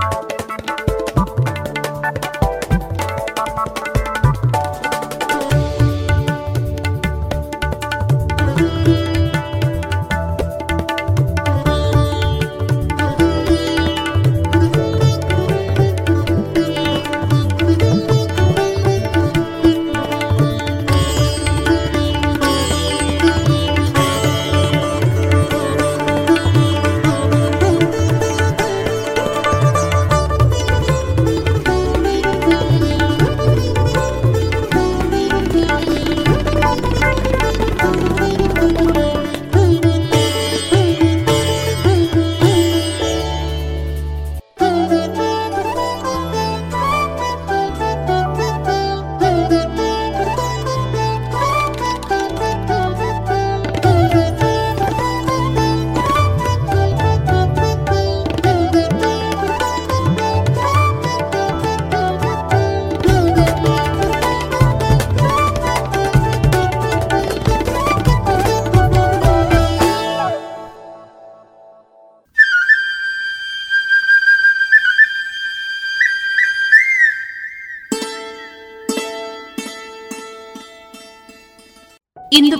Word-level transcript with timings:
you 0.00 0.37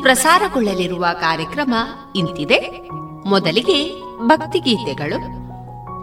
ಪ್ರಸಾರಗೊಳ್ಳಲಿರುವ 0.09 1.07
ಕಾರ್ಯಕ್ರಮ 1.21 1.75
ಇಂತಿದೆ. 2.17 2.89
ಮೊದಲಿಗೆ 3.29 4.03
ಭಕ್ತಿಗೀತೆಗಳು. 4.27 5.19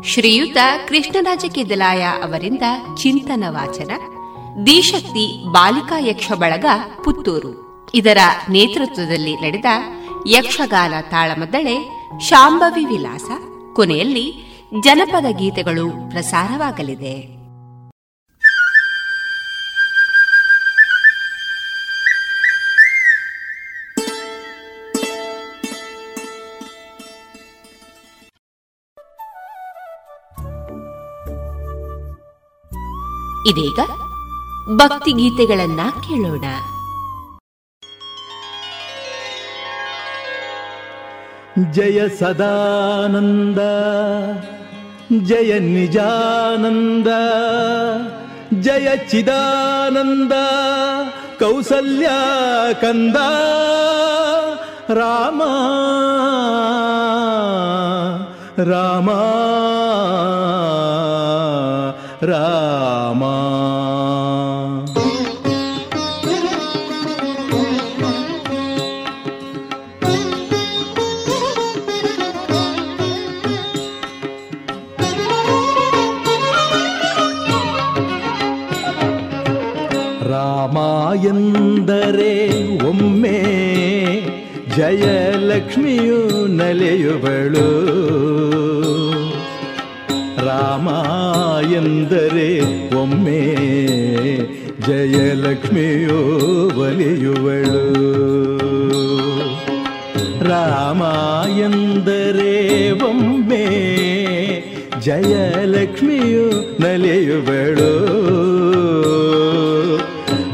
ಶ್ರೀಯುತ 0.03 0.57
ಕೃಷ್ಣರಾಜ 0.87 1.45
ಕೆದಲಾಯ 1.51 2.03
ಅವರಿಂದ 2.03 2.61
ಚಿಂತನ 2.97 3.43
ವಾಚನ. 3.47 3.91
ದಿಶಕ್ತಿ 4.65 5.51
ಬಾಲಿಕಾ 5.51 5.99
ಯಕ್ಷ 5.99 6.31
ಬಳಗ 6.31 6.65
ಪುತ್ತೂರು. 7.03 7.87
ಇದರ 7.93 8.17
ನೇತೃತ್ವದಲ್ಲಿ 8.49 9.35
ನಡೆದ 9.35 9.65
ಯಕ್ಷಗಾನ 10.27 10.93
ತಾಳಮದ್ದಳೆ 11.11 12.07
ಶಾಂಭವಿ 12.19 12.85
ವಿಲಾಸ. 12.85 13.25
ಕೊನೆಯಲ್ಲಿ 13.73 14.55
ಜನಪದ 14.83 15.25
ಗೀತೆಗಳು 15.37 16.09
ಪ್ರಸಾರವಾಗಲಿದೆ. 16.09 17.44
ಇದೀಗ 33.45 33.80
ಭಕ್ತಿ 34.75 35.12
ಗೀತೆಗಳನ್ನ 35.12 35.80
ಕೇಳೋಣ. 36.00 36.45
ಜಯ 41.71 42.09
ಸದಾನಂದ, 42.09 43.59
ಜಯ 45.24 45.59
ನಿಜಾನಂದ, 45.59 47.07
ಜಯ 48.62 48.97
ಚಿದಾನಂದ, 49.09 50.31
ಕೌಸಲ್ಯ 51.39 52.09
ಕಂದ, 52.81 53.15
ರಾಮ 54.89 55.41
ರಾಮ 58.63 59.09
ರಾಮ. 62.25 63.25
ಜಯಲಕ್ಷ್ಮಿಯು 84.77 86.48
ನಲೆಯುವಳು. 86.48 87.69
ರಾಮ 90.45 90.89
ಎಂದರೆ 91.72 92.62
ಒಮ್ಮೆ 92.95 93.56
ಜಯಲಕ್ಷ್ಮಿಯು 94.88 96.19
ಒಲಿಯುವಳು. 96.80 97.86
ರಾಮ 100.44 101.01
ಎಂದರೆ 101.60 102.92
ಒಮ್ಮೆ 102.92 103.66
ಜಯಲಕ್ಷ್ಮಿಯು 105.01 106.51
ನಲಿಯುವಳು. 106.81 107.92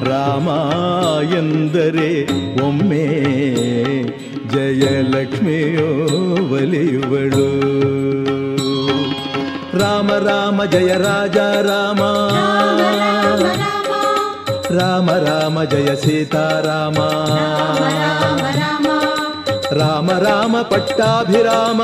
ರಾಮ 0.05 0.47
ಎಂದರೆ 1.35 2.27
ಒಮ್ಮೆ 2.67 3.31
ಜಯಲಕ್ಷ್ಮಿಯು 4.51 5.87
ಒಲಿಯುವಳು. 6.53 7.61
ರಾಮ 9.79 10.11
ರಾಮ 10.11 10.65
ಜಯ 10.65 10.93
ರಾಜ 10.93 11.37
ರಾಮ. 11.37 11.99
ರಾಮ 14.77 15.11
ರಾಮ 15.11 15.63
ಜಯ 15.63 15.95
ಸೀತಾರಾಮ. 15.95 16.95
ರಾಮ 19.73 20.11
ರಾಮ 20.11 20.61
ಪಟ್ಟಾಭಿರಾಮ. 20.61 21.81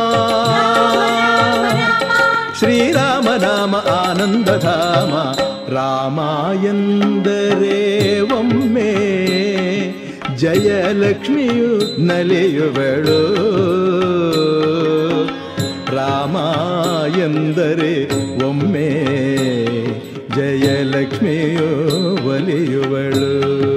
ಶ್ರೀರಾಮ 2.58 3.28
ನಾಮ 3.42 3.76
ಆನಂದಧಾಮ. 3.76 5.14
ರಾಮ 5.76 6.20
ಎಂದರೆ 6.66 8.20
ಒಮ್ಮೆ 8.22 9.17
ಜಯಲಕ್ಷ್ಮಿಯು 10.38 12.02
ನಲಿಯುವಳು. 12.02 13.22
ರಾಮ 15.96 16.38
ಎಂದರೆ 17.20 18.10
ಒಮ್ಮೆ 18.46 18.90
ಜಯಲಕ್ಷ್ಮಿಯು 20.36 21.70
ಒಲಿಯುವಳು. 22.30 23.77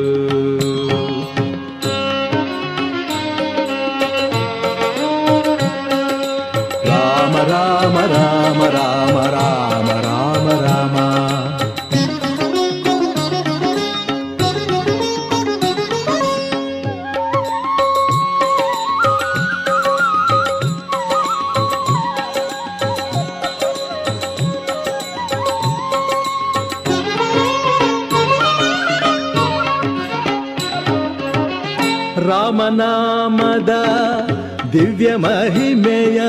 ದಿವ್ಯ 34.73 35.17
ಮಹಿಮೆಯ 35.17 36.21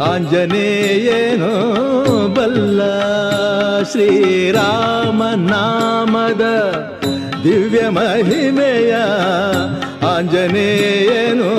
ಆಂಜನೇಯೇನೋ 0.00 1.52
ಬಲ್ಲ. 2.28 2.80
ಶ್ರೀರಾಮ 3.82 5.22
ನಾಮದ 5.34 6.44
ದಿವ್ಯ 7.44 7.88
ಮಹಿಮೆಯ 7.88 8.94
ಆಂಜನೇಯೇನೋ 10.06 11.52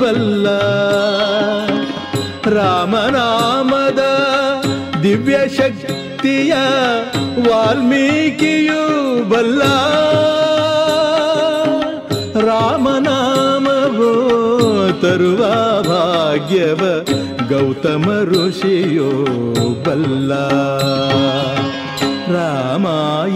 ಬಲ್ಲ. 0.00 0.48
ರಾಮನಾಮದ 2.50 4.02
ದಿವ್ಯ 5.02 5.38
ಶಕ್ತಿಯ 5.56 6.54
ವಾಲ್ಮೀಕಿಯು 7.48 8.82
ಬಲ್ಲ. 9.28 9.62
ರಾಮನಾಮವೋ 12.40 13.19
ತರುವ 15.00 15.42
ಭಾಗ್ಯವ 15.82 16.82
ಗೌತಮ 17.48 18.06
ಋಷಿಯೋ 18.22 19.10
ಬಲ್ಲ. 19.84 20.32
ರಾಮ 22.34 22.86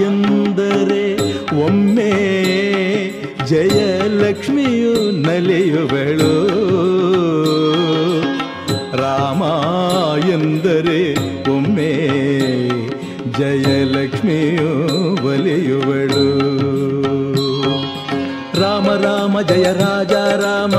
ಎಂದರೆ 0.00 1.04
ಒಮ್ಮೆ 1.64 2.12
ಜಯಲಕ್ಷ್ಮಿಯು 3.46 5.10
ನಲಿಯುವಳು. 5.10 6.34
ರಾಮ 8.96 9.42
ಎಂದರೆ 10.28 11.14
ಒಮ್ಮೆ 11.50 11.92
ಜಯಲಕ್ಷ್ಮಿಯು 13.38 14.70
ಒಲಿಯುವಳು 15.26 16.24
ರಾಮ 18.60 18.88
ರಾಮ, 18.90 19.40
ಜಯ 19.40 19.62
ರಾಜ 19.62 20.12
ರಾಮ. 20.12 20.74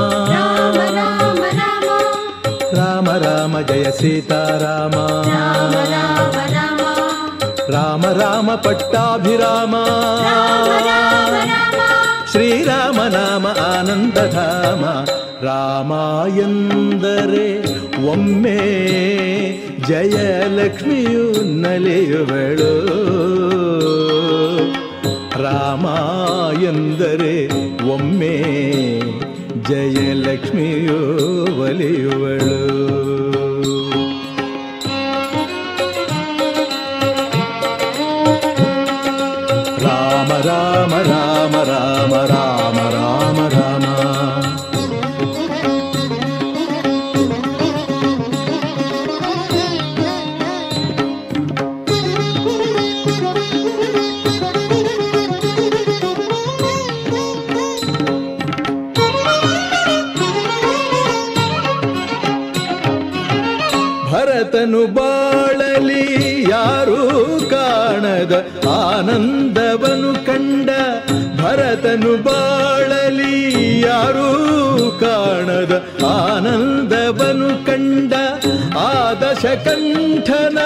ರಾಮ 3.56 3.64
ರಾಮ 3.64 3.74
ಜಯ 3.74 3.90
ಸೀತಾರಾಮ. 3.90 4.94
ರಾಮ 5.28 5.72
ರಾಮ 5.72 6.52
ರಾಮ. 6.52 6.80
ರಾಮ 7.68 8.06
ರಾಮ 8.06 8.54
ಪಟ್ಟಾಭಿರಾಮ. 8.54 9.74
ರಾಮ 9.76 10.66
ರಾಮ 10.86 11.34
ರಾಮ. 11.44 11.80
ಶ್ರೀರಾಮ 12.30 13.02
ನಾಮ 13.02 13.46
ಆನಂದಧಾಮ. 13.46 14.84
ರಾಮ 15.46 15.92
ಎಂದರೆ 16.38 17.62
ಒಮ್ಮೆ 18.06 18.58
ಜಯಲಕ್ಷ್ಮಿಯು 19.88 21.44
ನಲಿಯುವಳು. 21.60 22.86
ರಾಮ 25.42 25.86
ಎಂದರೆ 26.62 27.46
ಒಮ್ಮೆ 27.92 28.42
ಜಯಲಕ್ಷ್ಮಿಯು 29.62 30.96
ಒಲಿಯುವಳು. 31.62 32.66
ಭರತನು 71.76 72.12
ಬಾಳಲಿ, 72.26 73.34
ಯಾರೂ 73.82 74.28
ಕಾಣದ 75.00 75.72
ಆನಂದವನು 76.10 77.50
ಕಂಡ 77.66 78.12
ಆ 78.78 78.92
ದಶಕಂಠನ 79.22 80.58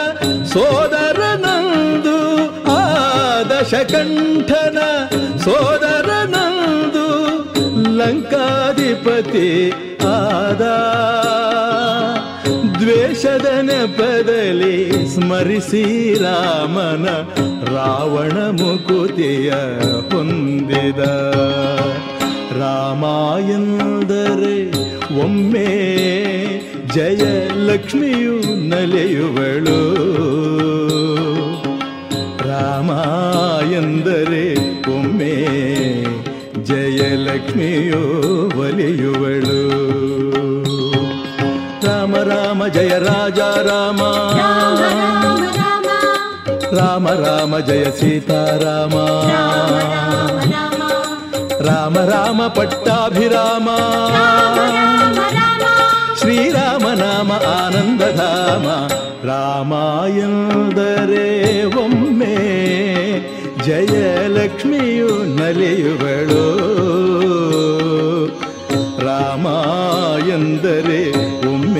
ಸೋದರನಂದು, 0.52 2.16
ಆ 2.76 2.82
ದಶಕಂಠನ 3.52 4.78
ಸೋದರನಂದು 5.46 7.06
ಲಂಕಾಧಿಪತಿ 7.98 9.48
ಆದ. 10.14 10.64
ದ್ವೇಷದನ 12.80 13.58
ನೆಪದಲ್ಲಿ 13.68 14.76
ಸ್ಮರಿಸಿ 15.14 15.84
ರಾಮನ 16.22 17.06
ರಾವಣ 17.74 18.32
ಮುಕುತಿಯ 18.32 19.50
ಹೊಂದಿದ 20.10 20.98
ರಾಮ 22.58 23.04
ಎಂದರೆ 23.50 24.56
ಒಮ್ಮೆ 25.20 25.68
ಜಯಲಕ್ಷ್ಮಿಯು 26.94 28.36
ನಲೆಯುವಳು. 28.68 29.80
ರಾಮ 32.48 32.90
ಎಂದರೆ 33.72 34.44
ಒಮ್ಮೆ 34.96 35.34
ಜಯಲಕ್ಷ್ಮಿಯು 36.64 38.02
ಒಲಿಯುವಳು. 38.60 39.60
ರಾಮ 41.86 42.16
ರಾಮ 42.16 42.66
ಜಯ 42.66 42.88
ರಾಜ 42.88 43.38
ರಾಮ 43.40 44.00
ರಾಮ 46.72 47.08
ರಾಮ 47.08 47.08
ರಾಮ 47.08 47.14
ರಾಮ 47.20 47.22
ರಾಮ 47.22 47.58
ಜಯ 47.68 47.84
ಸೀತಾರಾಮ 47.90 48.96
ರಾಮ 49.30 49.76
ರಾಮ 49.92 50.36
ರಾಮ 50.52 50.82
ರಾಮ 51.68 51.98
ರಾಮ 52.10 52.46
ಪಟ್ಟಾಭಿರಾಮ 52.48 53.68
ರಾಮ 54.16 54.58
ರಾಮ 54.76 55.18
ರಾಮ 55.36 55.64
ಶ್ರೀರಾಮ 56.20 56.86
ನಾಮ 56.94 57.32
ಆನಂದಧಾಮ 57.54 58.66
ರಾಮ 59.24 59.72
ಎಂದರೆ 60.24 61.26
ಒಮ್ಮೆ 61.84 62.36
ಜಯಲಕ್ಷ್ಮಿಯು 63.66 65.10
ನಲಿಯುವಳು 65.38 66.44
ರಾಮ 69.06 69.46
ಎಂದರೆ 70.28 71.02
ಒಮ್ಮೆ 71.48 71.79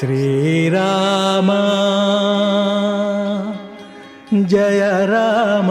श्रीराम। 0.00 1.50
जय 4.46 5.06
राम। 5.06 5.68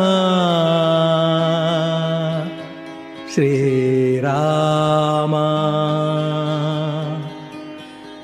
श्रीराम। 3.36 5.32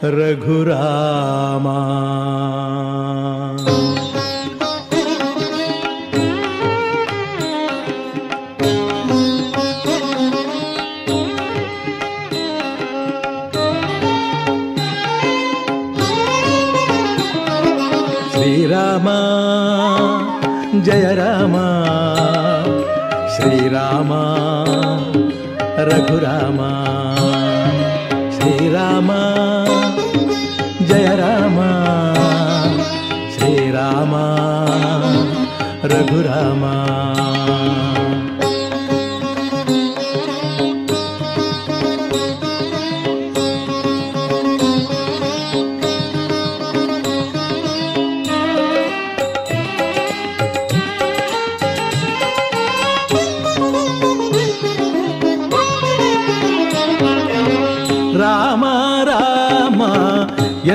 रघुरामा। 0.03 2.25
ರಘುರಾಮ 25.95 26.61
ಶ್ರೀರಾಮ 28.35 29.11
ಜಯ 30.89 31.09
ರಾಮ 31.15 31.59
ಶ್ರೀರಾಮ 33.35 34.13
ರಘುರಾಮ 35.91 36.63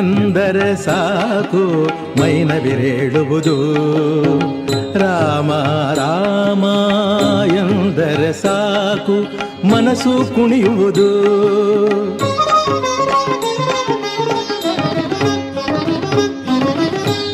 ಎಂದರೆ 0.00 0.76
ಸಾಕು 0.76 1.62
ಮೈನವಿರೇಳುವುದು 2.20 3.56
ರಾಮ 4.98 5.50
ರಾಮ 5.94 6.64
ಎಂದರೆ 7.54 8.32
ಸಾಕು 8.32 9.16
ಮನಸ್ಸು 9.66 10.34
ಕುಣಿಯುವುದು. 10.34 11.08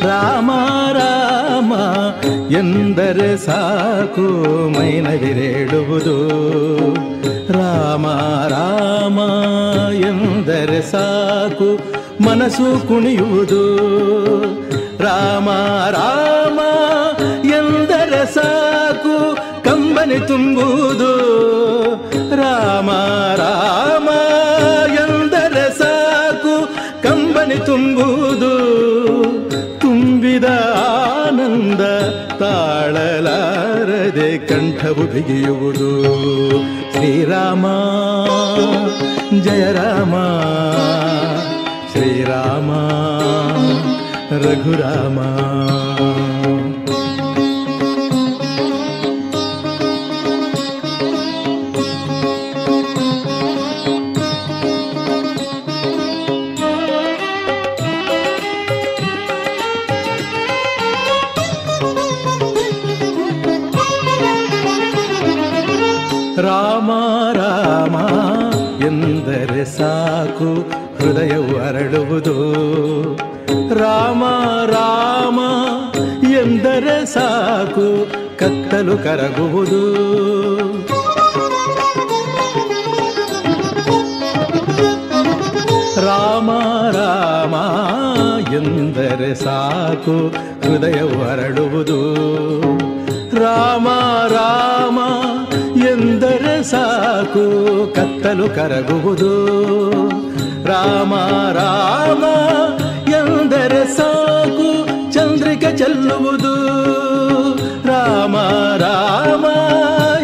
ರಾಮ 0.07 0.51
ರಾಮ 0.93 1.73
ಎಂದರೆ 2.51 3.37
ಸಾಕು 3.37 4.27
ಮೈನವಿರೇಳುವುದು 4.79 6.17
ರಾಮ 7.53 8.05
ರಾಮ 8.55 9.19
ಎಂದರೆ 10.03 10.81
ಸಾಕು 10.91 11.96
ಮನಸ್ಸು 12.21 12.87
ಕುಣಿಯುವುದು. 12.87 13.77
ರಾಮ 15.03 15.49
ರಾಮ, 15.89 16.59
ಎಂದರೆ 17.45 18.33
ಸಾಕು, 18.33 19.35
ಕಂಬನಿ 19.63 20.27
ತುಂಬುವುದು. 20.27 21.11
ರಾಮ 22.35 22.91
ರಾಮ, 23.35 24.09
ಎಂದರೆ 24.93 25.77
ಸಾಕು, 25.77 26.67
ಕಂಬನಿ 27.03 27.55
ತುಂಬುವುದು. 27.55 28.53
ತುಂಬಿದ 29.79 30.45
ಆನಂದ 31.25 31.81
ತಾಳಲಾರದೆ 32.39 34.37
ಕಂಠವು 34.37 35.13
ಬಿಗಿಯುವುದು. 35.13 36.03
ಶ್ರೀರಾಮ, 36.93 37.65
ಜಯ 39.41 39.71
ರಾಮ. 39.71 40.13
श्री 41.97 42.09
श्रीरामा 42.09 42.81
रघुरामा। 44.31 46.26
ಕತ್ತಲು 78.77 78.95
ಕರಗುವುದು 78.97 79.79
ರಾಮ 86.07 86.49
ರಾಮ 86.95 87.55
ಎಂದರೆ 88.53 89.29
ಸಾಕು 89.35 90.15
ಹೃದಯವು 90.63 91.17
ಅರಳುವುದು 91.29 91.97
ರಾಮ 93.41 93.87
ರಾಮ 94.35 94.99
ಎಂದರೆ 95.89 96.55
ಸಾಕು 96.73 97.45
ಕತ್ತಲು 97.95 98.47
ಕರಗುವುದು 98.55 99.33
ರಾಮ 100.67 101.13
ರಾಮ 101.59 102.23
ಎಂದರೆ 103.13 103.83
ಸಾಕು 103.97 104.69
ಚಂದ್ರಿಕೆ 105.11 105.71
ಚೆಲ್ಲುವುದು 105.77 106.36
ರಾಮ 108.77 109.45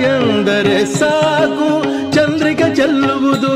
ಎಂದರೆ 0.04 0.86
ಸಾಕು, 0.86 1.84
ಚಂದ್ರಿಕೆ 2.14 2.76
ಚೆಲ್ಲುವುದು. 2.76 3.54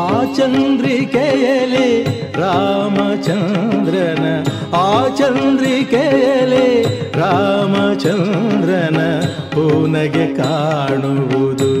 ಆ 0.00 0.22
ಚಂದ್ರಿಕೆಯಲ್ಲಿ 0.36 2.04
ರಾಮಚಂದ್ರನ, 2.40 4.44
ಆ 4.76 5.08
ಚಂದ್ರಿಕೆಯಲ್ಲಿ 5.08 6.82
ರಾಮಚಂದ್ರನ 7.20 9.22
ಪೂನಗೆ 9.52 10.34
ಕಾಣುವುದು. 10.34 11.72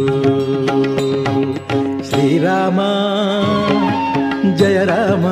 ಶ್ರೀರಾಮ, 2.10 2.80
ಜಯ 4.56 4.84
ರಾಮ. 4.84 5.26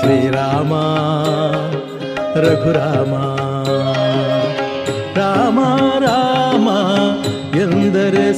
ಶ್ರೀರಾಮ, 0.00 0.72
ರಘುರಾಮ. 2.40 3.45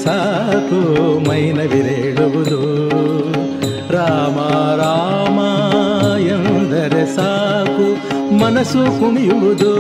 ಸಾಕು 0.05 1.29
ಮೈನವಿರೇಳುವುದು 1.29 2.89
ರಾಮ 3.93 4.39
ರಾಮ 4.77 5.41
ಎಂದರೆ 6.21 7.17
ಸಾಕು, 7.17 7.97
ಮನಸ್ಸು 8.39 8.79
ಕುಣಿಯುವುದು. 8.79 9.75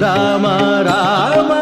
ರಾಮ 0.00 0.46
ರಾಮ 0.82 1.52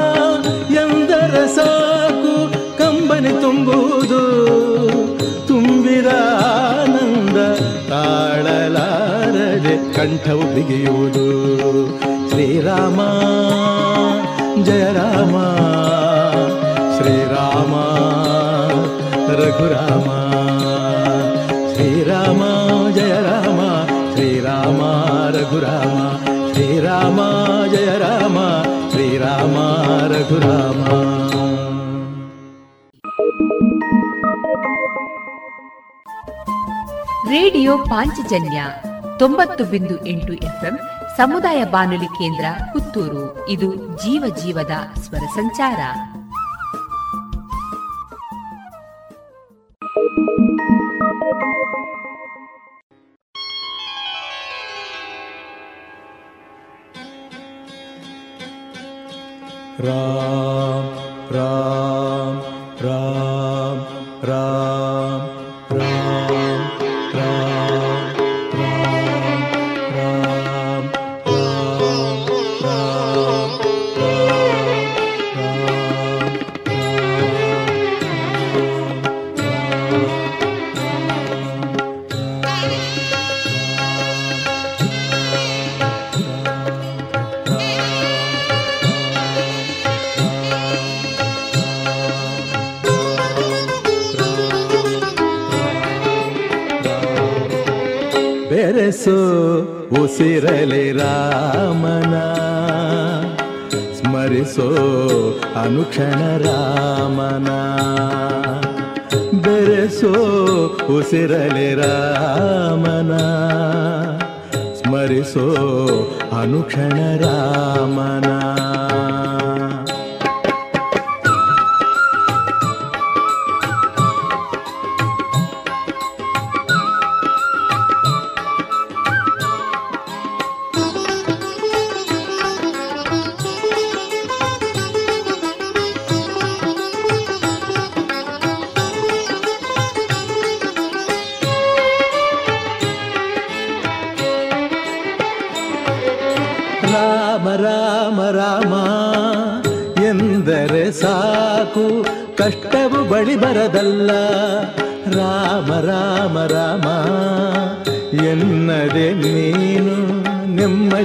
ಎಂದರೆ 0.73 1.57
ಸಾಕು, 1.57 2.53
ಕಂಬನಿ 2.79 3.29
ತುಂಬುವುದು. 3.29 4.21
ತುಂಬಿದ 5.49 6.07
ಆನಂದ 6.77 7.59
ತಾಳಲಾರದೆ 7.88 9.95
ಕಂಠವು 9.95 10.55
ಬಿಗಿಯುವುದು. 10.55 11.27
ಶ್ರೀರಾಮ, 12.31 13.01
ಜಯ 14.62 14.93
ರಾಮ. 14.93 15.35
ಶ್ರೀರಾಮ, 16.99 17.75
ರಘುರಾಮ, 19.33 20.09
ಶ್ರೀರಾಮ, 21.75 22.43
ಜಯ 22.91 23.13
ರಾಮ, 23.13 23.61
ಶ್ರೀರಾಮ, 24.15 24.81
ರಘುರಾಮ, 25.37 25.99
ಶ್ರೀರಾಮ, 26.53 27.21
ಜಯ 27.71 27.87
ರಾಮ, 27.87 28.39
ಶ್ರೀರಾಮ, 28.91 29.57
ರಘುರಾಮ. 30.13 30.85
ರೇಡಿಯೋ 37.29 37.79
ಪಾಂಚಜನ್ಯ 37.79 38.65
ತೊಂಬತ್ತು 39.19 39.65
ಬಿಂದು 39.65 40.07
ಎಂಟು 40.07 40.33
ಎಫ್ಎಂ 40.33 40.79
ಸಮುದಾಯ 41.17 41.65
ಬಾನುಲಿ 41.65 42.07
ಕೇಂದ್ರ 42.07 42.45
ಪುತ್ತೂರು. 42.73 43.49
ಇದು 43.49 43.75
ಜೀವ 43.75 44.35
ಜೀವದ 44.45 45.01
ಸ್ವರ 45.01 45.27
ಸಂಚಾರ. 45.35 45.79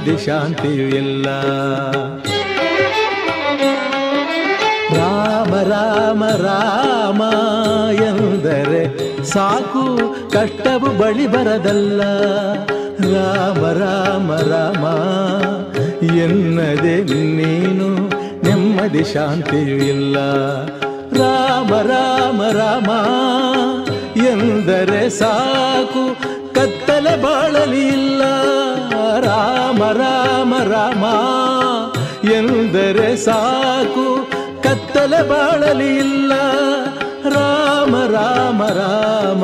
ನೆಮ್ಮದಿ 0.04 0.16
ಶಾಂತಿಯು 0.24 0.86
ಎಲ್ಲ 0.96 1.26
ರಾಮ 4.96 5.52
ರಾಮ 5.70 6.22
ರಾಮ 6.44 7.22
ಎಂದರೆ 8.08 8.82
ಸಾಕು, 9.32 9.84
ಕಷ್ಟವು 10.30 10.90
ಬಳಿ 11.00 11.26
ಬರದಲ್ಲ. 11.34 12.02
ರಾಮ 13.14 13.62
ರಾಮ 13.82 14.30
ರಾಮ 14.52 14.84
ಎನ್ನದೆ 16.24 16.96
ನೀನು 17.38 17.88
ನೆಮ್ಮದಿ 18.44 19.04
ಶಾಂತಿಯು 19.14 19.78
ಇಲ್ಲ. 19.94 20.16
ರಾಮ 21.20 21.72
ರಾಮ 21.92 22.42
ರಾಮ 22.60 22.90
ಎಂದರೆ 24.32 25.02
ಸಾಕು 25.20 26.04
ಎಂದರೆ 32.74 33.16
ಸಾಕು. 33.16 34.30
ಕತ್ತಲೆ 34.62 35.28
ಬಾಳಲಿ 35.28 35.96
ಇಲ್ಲ. 35.96 36.32
ರಾಮ 37.28 37.96
ರಾಮ 37.96 38.66
ರಾಮ, 38.66 39.42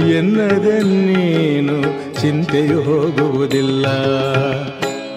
ಎನ್ನದೆ 0.00 0.82
ನೀನು 0.82 1.82
ಚಿಂತೆಯು 2.20 2.82
ಹೋಗುವುದಿಲ್ಲ. 2.82 3.86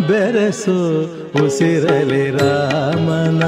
ಬೆರೆಸು 0.08 1.04
ಉಸಿರಲಿ 1.46 2.32
ರಾಮನ. 2.32 3.44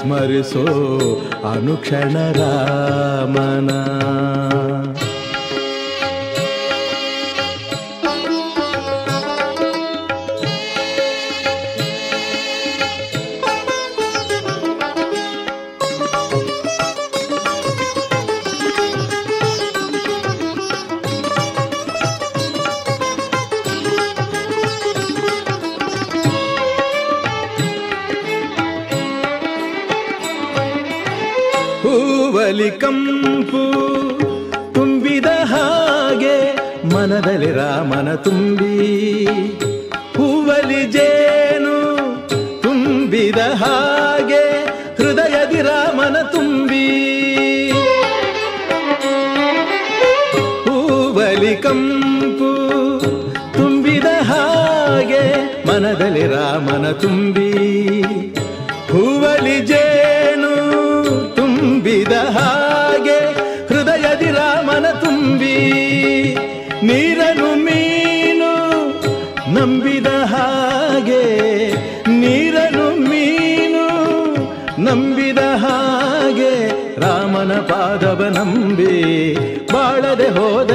ಸ್ಮರಿಸೋ 0.00 0.66
ಅನುಕ್ಷಣ 1.52 2.32
ರಾಮನ. 2.32 3.70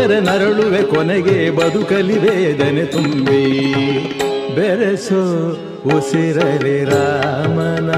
ಹೋದರೆ 0.02 0.20
ನರಳುವೆ 0.20 0.84
ಕೊನೆಗೆ 0.84 1.50
ಬದುಕಲಿ 1.50 2.20
ವೇದನೆ 2.20 2.86
ತುಂಬಿ. 2.86 3.62
ಬೆರೆಸೋ 4.56 5.58
ಉಸಿರಲಿ 5.98 6.86
ರಾಮನ. 6.86 7.92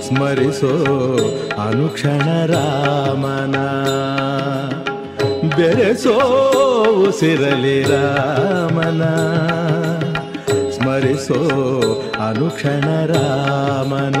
ಸ್ಮರಿಸೋ 0.00 0.68
ಅನುಕ್ಷಣ 1.68 2.46
ರಾಮನ. 2.46 3.56
ಬೆರೆಸೋ 5.56 6.18
ಉಸಿರಲಿ 7.08 7.82
ರಾಮನ. 7.82 9.02
ಸ್ಮರಿಸೋ 10.70 11.40
ಅನುಕ್ಷಣ 12.28 13.06
ರಾಮನ. 13.06 14.20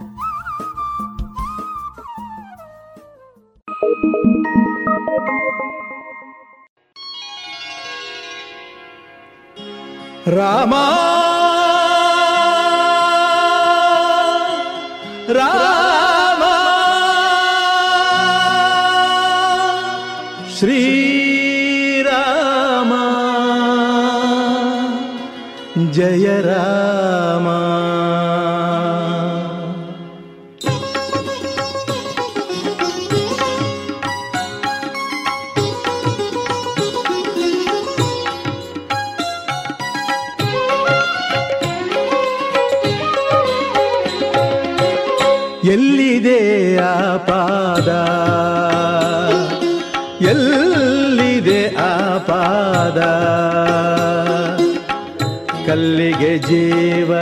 ಜೀವ, 56.37 57.19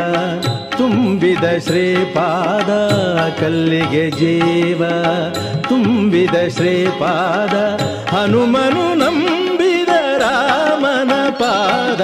ತುಂಬಿದ 0.77 1.57
ಶ್ರೀಪಾದ, 1.57 2.69
ಕಲ್ಲಿಗೆ 3.39 4.11
ಜೀವ, 4.11 4.83
ತುಂಬಿದ 5.69 6.47
ಶ್ರೀಪಾದ, 6.47 7.55
ಹನುಮನು 8.15 8.93
ನಂಬಿದ 8.93 9.89
ರಾಮನ 10.17 11.29
ಪಾದ, 11.29 12.01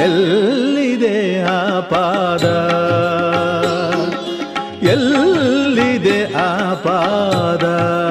ಎಲ್ಲಿದೆ 0.00 1.42
ಆ 1.42 1.80
ಪಾದ? 1.80 2.44
ಎಲ್ಲಿದೆ 4.86 6.32
ಆ 6.34 6.74
ಪಾದ? 6.74 8.05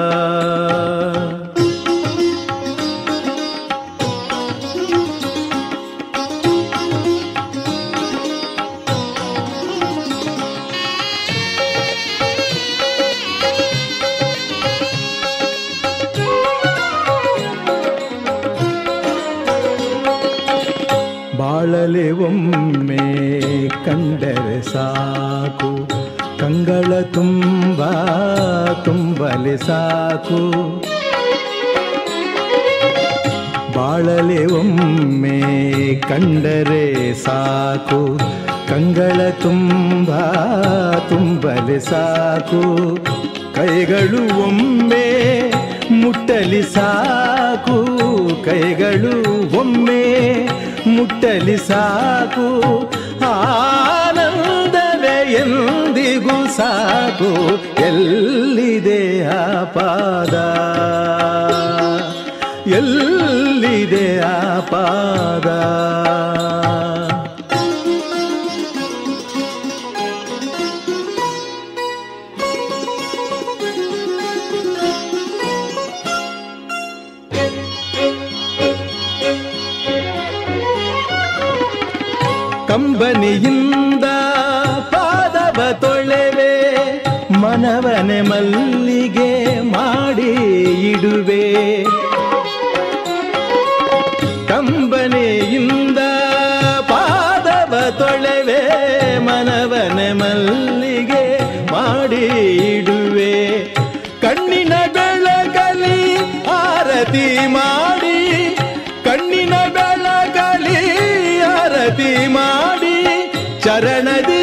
ತುಂಬಲಿ 29.35 29.57
ಸಾಕು. 29.57 30.51
ಬಾಳಲೆ 33.77 34.45
ಒಮ್ಮೆ 34.45 35.41
ಕಂಡರೆ 35.95 37.13
ಸಾಕು. 37.13 38.19
ಕಂಗಳ 38.69 39.29
ತುಂಬ, 39.41 40.09
ತುಂಬಲೆ 41.09 41.79
ಸಾಕು. 41.79 42.97
ಕೈಗಳು 43.55 44.43
ಒಮ್ಮೆ 44.43 45.41
ಮುಟ್ಟಲಿ 45.91 46.63
ಸಾಕು. 46.63 47.85
ಕೈಗಳು 48.45 49.57
ಒಮ್ಮೆ 49.59 50.47
ಮುಟ್ಟಲಿ 50.87 51.57
ಸಾಕು. 51.57 52.61
ಸಾಕು 56.57 57.31
ಎಲ್ಲಿದೆ 57.81 59.25
ಆ 59.25 59.63
ಪಾದ? 59.63 60.35
ಎಲ್ಲಿದೆ 62.67 64.19
ಆ 64.19 64.59
ಪಾದ? 64.59 65.47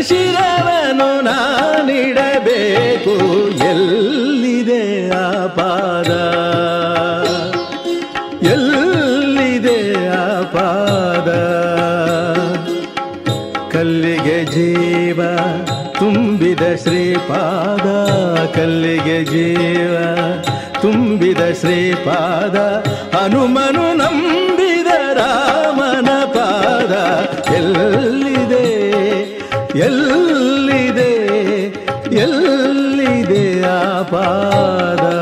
ಶಿರವನು 0.02 1.20
ನಾನಿಡಬೇಕು. 1.20 3.10
ಎಲ್ಲಿದೆ 3.64 5.10
ಆ 5.10 5.46
ಪಾದ? 5.46 6.10
ಎಲ್ಲಿದೆ 8.46 10.08
ಆ 10.08 10.42
ಪಾದ? 10.42 11.28
ಕಲ್ಲಿಗೆ 13.72 14.44
ಜೀವ 14.44 15.20
ತುಂಬಿದ 15.98 16.76
ಶ್ರೀಪಾದ. 16.82 17.86
ಕಲ್ಲಿಗೆ 18.54 19.24
ಜೀವ 19.24 19.96
ತುಂಬಿದ 20.82 21.40
ಶ್ರೀಪಾದ. 21.60 22.56
ಹನುಮನು 23.16 23.96
ನಂಬಿದ 23.96 24.86
ರಾಮನ 25.12 26.24
ಪಾದ. 26.24 26.92
ಎಲ್ಲಿದೆ 27.54 28.71
ಎಲ್ಲಿದೆ 29.76 31.10
ಎಲ್ಲಿದೆ 32.14 33.62
ಆ 33.62 34.02
ಪಾದ? 34.02 35.12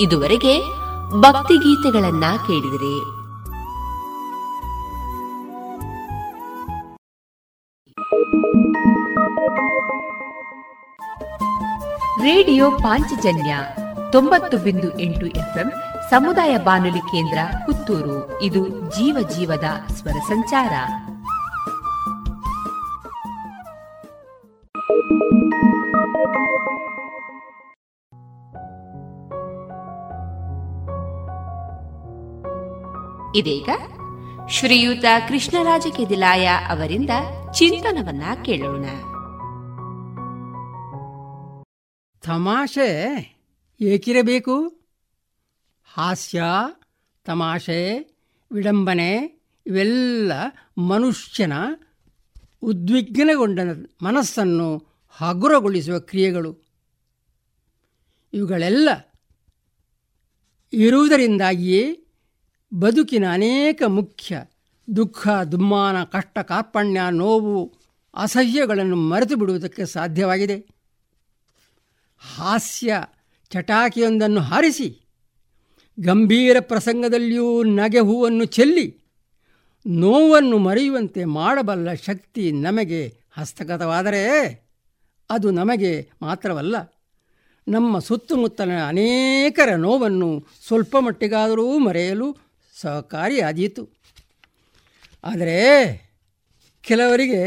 ಇದುವರೆಗೆ 0.00 0.60
ಭಕ್ತಿಗೀತೆಗಳನ್ನ 1.20 2.24
ಕೇಳಿದಿರಿ. 2.46 3.20
ರೇಡಿಯೋ 12.22 12.70
ಪಾಂಚಜನ್ಯ 12.70 13.56
ತೊಂಬತ್ತು 14.12 14.58
ಬಿಂದು 14.58 14.98
ಎಂಟು 14.98 15.26
ಎಫ್ಎಂ 15.26 15.72
ಸಮುದಾಯ 16.10 16.58
ಬಾನುಲಿ 16.58 16.98
ಕೇಂದ್ರ 16.98 17.38
ಪುತ್ತೂರು. 17.66 18.42
ಇದು 18.42 18.68
ಜೀವ 18.68 19.28
ಜೀವದ 19.28 19.64
ಸ್ವರ 19.92 20.12
ಸಂಚಾರ. 20.12 20.72
ಇದೀಗ 33.34 33.68
ಶ್ರೀಯುತ 34.48 35.04
ಕೃಷ್ಣರಾಜ 35.28 35.86
ಕೆದಿಲಾಯ 35.96 36.46
ಅವರಿಂದ 36.46 37.10
ಚಿಂತನವನ್ನ 37.52 38.22
ಕೇಳೋಣ. 38.44 38.84
ತಮಾಷೆ, 42.20 42.90
ಏಕಿರಬೇಕು? 43.80 44.79
ಹಾಸ್ಯ, 45.94 46.42
ತಮಾಷೆ, 47.24 47.98
ವಿಡಂಬನೆ 48.52 49.40
ಇವೆಲ್ಲ 49.66 50.32
ಮನುಷ್ಯನ 50.78 51.52
ಉದ್ವಿಗ್ನಗೊಂಡ 52.62 53.60
ಮನಸ್ಸನ್ನು 54.02 54.96
ಹಗುರಗೊಳಿಸುವ 55.10 55.98
ಕ್ರಿಯೆಗಳು. 55.98 56.56
ಇವುಗಳೆಲ್ಲ 58.32 58.88
ಇರುವುದರಿಂದಾಗಿಯೇ 60.72 62.04
ಬದುಕಿನ 62.74 63.24
ಅನೇಕ 63.32 63.82
ಮುಖ್ಯ 63.86 64.44
ದುಃಖ, 64.96 65.28
ದುಮ್ಮಾನ, 65.28 66.04
ಕಷ್ಟ 66.04 66.38
ಕಾರ್ಪಣ್ಯ 66.38 67.00
ನೋವು, 67.10 67.74
ಅಸಹ್ಯಗಳನ್ನು 68.14 68.96
ಮರೆತು 68.96 69.36
ಬಿಡುವುದಕ್ಕೆ 69.36 69.86
ಸಾಧ್ಯವಾಗಿದೆ. 69.86 70.66
ಹಾಸ್ಯ 72.18 73.02
ಚಟಾಕಿಯೊಂದನ್ನು 73.50 74.40
ಹಾರಿಸಿ 74.40 74.99
ಗಂಭೀರ 75.98 76.56
ಪ್ರಸಂಗದಲ್ಲಿಯೂ 76.60 77.62
ನಗೆ 77.62 77.98
ಹೂವನ್ನು 77.98 78.44
ಚೆಲ್ಲಿ 78.44 78.86
ನೋವನ್ನು 79.86 80.58
ಮರೆಯುವಂತೆ 80.58 81.24
ಮಾಡಬಲ್ಲ 81.24 81.92
ಶಕ್ತಿ 81.94 82.52
ನಮಗೆ 82.52 83.02
ಹಸ್ತಗತವಾದರೆ 83.36 84.22
ಅದು 85.30 85.50
ನಮಗೆ 85.50 86.10
ಮಾತ್ರವಲ್ಲ, 86.22 86.76
ನಮ್ಮ 87.68 87.98
ಸುತ್ತಮುತ್ತಲಿನ 87.98 88.86
ಅನೇಕರ 88.86 89.74
ನೋವನ್ನು 89.76 90.28
ಸ್ವಲ್ಪ 90.66 90.96
ಮಟ್ಟಿಗಾದರೂ 91.00 91.78
ಮರೆಯಲು 91.78 92.28
ಸಹಕಾರಿಯಾದೀತು. 92.74 93.82
ಆದರೆ 95.24 95.58
ಕೆಲವರಿಗೆ 96.82 97.42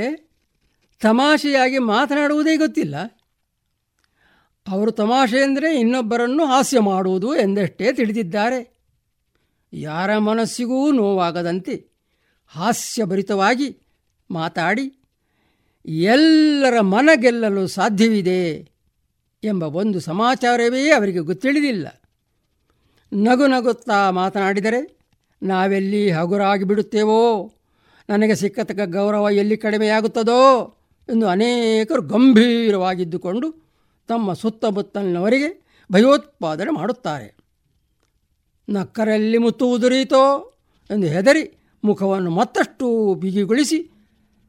ತಮಾಷೆಯಾಗಿ 1.01 1.77
ಮಾತನಾಡುವುದೇ 1.77 2.57
ಗೊತ್ತಿಲ್ಲ. 2.57 2.95
ಅವರು 4.67 4.91
ತಮಾಷೆ 4.91 5.37
ಎಂದರೆ 5.37 5.79
ಇನ್ನೊಬ್ಬರನ್ನು 5.79 6.45
ಹಾಸ್ಯ 6.45 6.79
ಮಾಡುವುದು 6.79 7.35
ಎಂದಷ್ಟೇ 7.35 7.93
ತಿಳಿದಿದ್ದಾರೆ. 7.93 8.73
ಯಾರ 9.73 10.17
ಮನಸ್ಸಿಗೂ 10.17 10.91
ನೋವಾಗದಂತೆ 10.91 11.75
ಹಾಸ್ಯಭರಿತವಾಗಿ 12.47 13.77
ಮಾತಾಡಿ, 14.31 14.85
ಎಲ್ಲರ 15.85 16.79
ಮನ 16.79 17.09
ಗೆಲ್ಲಲು 17.15 17.67
ಸಾಧ್ಯವಿದೆ 17.67 18.69
ಎಂಬ 19.43 19.63
ಒಂದು 19.63 19.99
ಸಮಾಚಾರವೇ 19.99 20.91
ಅವರಿಗೆ 20.91 21.19
ಗೊತ್ತಿಳಿದಿಲ್ಲ. 21.19 21.87
ನಗು 23.13 23.47
ನಗುತ್ತಾ 23.47 24.11
ಮಾತನಾಡಿದರೆ, 24.11 24.99
ನಾವೆಲ್ಲಿ 25.43 26.11
ಹಗುರಾಗಿ 26.11 26.63
ಬಿಡುತ್ತೇವೋ 26.63 27.51
ನನಗೆ 28.09 28.35
ಸಿಕ್ಕತಕ್ಕ 28.35 28.79
ಗೌರವ 28.79 29.29
ಎಲ್ಲಿ 29.29 29.57
ಕಡಿಮೆಯಾಗುತ್ತದೋ 29.57 30.39
ಎಂದು 31.09 31.27
ಅನೇಕರು 31.27 32.01
ಗಂಭೀರವಾಗಿದ್ದುಕೊಂಡು 32.01 33.62
ತಮ್ಮ 34.07 34.33
ಸುತ್ತಮುತ್ತಲಿನವರಿಗೆ 34.33 35.65
ಭಯೋತ್ಪಾದನೆ 35.91 36.71
ಮಾಡುತ್ತಾರೆ. 36.71 37.35
ನಕ್ಕರಲ್ಲಿ 38.69 39.37
ಮುತ್ತು 39.37 39.77
ಎಂದು 40.91 41.07
ಹೆದರಿ 41.07 41.57
ಮುಖವನ್ನು 41.83 42.29
ಮತ್ತಷ್ಟು 42.29 43.13
ಬಿಗಿಗೊಳಿಸಿ 43.13 43.91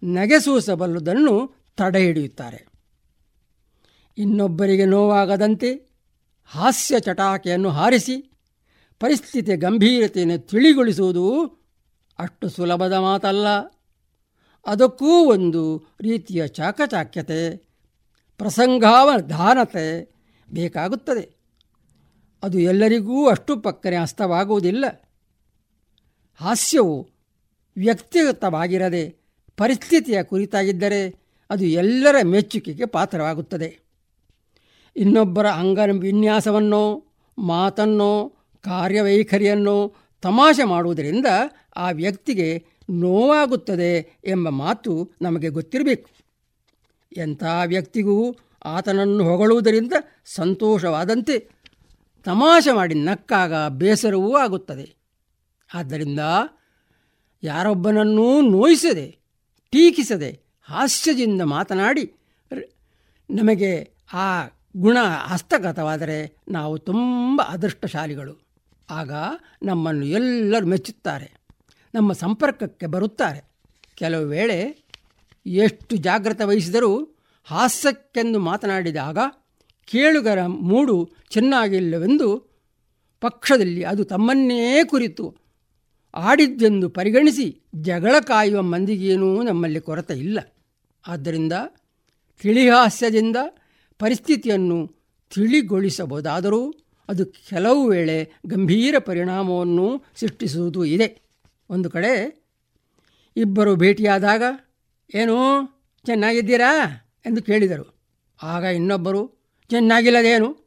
ನೆಗೆಸೂಸಬಲ್ಲುದನ್ನು 0.03 1.64
ತಡೆ 1.77 2.01
ಹಿಡಿಯುತ್ತಾರೆ 2.01 2.67
ಇನ್ನೊಬ್ಬರಿಗೆ 4.19 4.85
ನೋವಾಗದಂತೆ 4.85 5.75
ಹಾಸ್ಯ 6.47 7.01
ಚಟಾಕೆಯನ್ನು 7.01 7.71
ಹಾರಿಸಿ 7.71 8.31
ಪರಿಸ್ಥಿತಿಯ 9.01 9.57
ಗಂಭೀರತೆಯನ್ನು 9.57 10.38
ತಿಳಿಗೊಳಿಸುವುದು 10.38 11.45
ಅಷ್ಟು 12.19 12.49
ಸುಲಭದ 12.49 12.93
ಮಾತಲ್ಲ. 12.93 13.47
ಅದಕ್ಕೂ 14.67 15.07
ಒಂದು 15.07 15.93
ರೀತಿಯ 16.01 16.49
ಚಾಕಚಾಕ್ಯತೆ. 16.49 17.63
ಪ್ರಸಂಗಾವಧಾನತೆ 18.38 20.14
ಬೇಕಾಗುತ್ತದೆ. 20.53 21.37
ಅದು 22.42 22.59
ಎಲ್ಲರಿಗೂ 22.59 23.29
ಅಷ್ಟು 23.29 23.61
ಪಕ್ಕನೆ 23.61 23.97
ಅಸ್ತವಾಗುವುದಿಲ್ಲ. 23.97 24.85
ಹಾಸ್ಯವು 26.35 27.09
ವ್ಯಕ್ತಿಗತವಾಗಿರದೆ 27.77 29.16
ಪರಿಸ್ಥಿತಿಯ 29.57 30.23
ಕುರಿತಾಗಿದ್ದರೆ 30.23 31.23
ಅದು 31.51 31.64
ಎಲ್ಲರ 31.64 32.16
ಮೆಚ್ಚುಗೆಗೆ 32.23 32.87
ಪಾತ್ರವಾಗುತ್ತದೆ. 32.87 33.81
ಇನ್ನೊಬ್ಬರ 34.97 35.49
ಅಂಗ 35.49 35.79
ವಿನ್ಯಾಸವನ್ನೋ, 36.01 37.05
ಮಾತನ್ನೋ, 37.38 38.29
ಕಾರ್ಯವೈಖರಿಯನ್ನೋ 38.61 39.94
ತಮಾಷೆ 40.23 40.64
ಮಾಡುವುದರಿಂದ 40.64 41.27
ಆ 41.77 41.90
ವ್ಯಕ್ತಿಗೆ 41.90 42.66
ನೋವಾಗುತ್ತದೆ 42.90 44.12
ಎಂಬ 44.25 44.49
ಮಾತು 44.49 45.11
ನಮಗೆ 45.23 45.49
ಗೊತ್ತಿರಬೇಕು. 45.49 46.13
ಎಂಥ 47.16 47.42
ವ್ಯಕ್ತಿಗೂ 47.66 48.37
ಆತನನ್ನು 48.64 49.24
ಹೊಗಳುವುದರಿಂದ 49.24 49.92
ಸಂತೋಷವಾದಂತೆ 50.24 51.48
ತಮಾಷೆ 52.22 52.72
ಮಾಡಿ 52.72 52.94
ನಕ್ಕಾಗ 52.94 53.55
ಬೇಸರವೂ 53.68 54.37
ಆಗುತ್ತದೆ. 54.37 54.94
ಆದ್ದರಿಂದ 55.74 56.20
ಯಾರೊಬ್ಬನನ್ನೂ 57.42 58.40
ನೋಯಿಸದೆ, 58.40 59.18
ಟೀಕಿಸದೆ, 59.70 60.40
ಹಾಸ್ಯದಿಂದ 60.62 61.42
ಮಾತನಾಡಿ 61.42 62.12
ನಮಗೆ 63.31 63.90
ಆ 64.12 64.46
ಗುಣ 64.77 64.98
ಹಸ್ತಗತವಾದರೆ 65.27 66.37
ನಾವು 66.48 66.79
ತುಂಬ 66.79 67.42
ಅದೃಷ್ಟಶಾಲಿಗಳು. 67.48 68.35
ಆಗ 68.90 69.12
ನಮ್ಮನ್ನು 69.62 70.07
ಎಲ್ಲರೂ 70.07 70.66
ಮೆಚ್ಚುತ್ತಾರೆ, 70.66 71.29
ನಮ್ಮ 71.94 72.12
ಸಂಪರ್ಕಕ್ಕೆ 72.12 72.87
ಬರುತ್ತಾರೆ. 72.87 73.40
ಕೆಲವು 73.94 74.24
ವೇಳೆ 74.27 74.84
ಎಷ್ಟು 75.46 75.96
ಜಾಗ್ರತ 75.96 76.40
ವಹಿಸಿದರೂ 76.40 77.16
ಹಾಸ್ಯಕ್ಕೆಂದು 77.44 78.38
ಮಾತನಾಡಿದಾಗ 78.38 79.18
ಕೇಳುಗರ 79.85 80.46
ಮೂಡು 80.46 81.11
ಚೆನ್ನಾಗಿಲ್ಲವೆಂದು 81.30 82.54
ಪಕ್ಷದಲ್ಲಿ 83.20 83.85
ಅದು 83.85 84.04
ತಮ್ಮನ್ನೇ 84.04 84.85
ಕುರಿತು 84.85 85.37
ಆಡಿದ್ದೆಂದು 86.14 86.88
ಪರಿಗಣಿಸಿ 86.88 87.62
ಜಗಳ 87.74 88.14
ಕಾಯುವ 88.20 88.62
ಮಂದಿಗೇನೂ 88.62 89.42
ನಮ್ಮಲ್ಲಿ 89.42 89.80
ಕೊರತೆ 89.80 90.14
ಇಲ್ಲ. 90.14 90.54
ಆದ್ದರಿಂದ 91.07 91.52
ತಿಳಿಹಾಸ್ಯದಿಂದ 92.42 93.37
ಪರಿಸ್ಥಿತಿಯನ್ನು 93.98 94.90
ತಿಳಿಗೊಳಿಸಬಹುದಾದರೂ 95.35 96.74
ಅದು 97.09 97.26
ಕೆಲವು 97.26 97.88
ವೇಳೆ 97.88 98.33
ಗಂಭೀರ 98.46 98.94
ಪರಿಣಾಮವನ್ನು 98.98 100.04
ಸೃಷ್ಟಿಸುವುದು 100.16 100.85
ಇದೆ. 100.85 101.22
ಒಂದು 101.70 101.90
ಕಡೆ 101.90 102.44
ಇಬ್ಬರು 103.37 103.76
ಭೇಟಿಯಾದಾಗ 103.76 104.42
ಏನು? 105.14 105.67
ಚೆನ್ನಾಗಿದ್ದೀರಾ? 106.07 106.87
ಎಂದು 107.27 107.43
ಕೇಳಿದರು. 107.43 107.95
ಆಗ 108.43 108.62
ಇನ್ನೊಬ್ಬರು 108.62 109.51
ಚೆನ್ನಾಗಿಲ್ಲದೇನು 109.71 110.64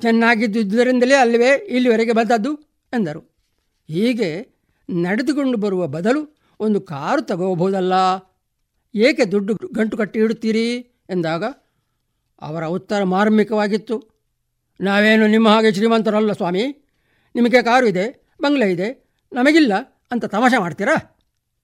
ಚೆನ್ನಾಗಿದ್ದುದರಿಂದಲೇ 0.00 1.14
ಅಲ್ಲವೇ 1.14 1.54
ಇಲ್ಲಿವರೆಗೆ 1.54 2.12
ಬಂದದ್ದು? 2.12 2.54
ಎಂದರು. 2.92 3.20
ಹೀಗೆ 3.88 4.48
ನಡೆದುಕೊಂಡು 4.90 5.58
ಬರುವ 5.58 5.86
ಬದಲು 5.86 6.38
ಒಂದು 6.60 6.80
ಕಾರು 6.80 7.22
ತಗೋಬಹುದಲ್ಲ? 7.22 7.92
ಏಕೆ 8.94 9.24
ದುಡ್ಡು 9.24 9.54
ಗಂಟು 9.54 9.96
ಕಟ್ಟಿ 9.96 10.18
ಇಡುತ್ತೀರಿ? 10.18 10.76
ಎಂದಾಗ, 11.10 11.44
ಅವರ 12.40 12.64
ಉತ್ತರ 12.66 13.02
ಮಾರ್ಮಿಕವಾಗಿತ್ತು. 13.02 14.18
ನಾವೇನು 14.80 15.26
ನಿಮ್ಮ 15.26 15.48
ಹಾಗೆ 15.48 15.72
ಶ್ರೀಮಂತರಲ್ಲ 15.72 16.32
ಸ್ವಾಮಿ? 16.32 16.94
ನಿಮಗೆ 17.34 17.62
ಕಾರು 17.62 17.86
ಇದೆ, 17.86 18.30
ಬಂಗ್ಲೆ 18.42 18.70
ಇದೆ, 18.70 19.10
ನಮಗಿಲ್ಲ 19.32 19.72
ಅಂತ 20.12 20.24
ತಮಾಷೆ 20.24 20.58
ಮಾಡ್ತೀರಾ? 20.58 21.18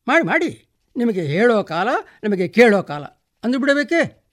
ಮಾಡಿ 0.09 0.27
ಮಾಡಿ. 0.27 0.63
ನಿಮಗೆ 0.96 1.22
ಹೇಳೋ 1.22 1.62
ಕಾಲ, 1.62 1.88
ನಿಮಗೆ 2.22 2.48
ಕೇಳೋ 2.48 2.83
ಕಾಲ. 2.83 3.04
ಅಂದು 3.44 3.59
ಬಿಡಬೇಕೇ? 3.59 4.24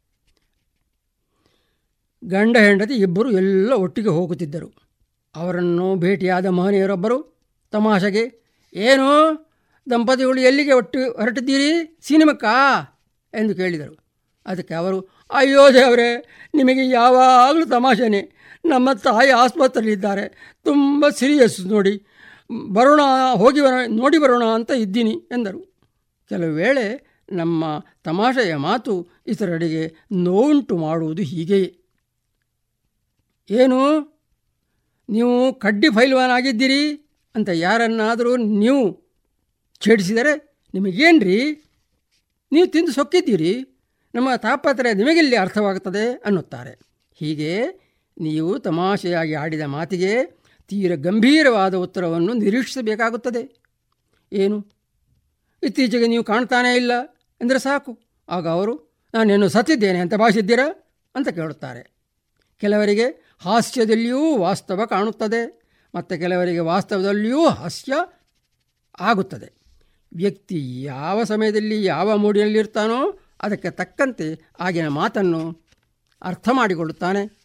ಗಂಡ 2.23 2.57
ಹೆಂಡತಿ 2.57 2.93
ಇಬ್ಬರು 2.93 3.31
ಎಲ್ಲ 3.31 3.73
ಒಟ್ಟಿಗೆ 3.73 4.09
ಹೋಗುತ್ತಿದ್ದರು. 4.09 4.73
ಅವರನ್ನು 5.35 5.95
ಭೇಟಿಯಾದ 5.95 6.45
ಮಹನೀಯರೊಬ್ಬರು, 6.45 7.41
ತಮಾಷೆಗೆ, 7.71 8.43
ಏನು, 8.73 9.07
ದಂಪತಿಗಳು 9.89 10.39
ಎಲ್ಲಿಗೆ 10.39 10.73
ಒಟ್ಟು 10.73 10.99
ಹೊರಟಿದ್ದೀರಿ? 10.99 11.97
ಸಿನಿಮಕ್ಕಾ? 12.01 12.81
ಎಂದು 13.33 13.55
ಕೇಳಿದರು. 13.55 13.97
ಅದಕ್ಕೆ 14.45 14.73
ಅವರು, 14.73 15.01
ಅಯ್ಯೋ 15.31 15.73
ದೇವರೇ, 15.73 16.25
ನಿಮಗೆ 16.55 16.89
ಯಾವಾಗಲೂ 16.89 17.65
ತಮಾಷೆನೇ. 17.65 18.31
ನಮ್ಮ 18.65 18.93
ತಾಯಿ 18.93 19.29
ಆಸ್ಪತ್ರೆಯಲ್ಲಿದ್ದಾರೆ. 19.29 20.55
ತುಂಬ 20.63 21.05
ಸೀರಿಯಸ್ 21.09 21.65
ನೋಡಿ. 21.65 22.05
ಬರೋಣ, 22.73 22.99
ಹೋಗಿ 23.35 23.61
ಬರೋಣ, 23.61 23.85
ನೋಡಿ 23.89 24.17
ಬರೋಣ 24.17 24.43
ಅಂತ 24.43 24.71
ಇದ್ದೀನಿ 24.71 25.11
ಎಂದರು. 25.11 25.70
ಕೆಲವು 26.31 26.53
ವೇಳೆ 26.53 26.85
ನಮ್ಮ 27.31 27.63
ತಮಾಷೆಯ 28.03 28.53
ಮಾತು 28.67 28.93
ಇತರರಿಗೆ 29.27 29.83
ನೋವುಂಟು 30.23 30.75
ಮಾಡುವುದು 30.77 31.23
ಹೀಗೆಯೇ 31.31 31.69
ಏನು? 33.49 33.79
ನೀವು 35.09 35.35
ಕಡ್ಡಿ 35.59 35.87
ಫೈಲ್ವಾನ್ 35.89 36.31
ಆಗಿದ್ದೀರಿ 36.31 36.83
ಅಂತ 37.35 37.49
ಯಾರನ್ನಾದರೂ 37.65 38.31
ನೀವು 38.63 38.81
ಛೇಡಿಸಿದರೆ 39.81 40.33
ನಿಮಗೇನ್ರಿ? 40.73 41.39
ನೀವು 42.51 42.67
ತಿಂದು 42.67 42.91
ಸೊಕ್ಕಿದ್ದೀರಿ, 42.91 43.53
ನಮ್ಮ 44.13 44.29
ತಾಪತ್ರೆ 44.35 44.89
ನಿಮಗೆಲ್ಲಿ 44.93 45.35
ಅರ್ಥವಾಗುತ್ತದೆ 45.35 46.05
ಅನ್ನುತ್ತಾರೆ. 46.25 46.73
ಹೀಗೆ 47.19 47.51
ನೀವು 48.17 48.51
ತಮಾಷೆಯಾಗಿ 48.59 49.33
ಆಡಿದ 49.33 49.65
ಮಾತಿಗೆ 49.75 50.13
ತೀರ 50.69 50.91
ಗಂಭೀರವಾದ 50.95 51.75
ಉತ್ತರವನ್ನು 51.75 52.33
ನಿರೀಕ್ಷಿಸಬೇಕಾಗುತ್ತದೆ. 52.33 53.43
ಏನು? 54.31 54.57
ಇತ್ತೀಚೆಗೆ 55.63 56.07
ನೀವು 56.07 56.23
ಕಾಣ್ತಾನೇ 56.23 56.75
ಇಲ್ಲ 56.75 56.91
ಎಂದರೆ 57.41 57.59
ಸಾಕು. 57.59 57.99
ಆಗ 58.29 58.47
ಅವರು 58.47 59.03
ನಾನೇನು 59.13 59.49
ಸತ್ತಿದ್ದೇನೆ 59.49 59.99
ಅಂತ 59.99 60.13
ಭಾವಿಸಿದ್ದೀರಾ 60.15 60.95
ಅಂತ 61.15 61.29
ಕೇಳುತ್ತಾರೆ. 61.29 61.91
ಕೆಲವರಿಗೆ 62.57 63.35
ಹಾಸ್ಯದಲ್ಲಿಯೂ 63.41 64.37
ವಾಸ್ತವ 64.37 64.85
ಕಾಣುತ್ತದೆ, 64.85 65.61
ಮತ್ತು 65.95 66.19
ಕೆಲವರಿಗೆ 66.19 66.59
ವಾಸ್ತವದಲ್ಲಿಯೂ 66.59 67.47
ಹಾಸ್ಯ 67.47 67.93
ಆಗುತ್ತದೆ. 68.99 69.53
ವ್ಯಕ್ತಿ 70.13 70.83
ಯಾವ 70.83 71.23
ಸಮಯದಲ್ಲಿ 71.23 71.83
ಯಾವ 71.83 72.17
ಮೂಡಿನಲ್ಲಿರ್ತಾನೋ 72.17 73.19
ಅದಕ್ಕೆ 73.41 73.69
ತಕ್ಕಂತೆ 73.69 74.51
ಆಗಿನ 74.59 74.87
ಮಾತನ್ನು 74.87 75.61
ಅರ್ಥ 76.21 76.49
ಮಾಡಿಕೊಳ್ಳುತ್ತಾನೆ. 76.51 77.41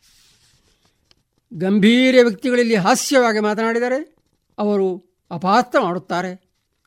ಗಂಭೀರ 1.53 2.15
ವ್ಯಕ್ತಿಗಳಲ್ಲಿ 2.23 2.75
ಹಾಸ್ಯವಾಗಿ 2.75 3.41
ಮಾತನಾಡಿದರೆ 3.41 4.17
ಅವರು 4.59 5.19
ಅಪಾರ್ಥ 5.31 5.77
ಮಾಡುತ್ತಾರೆ. 5.81 6.46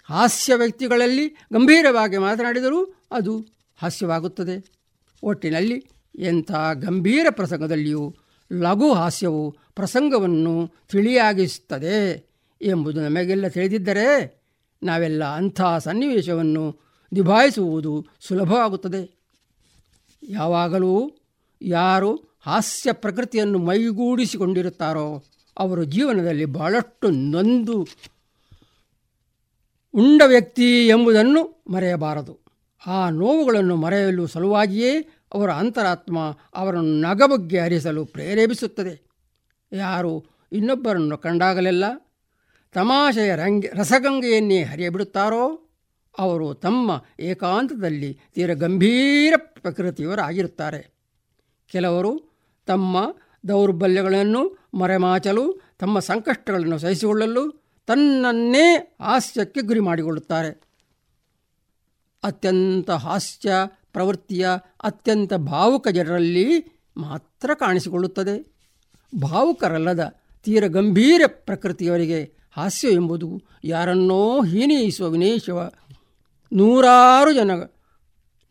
ಹಾಸ್ಯ 0.10 0.56
ವ್ಯಕ್ತಿಗಳಲ್ಲಿ 0.56 1.28
ಗಂಭೀರವಾಗಿ 1.28 2.17
ಮಾತನಾಡಿದರೂ 2.17 2.95
ಅದು 3.12 3.45
ಹಾಸ್ಯವಾಗುತ್ತದೆ. 3.78 4.72
ಒಟ್ಟಿನಲ್ಲಿ 5.24 5.86
ಎಂಥ 6.15 6.52
ಗಂಭೀರ 6.74 7.26
ಪ್ರಸಂಗದಲ್ಲಿಯೂ 7.30 8.15
ಲಘು 8.54 8.93
ಹಾಸ್ಯವು 8.93 9.52
ಪ್ರಸಂಗವನ್ನು 9.52 10.72
ತಿಳಿಯಾಗಿಸುತ್ತದೆ 10.91 12.26
ಎಂಬುದು 12.62 13.02
ನಮಗೆಲ್ಲ 13.02 13.48
ತಿಳಿದಿದ್ದರೆ 13.48 14.39
ನಾವೆಲ್ಲ 14.84 15.24
ಅಂಥ 15.24 15.62
ಸನ್ನಿವೇಶವನ್ನು 15.80 16.80
ನಿಭಾಯಿಸುವುದು 17.13 18.08
ಸುಲಭವಾಗುತ್ತದೆ. 18.28 19.19
ಯಾವಾಗಲೂ 20.24 21.12
ಯಾರು 21.62 22.15
ಹಾಸ್ಯ 22.39 22.91
ಪ್ರಕೃತಿಯನ್ನು 22.91 23.60
ಮೈಗೂಡಿಸಿಕೊಂಡಿರುತ್ತಾರೋ 23.60 25.24
ಅವರು 25.60 25.84
ಜೀವನದಲ್ಲಿ 25.84 26.45
ಬಹಳಷ್ಟು 26.45 27.10
ನೊಂದು 27.10 27.88
ಉಂಡ 29.93 30.21
ವ್ಯಕ್ತಿ 30.25 30.88
ಎಂಬುದನ್ನು 30.88 31.63
ಮರೆಯಬಾರದು. 31.69 32.40
ಆ 32.87 33.10
ನೋವುಗಳನ್ನು 33.10 33.75
ಮರೆಯಲು 33.75 34.27
ಸಲುವಾಗಿಯೇ 34.27 35.00
ಅವರ 35.33 35.52
ಅಂತರಾತ್ಮ 35.52 36.37
ಅವರನ್ನು 36.56 37.02
ನಗಬಗ್ಗೆ 37.02 37.60
ಹರಿಸಲು 37.60 38.06
ಪ್ರೇರೇಪಿಸುತ್ತದೆ. 38.06 39.02
ಯಾರು 39.71 40.25
ಇನ್ನೊಬ್ಬರನ್ನು 40.52 41.17
ಕಂಡಾಗಲೆಲ್ಲ 41.17 41.85
ತಮಾಷೆಯ 42.73 43.35
ರಂಗ, 43.35 43.65
ರಸಗಂಗೆಯನ್ನೇ 43.73 44.63
ಹರಿಯಬಿಡುತ್ತಾರೋ, 44.63 45.69
ಅವರು 46.17 46.54
ತಮ್ಮ 46.54 47.06
ಏಕಾಂತದಲ್ಲಿ 47.19 48.19
ತೀರ 48.33 48.54
ಗಂಭೀರ 48.54 49.33
ಪ್ರಕೃತಿಯವರಾಗಿರುತ್ತಾರೆ. 49.37 50.94
ಕೆಲವರು 51.71 52.23
ತಮ್ಮ 52.65 53.15
ದೌರ್ಬಲ್ಯಗಳನ್ನು 53.48 54.58
ಮರೆಮಾಚಲು, 54.73 55.62
ತಮ್ಮ 55.79 56.00
ಸಂಕಷ್ಟಗಳನ್ನು 56.00 56.79
ಸಹಿಸಿಕೊಳ್ಳಲು 56.79 57.59
ತನ್ನನ್ನೇ 57.90 58.98
ಹಾಸ್ಯಕ್ಕೆ 59.02 59.62
ಗುರಿ 59.62 59.79
ಮಾಡಿಕೊಳ್ಳುತ್ತಾರೆ. 59.79 60.62
ಅತ್ಯಂತ 62.23 62.92
ಹಾಸ್ಯ 62.92 63.52
ಪ್ರವೃತ್ತಿಯ 63.94 64.50
ಅತ್ಯಂತ 64.83 65.33
ಭಾವುಕ 65.33 65.87
ಜನರಲ್ಲಿ 65.87 66.79
ಮಾತ್ರ 66.98 67.54
ಕಾಣಿಸಿಕೊಳ್ಳುತ್ತದೆ. 67.54 68.54
ಭಾವುಕರಲ್ಲದ 69.21 70.13
ತೀರ 70.44 70.67
ಗಂಭೀರ 70.67 71.21
ಪ್ರಕೃತಿಯವರಿಗೆ 71.27 72.33
ಹಾಸ್ಯ 72.52 72.92
ಎಂಬುದು 72.92 73.42
ಯಾರನ್ನೋ 73.63 74.44
ಹೀನೈಸುವ 74.44 75.10
ವಿನೇಶವ. 75.10 75.71
ನೂರಾರು 76.54 77.33
ಜನ 77.33 77.52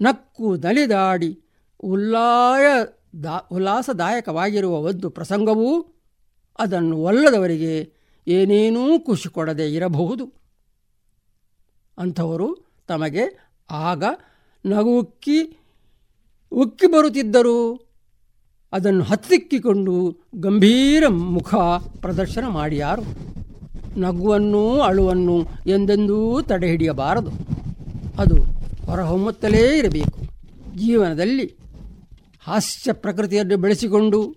ನಕ್ಕು 0.01 0.57
ನಲಿದಾಡಿ 0.57 1.41
ಉಲ್ಲಾಯ 1.80 2.84
ದಾ, 3.22 3.39
ಉಲ್ಲಾಸದಾಯಕವಾಗಿರುವ 3.51 4.76
ಒಂದು 4.76 5.11
ಪ್ರಸಂಗವೂ 5.11 5.80
ಅದನ್ನು 6.59 6.97
ಒಲ್ಲದವರಿಗೆ 6.97 7.97
ಏನೇನೂ 8.29 9.01
ಖುಷಿ 9.01 9.29
ಕೊಡದೆ 9.29 9.74
ಇರಬಹುದು. 9.74 10.33
ಅಂಥವರು 11.99 12.57
ತಮಗೆ 12.89 13.53
ಆಗ 13.70 14.05
ನಗು 14.66 14.99
ಉಕ್ಕಿ 14.99 15.57
ಉಕ್ಕಿ 16.53 16.87
ಬರುತ್ತಿದ್ದರು. 16.87 17.89
ಅದನ್ನು 18.72 19.05
ಹತ್ತಿಕ್ಕಿಕೊಂಡು 19.05 20.16
ಗಂಭೀರ 20.37 21.09
ಮುಖ 21.09 21.55
ಪ್ರದರ್ಶನ 22.01 22.47
ಮಾಡಿಯಾರು. 22.47 23.03
ನಗುವನ್ನು 24.01 24.81
ಅಳುವನ್ನು 24.81 25.47
ಎಂದೆಂದೂ 25.66 26.43
ತಡೆಹಿಡಿಯಬಾರದು 26.43 27.31
ಅದು 28.18 28.35
ಹೊರಹೊಮ್ಮುತ್ತಲೇ 28.87 29.79
ಇರಬೇಕು. 29.79 30.18
ಜೀವನದಲ್ಲಿ 30.76 31.57
ಹಾಸ್ಯ 32.43 32.93
ಪ್ರಕೃತಿಯನ್ನು 32.93 33.57
ಬೆಳೆಸಿಕೊಂಡು 33.57 34.37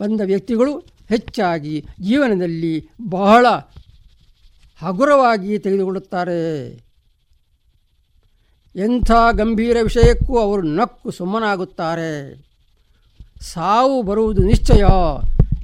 ಬಂದ 0.00 0.20
ವ್ಯಕ್ತಿಗಳು 0.24 0.95
ಹೆಚ್ಚಾಗಿ 1.08 1.84
ಜೀವನದಲ್ಲಿ 2.00 2.88
ಬಹಳ 3.08 3.46
ಹಗುರವಾಗಿ 4.82 5.58
ತೆಗೆದುಕೊಳ್ಳುತ್ತಾರೆ. 5.58 6.66
ಎಂಥ 8.76 9.10
ಗಂಭೀರ 9.32 9.76
ವಿಷಯಕ್ಕೂ 9.82 10.38
ಅವರು 10.38 10.62
ನಕ್ಕು 10.62 11.10
ಸುಮ್ಮನಾಗುತ್ತಾರೆ. 11.10 12.34
ಸಾವು 13.40 14.02
ಬರುವುದು 14.02 14.42
ನಿಶ್ಚಯ 14.42 14.84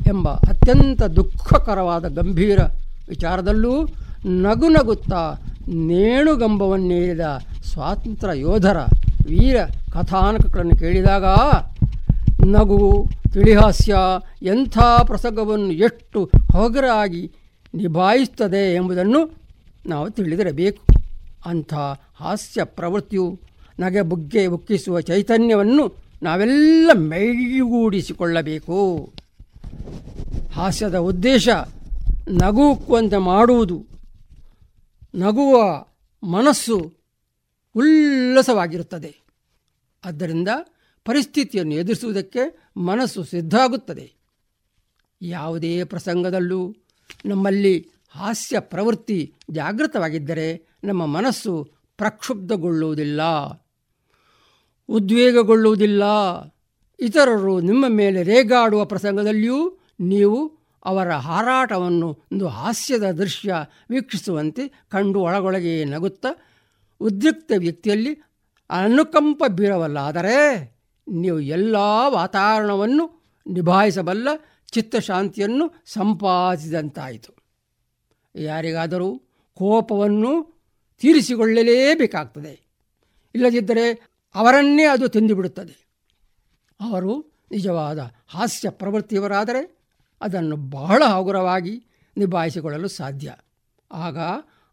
ಎಂಬ 0.07 0.29
ಅತ್ಯಂತ 0.29 1.03
ದುಃಖಕರವಾದ 1.03 2.09
ಗಂಭೀರ 2.09 2.63
ವಿಚಾರದಲ್ಲೂ 3.09 3.87
ನಗು 4.27 4.69
ನಗುತ್ತಾ 4.69 5.35
ನೇಣುಗಂಬವನ್ನೇರಿದ 5.69 7.21
ಸ್ವಾತಂತ್ರ್ಯ 7.65 8.41
ಯೋಧರ 8.41 8.77
ವೀರ 9.27 9.65
ಕಥಾನಕಗಳನ್ನು 9.65 10.77
ಕೇಳಿದಾಗ 10.77 11.25
ನಗು 12.47 13.09
ತಿಳಿಹಾಸ್ಯ 13.33 13.97
ಎಂಥ 14.43 14.79
ಪ್ರಸಂಗವನ್ನು 14.79 15.73
ಎಷ್ಟು 15.73 16.31
ಹೊಗರಾಗಿ 16.53 17.33
ನಿಭಾಯಿಸ್ತದೆ 17.75 18.75
ಎಂಬುದನ್ನು 18.75 19.31
ನಾವು 19.87 20.11
ತಿಳಿದಿರಬೇಕು. 20.11 20.85
ಅಂಥ 21.47 21.75
ಹಾಸ್ಯ 22.15 22.65
ಪ್ರವೃತ್ತಿಯು 22.65 23.41
ನಗೆ 23.81 24.03
ಬುಗ್ಗೆ 24.03 24.47
ಉಕ್ಕಿಸುವ 24.47 25.01
ಚೈತನ್ಯವನ್ನು 25.01 25.95
ನಾವೆಲ್ಲ 26.23 26.91
ಮೈಗೂಡಿಸಿಕೊಳ್ಳಬೇಕು. 26.95 29.13
ಹಾಸ್ಯದ 30.53 30.99
ಉದ್ದೇಶ 30.99 31.49
ನಗುಕ್ಕುವಂತೆ 32.29 33.17
ಮಾಡುವುದು. 33.17 33.87
ನಗುವ 35.15 35.85
ಮನಸ್ಸು 36.27 36.93
ಉಲ್ಲಸವಾಗಿರುತ್ತದೆ. 37.77 39.17
ಆದ್ದರಿಂದ 40.05 40.49
ಪರಿಸ್ಥಿತಿಯನ್ನು 41.05 41.75
ಎದುರಿಸುವುದಕ್ಕೆ 41.75 42.71
ಮನಸ್ಸು 42.77 43.25
ಸಿದ್ಧ 43.25 43.55
ಆಗುತ್ತದೆ 43.55 44.13
ಯಾವುದೇ 45.23 45.85
ಪ್ರಸಂಗದಲ್ಲೂ 45.85 46.75
ನಮ್ಮಲ್ಲಿ 47.27 47.91
ಹಾಸ್ಯ 48.11 48.61
ಪ್ರವೃತ್ತಿ 48.61 49.35
ಜಾಗೃತವಾಗಿದ್ದರೆ 49.51 50.67
ನಮ್ಮ 50.85 51.07
ಮನಸ್ಸು 51.07 51.73
ಪ್ರಕ್ಷುಬ್ಧಗೊಳ್ಳುವುದಿಲ್ಲ, 51.97 53.23
ಉದ್ವೇಗಗೊಳ್ಳುವುದಿಲ್ಲ. 54.89 56.03
ಇತರರು 57.01 57.61
ನಿಮ್ಮ 57.61 57.85
ಮೇಲೆ 57.89 58.23
ರೇಗಾಡುವ 58.23 58.85
ಪ್ರಸಂಗದಲ್ಲಿಯೂ 58.85 59.79
ನೀವು 60.01 60.59
ಅವರ 60.85 61.13
ಹಾರಾಟವನ್ನು 61.13 62.27
ಒಂದು 62.33 62.49
ಹಾಸ್ಯದ 62.49 63.11
ದೃಶ್ಯ 63.11 63.55
ವೀಕ್ಷಿಸುವಂತೆ 63.91 64.69
ಕಂಡು 64.69 65.21
ಒಳಗೊಳಗೆ 65.21 65.85
ನಗುತ್ತಾ, 65.85 66.29
ಉದ್ರಿಕ್ತ 67.01 67.53
ವ್ಯಕ್ತಿಯಲ್ಲಿ 67.59 68.15
ಅನುಕಂಪ 68.71 69.43
ಬೀರವಲ್ಲ 69.49 69.99
ಆದರೆ 69.99 70.72
ನೀವು 71.09 71.41
ಎಲ್ಲ 71.41 71.77
ವಾತಾವರಣವನ್ನು 72.09 73.23
ನಿಭಾಯಿಸಬಲ್ಲ 73.47 74.29
ಚಿತ್ತಶಾಂತಿಯನ್ನು 74.71 75.83
ಸಂಪಾದಿಸಿದಂತಾಯಿತು. 75.87 77.33
ಯಾರಿಗಾದರೂ 78.35 79.23
ಕೋಪವನ್ನು 79.55 80.63
ತೀರಿಸಿಕೊಳ್ಳಲೇಬೇಕಾಗ್ತದೆ. 81.01 82.61
ಇಲ್ಲದಿದ್ದರೆ 83.35 83.93
ಅವರನ್ನೇ 84.35 84.85
ಅದು 84.85 85.09
ತಿಂದುಬಿಡುತ್ತದೆ. 85.09 85.89
ಅವರು 86.81 87.21
ನಿಜವಾದ 87.51 87.99
ಹಾಸ್ಯ 88.29 88.71
ಪ್ರವೃತ್ತಿಯವರಾದರೆ 88.71 89.79
ಅದನ್ನು 90.21 90.57
ಬಹಳ 90.57 91.03
ಹಗುರವಾಗಿ 91.05 91.87
ನಿಭಾಯಿಸಿಕೊಳ್ಳಲು 92.17 92.89
ಸಾಧ್ಯ. 92.89 93.35
ಆಗ 93.93 94.19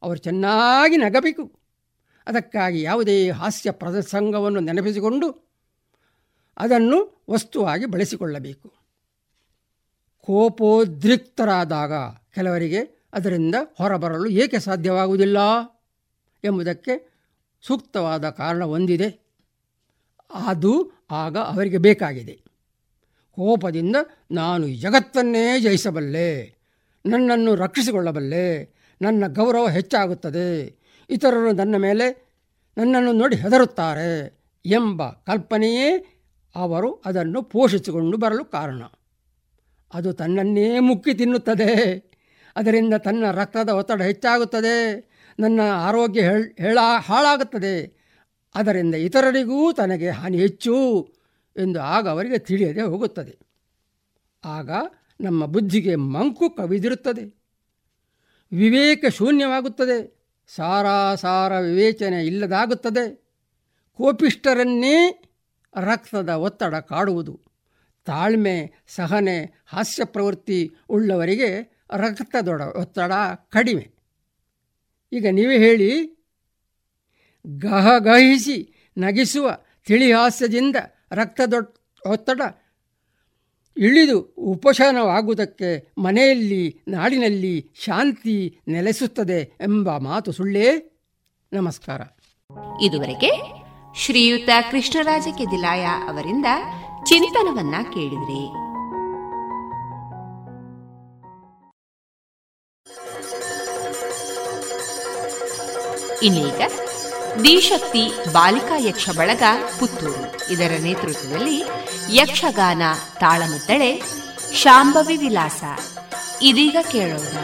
ಅವರು 0.03 0.17
ಚೆನ್ನಾಗಿ 0.17 0.97
ನಗಬೇಕು. 0.97 1.59
ಅದಕ್ಕಾಗಿ 2.27 2.81
ಯಾವುದೇ 2.81 3.29
ಹಾಸ್ಯ 3.29 3.71
ಪ್ರಸಂಗವನ್ನು 3.71 4.59
ನೆನಪಿಸಿಕೊಂಡು 4.59 5.48
ಅದನ್ನು 6.59 7.23
ವಸ್ತುವಾಗಿ 7.29 7.85
ಬಳಸಿಕೊಳ್ಳಬೇಕು. 7.85 8.73
ಕೋಪೋದ್ರಿಕ್ತರಾದಾಗ 10.25 11.93
ಕೆಲವರಿಗೆ 12.35 13.09
ಅದರಿಂದ 13.13 13.55
ಹೊರಬರಲು 13.77 14.27
ಏಕೆ 14.27 14.59
ಸಾಧ್ಯವಾಗುವುದಿಲ್ಲ 14.59 15.37
ಎಂಬುದಕ್ಕೆ 16.43 17.09
ಸೂಕ್ತವಾದ 17.61 18.29
ಕಾರಣ 18.29 18.63
ಹೊಂದಿದೆ 18.63 19.29
ಅದು 20.33 20.91
ಆಗ 21.11 21.37
ಅವರಿಗೆ 21.37 21.77
ಬೇಕಾಗಿದೆ. 21.77 22.49
ಕೋಪದಿಂದ 23.31 23.95
ನಾನು 24.31 24.67
ಜಗತ್ತನ್ನೇ 24.67 25.59
ಜಯಿಸಬಲ್ಲೆ, 25.59 26.55
ನನ್ನನ್ನು 27.05 27.55
ರಕ್ಷಿಸಿಕೊಳ್ಳಬಲ್ಲೆ, 27.55 28.75
ನನ್ನ 29.01 29.23
ಗೌರವ 29.27 29.69
ಹೆಚ್ಚಾಗುತ್ತದೆ, 29.69 30.79
ಇತರರು 31.09 31.51
ನನ್ನ 31.51 31.75
ಮೇಲೆ 31.75 32.29
ನನ್ನನ್ನು 32.77 33.11
ನೋಡಿ 33.11 33.35
ಹೆದರುತ್ತಾರೆ 33.35 34.39
ಎಂಬ 34.65 35.09
ಕಲ್ಪನೆಯೇ 35.09 36.18
ಅವರು 36.55 37.01
ಅದನ್ನು 37.05 37.43
ಪೋಷಿಸಿಕೊಂಡು 37.43 38.17
ಬರಲು 38.17 38.45
ಕಾರಣ. 38.45 38.83
ಅದು 39.93 40.13
ತನ್ನನ್ನೇ 40.13 40.79
ಮುಕ್ಕಿ 40.79 41.13
ತಿನ್ನುತ್ತದೆ. 41.13 42.09
ಅದರಿಂದ 42.55 42.93
ತನ್ನ 42.93 43.31
ರಕ್ತದ 43.31 43.69
ಒತ್ತಡ 43.69 44.01
ಹೆಚ್ಚಾಗುತ್ತದೆ. 44.01 45.09
ನನ್ನ 45.39 45.59
ಆರೋಗ್ಯ 45.73 46.21
ಹೇಳ 46.57 46.77
ಹಾಳಾಗುತ್ತದೆ. 47.05 47.99
ಅದರಿಂದ 48.55 48.95
ಇತರರಿಗೂ 48.95 49.71
ತನಗೆ 49.71 50.09
ಹಾನಿ 50.09 50.37
ಹೆಚ್ಚು 50.37 51.03
ಎಂದು 51.57 51.81
ಆಗ 51.81 52.09
ಅವರಿಗೆ 52.09 52.37
ತಿಳಿಯದೆ 52.37 52.81
ಹೋಗುತ್ತದೆ. 52.81 53.39
ಆಗ 54.45 54.69
ನಮ್ಮ 55.21 55.45
ಬುದ್ಧಿಗೆ 55.45 55.95
ಮಂಕು 55.95 56.49
ಕವಿದಿರುತ್ತದೆ. 56.49 57.39
ವಿವೇಕ 58.51 59.05
ಶೂನ್ಯವಾಗುತ್ತದೆ. 59.09 60.19
ಸಾರಾಸಾರ 60.55 61.59
ವಿವೇಚನೆ 61.59 62.25
ಇಲ್ಲದಾಗುತ್ತದೆ. 62.25 63.15
ಕೋಪಿಷ್ಟರನ್ನೇ 63.93 65.23
ರಕ್ತದ 65.75 66.29
ಒತ್ತಡ 66.29 66.75
ಕಾಡುವುದು. 66.75 67.39
ತಾಳ್ಮೆ, 68.05 68.73
ಸಹನೆ, 68.87 69.63
ಹಾಸ್ಯ 69.65 70.05
ಪ್ರವೃತ್ತಿ 70.05 70.71
ಉಳ್ಳವರಿಗೆ 70.89 71.79
ರಕ್ತದೊಡ, 71.95 72.61
ಒತ್ತಡ 72.61 73.11
ಕಡಿಮೆ. 73.49 73.91
ಈಗ 75.13 75.25
ನೀವೇ 75.31 75.57
ಹೇಳಿ, 75.57 76.19
ಗಹಗಹಿಸಿ 77.47 78.89
ನಗಿಸುವ 78.97 79.57
ತಿಳಿಹಾಸ್ಯದಿಂದ 79.85 80.75
ರಕ್ತದೊ, 81.11 81.75
ಒತ್ತಡ 82.05 82.41
ಇಳಿದು 83.77 84.19
ಉಪಶಮನವಾಗುವುದಕ್ಕೆ 84.37 85.89
ಮನೆಯಲ್ಲಿ, 85.97 86.81
ನಾಡಿನಲ್ಲಿ 86.87 87.71
ಶಾಂತಿ 87.75 88.59
ನೆಲೆಸುತ್ತದೆ 88.67 89.53
ಎಂಬ 89.61 89.97
ಮಾತು 89.97 90.31
ಸುಳ್ಳೇ? 90.31 90.99
ನಮಸ್ಕಾರ. 91.53 92.01
ಇದುವರೆಗೆ 92.81 93.58
ಶ್ರೀಯುತ 93.95 94.49
ಕೃಷ್ಣರಾಜ 94.71 95.27
ಕೆದಿಲಾಯ 95.37 95.85
ಅವರಿಂದ 95.85 96.45
ಚಿಂತನವನ್ನ 97.05 97.75
ಕೇಳಿದ್ರಿ. 97.93 98.69
ಇನ್ನೀಗ 106.25 106.61
ದಿಶಕ್ತಿ 107.43 108.33
ಬಾಲಿಕಾ 108.33 108.77
ಯಕ್ಷ 108.77 109.09
ಬಳಗ 109.09 109.43
ಪುತ್ತೂರು. 109.79 110.51
ಇದರ 110.53 110.71
ನೇತೃತ್ವದಲ್ಲಿ 110.81 111.63
ಯಕ್ಷಗಾನ 112.15 112.81
ತಾಳಮದ್ದಳೆ 113.19 114.01
ಶಾಂಭವಿ 114.53 115.17
ವಿಲಾಸ. 115.17 115.63
ಇದೀಗ 116.41 116.77
ಕೇಳೋಣ. 116.91 117.37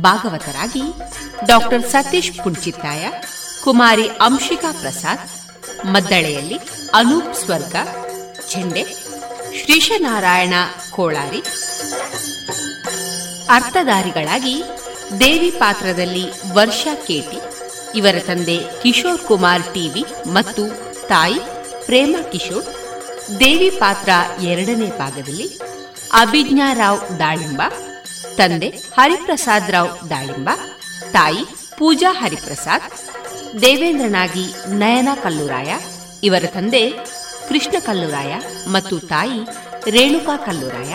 ಭಾಗವತರಾಗಿ 0.00 0.82
ಡಾಕ್ಟರ್ 1.46 1.82
ಸತೀಶ್ 1.82 2.44
ಪುಂಚಿತ್ತಾಯ 2.44 3.08
ಕುಮಾರಿ 3.66 4.04
ಅಂಶಿಕಾ 4.26 4.68
ಪ್ರಸಾದ್, 4.80 5.22
ಮದ್ದಳೆಯಲ್ಲಿ 5.92 6.58
ಅನೂಪ್ 6.98 7.32
ಸ್ವರ್ಗ, 7.40 7.76
ಝಂಡೆ, 8.50 8.82
ಶ್ರೀಶನಾರಾಯಣ 9.58 10.54
ಕೋಳಾರಿ. 10.94 11.40
ಅರ್ಥಧಾರಿಗಳಾಗಿ 13.56 14.54
ದೇವಿ 15.22 15.50
ಪಾತ್ರದಲ್ಲಿ 15.62 16.24
ವರ್ಷಾ 16.58 16.92
ಕೇಟಿ, 17.08 17.38
ಇವರ 17.98 18.16
ತಂದೆ 18.28 18.56
ಕಿಶೋರ್ 18.82 19.20
ಕುಮಾರ್ 19.28 19.66
ಟಿವಿ 19.74 20.04
ಮತ್ತು 20.36 20.62
ತಾಯಿ 21.12 21.40
ಪ್ರೇಮ 21.88 22.16
ಕಿಶೋರ್. 22.32 22.68
ದೇವಿ 23.42 23.70
ಪಾತ್ರ 23.82 24.10
ಎರಡನೇ 24.52 24.88
ಭಾಗದಲ್ಲಿ 25.02 25.48
ಅಭಿಜ್ಞಾ 26.22 26.68
ರಾವ್ 26.82 27.02
ದಾಳಿಂಬ, 27.20 27.62
ತಂದೆ 28.38 28.68
ಹರಿಪ್ರಸಾದ್ 28.96 29.72
ರಾವ್ 29.76 29.92
ದಾಳಿಂಬ, 30.10 30.48
ತಾಯಿ 31.16 31.44
ಪೂಜಾ 31.78 32.10
ಹರಿಪ್ರಸಾದ್ 32.22 32.86
ದೇವೇಂದ್ರನಾಗಿ 33.62 34.44
ನಯನ 34.80 35.10
ಕಲ್ಲುರಾಯ, 35.22 35.70
ಇವರ 36.22 36.44
ತಂದೆ 36.56 36.82
ಕೃಷ್ಣ 37.48 37.76
ಕಲ್ಲುರಾಯ 37.86 38.32
ಮತ್ತು 38.74 38.96
ತಾಯಿ 39.12 39.38
ರೇಣುಕಾ 39.94 40.34
ಕಲ್ಲುರಾಯ, 40.46 40.92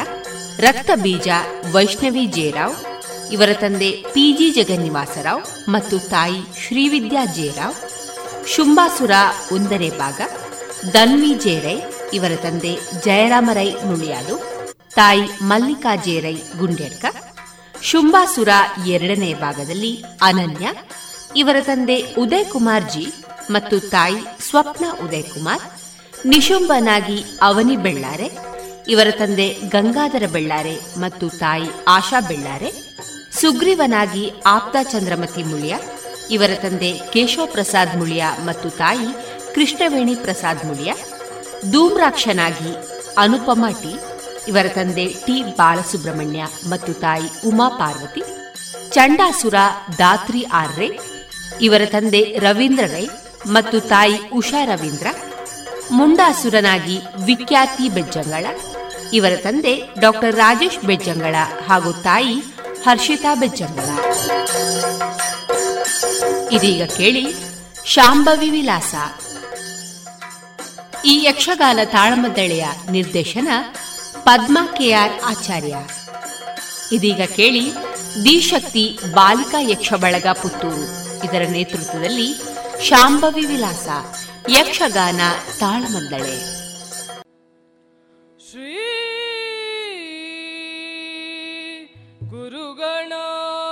ರಕ್ತ 0.65 0.91
ಬೀಜ 1.03 1.27
ವೈಷ್ಣವಿ 1.73 2.25
ಜೇರಾವ್ 2.37 2.75
ಇವರ 3.35 3.51
ತಂದೆ 3.53 3.89
ಪಿಜಿ 4.13 4.47
ಜಗನ್ನಿವಾಸರಾವ್ 4.51 5.43
ಮತ್ತು 5.69 5.97
ತಾಯಿ 6.13 6.39
ಶ್ರೀವಿದ್ಯಾ 6.63 7.23
ಜೇರಾವ್ 7.37 7.77
ಶುಂಬಾಸುರ 8.53 9.13
ಒಂದನೇ 9.51 9.89
ಭಾಗ 10.01 10.19
ದನ್ವಿ 10.93 11.33
ಜೇರೈ, 11.45 11.77
ಇವರ 12.13 12.33
ತಂದೆ 12.45 12.73
ಜಯರಾಮರೈ 13.05 13.69
ನುಳಿಯಾಲು 13.87 14.35
ತಾಯಿ 14.95 15.25
ಮಲ್ಲಿಕಾ 15.41 15.95
ಜೇರೈ 16.05 16.37
ಗುಂಡೇಡ್ಕ 16.59 17.05
ಶುಂಬಾಸುರ 17.81 18.51
ಎರಡನೇ 18.87 19.33
ಭಾಗದಲ್ಲಿ 19.43 19.93
ಅನನ್ಯ 20.21 20.65
ಇವರ 21.39 21.57
ತಂದೆ 21.67 21.95
ಉದಯ್ 22.21 22.49
ಕುಮಾರ್ 22.53 22.85
ಜಿ 22.93 23.03
ಮತ್ತು 23.55 23.75
ತಾಯಿ 23.93 24.19
ಸ್ವಪ್ನ 24.47 24.85
ಉದಯ್ 25.03 25.29
ಕುಮಾರ್ 25.33 25.63
ನಿಶುಂಬನಾಗಿ 26.31 27.17
ಅವನಿ 27.47 27.75
ಬೆಳ್ಳಾರೆ, 27.85 28.27
ಇವರ 28.93 29.09
ತಂದೆ 29.19 29.47
ಗಂಗಾಧರ 29.73 30.25
ಬೆಳ್ಳಾರೆ 30.33 30.73
ಮತ್ತು 31.03 31.25
ತಾಯಿ 31.43 31.69
ಆಶಾ 31.95 32.19
ಬೆಳ್ಳಾರೆ, 32.29 32.69
ಸುಗ್ರೀವನಾಗಿ 33.39 34.23
ಆಪ್ತ 34.55 34.75
ಚಂದ್ರಮತಿ 34.93 35.43
ಮುಳಿಯ, 35.43 35.75
ಇವರ 36.35 36.51
ತಂದೆ 36.63 36.91
ಕೇಶವ 37.13 37.45
ಪ್ರಸಾದ್ 37.45 37.93
ಮುಳಿಯ 37.99 38.25
ಮತ್ತು 38.45 38.69
ತಾಯಿ 38.81 39.09
ಕೃಷ್ಣವೇಣಿ 39.55 40.15
ಪ್ರಸಾದ್ 40.15 40.65
ಮುಳಿಯ, 40.65 40.91
ಧೂಮ್ರಾಕ್ಷನಾಗಿ 41.71 42.73
ಅನುಪಮ 43.23 43.65
ಟಿ, 43.81 43.93
ಇವರ 44.51 44.67
ತಂದೆ 44.75 45.07
ಟಿ 45.25 45.37
ಬಾಲಸುಬ್ರಹ್ಮಣ್ಯ 45.59 46.43
ಮತ್ತು 46.69 46.93
ತಾಯಿ 47.05 47.29
ಉಮಾ 47.49 47.69
ಪಾರ್ವತಿ, 47.79 48.23
ಚಂಡಾಸುರ 48.95 49.57
ದಾತ್ರಿ 49.99 50.43
ಆರ್ರೆ 50.61 50.87
ಇವರ 51.61 51.81
ತಂದೆ 51.85 52.37
ರವೀಂದ್ರ 52.39 52.85
ರೈ 52.85 53.07
ಮತ್ತು 53.47 53.79
ತಾಯಿ 53.79 54.29
ಉಷಾ 54.33 54.65
ರವೀಂದ್ರ, 54.65 55.07
ಮುಂಡಾಸುರನಾಗಿ 55.91 56.99
ವಿಖ್ಯಾತಿ 57.25 57.89
ಬೆಜ್ಜಂಗಳ, 57.89 58.45
ಇವರ 59.13 59.31
ತಂದೆ 59.35 59.81
ಡಾಕ್ಟರ್ 59.99 60.35
ರಾಜೇಶ್ 60.35 60.79
ಬೆಜ್ಜಂಗಳ 60.79 61.35
ಹಾಗೂ 61.67 61.93
ತಾಯಿ 61.93 62.39
ಹರ್ಷಿತಾ 62.83 63.35
ಬೆಜ್ಜಂಗಳ. 63.35 63.89
ಇದೀಗ 66.51 66.83
ಕೇಳಿ 66.83 67.25
ಶಾಂಭವಿ 67.85 68.49
ವಿಲಾಸ. 68.49 68.95
ಈ 71.05 71.23
ಯಕ್ಷಗಾನ 71.23 71.79
ತಾಳಮದ್ದಳೆಯ 71.83 72.65
ನಿರ್ದೇಶನ 72.91 73.47
ಪದ್ಮಾ 74.23 74.73
ಕೆಆರ್ 74.77 75.11
ಆಚಾರ್ಯ. 75.25 75.75
ಇದೀಗ 76.91 77.21
ಕೇಳಿ 77.35 77.71
ದಿಶಕ್ತಿ 78.25 78.99
ಬಾಲಿಕಾ 79.13 79.57
ಯಕ್ಷ 79.61 79.93
ಬಳಗ 79.93 80.27
ಪುತ್ತೂರು. 80.27 81.00
ಇದರ 81.23 81.43
ನೇತೃತ್ವದಲ್ಲಿ 81.51 82.27
ಶಾಂಭವಿ 82.87 83.45
ವಿಲಾಸ 83.45 83.87
ಯಕ್ಷಗಾನ 84.49 85.21
ತಾಳಮಂದಳೆ 85.59 86.35
ಶ್ರೀ 88.39 88.69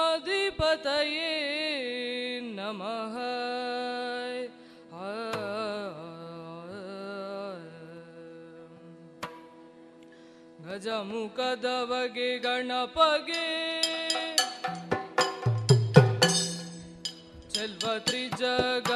ಗುರುಗಣಾಧಿಪತಯೇ 0.01 1.31
ನಮಃ. 2.55 3.15
ಗಜಮುಖದವಗೆ 10.91 12.37
ಗಣಪಗೆ 12.37 13.43
ಚೆಲ್ವ 17.59 17.87
ತ್ರಿಜಗ 18.05 18.89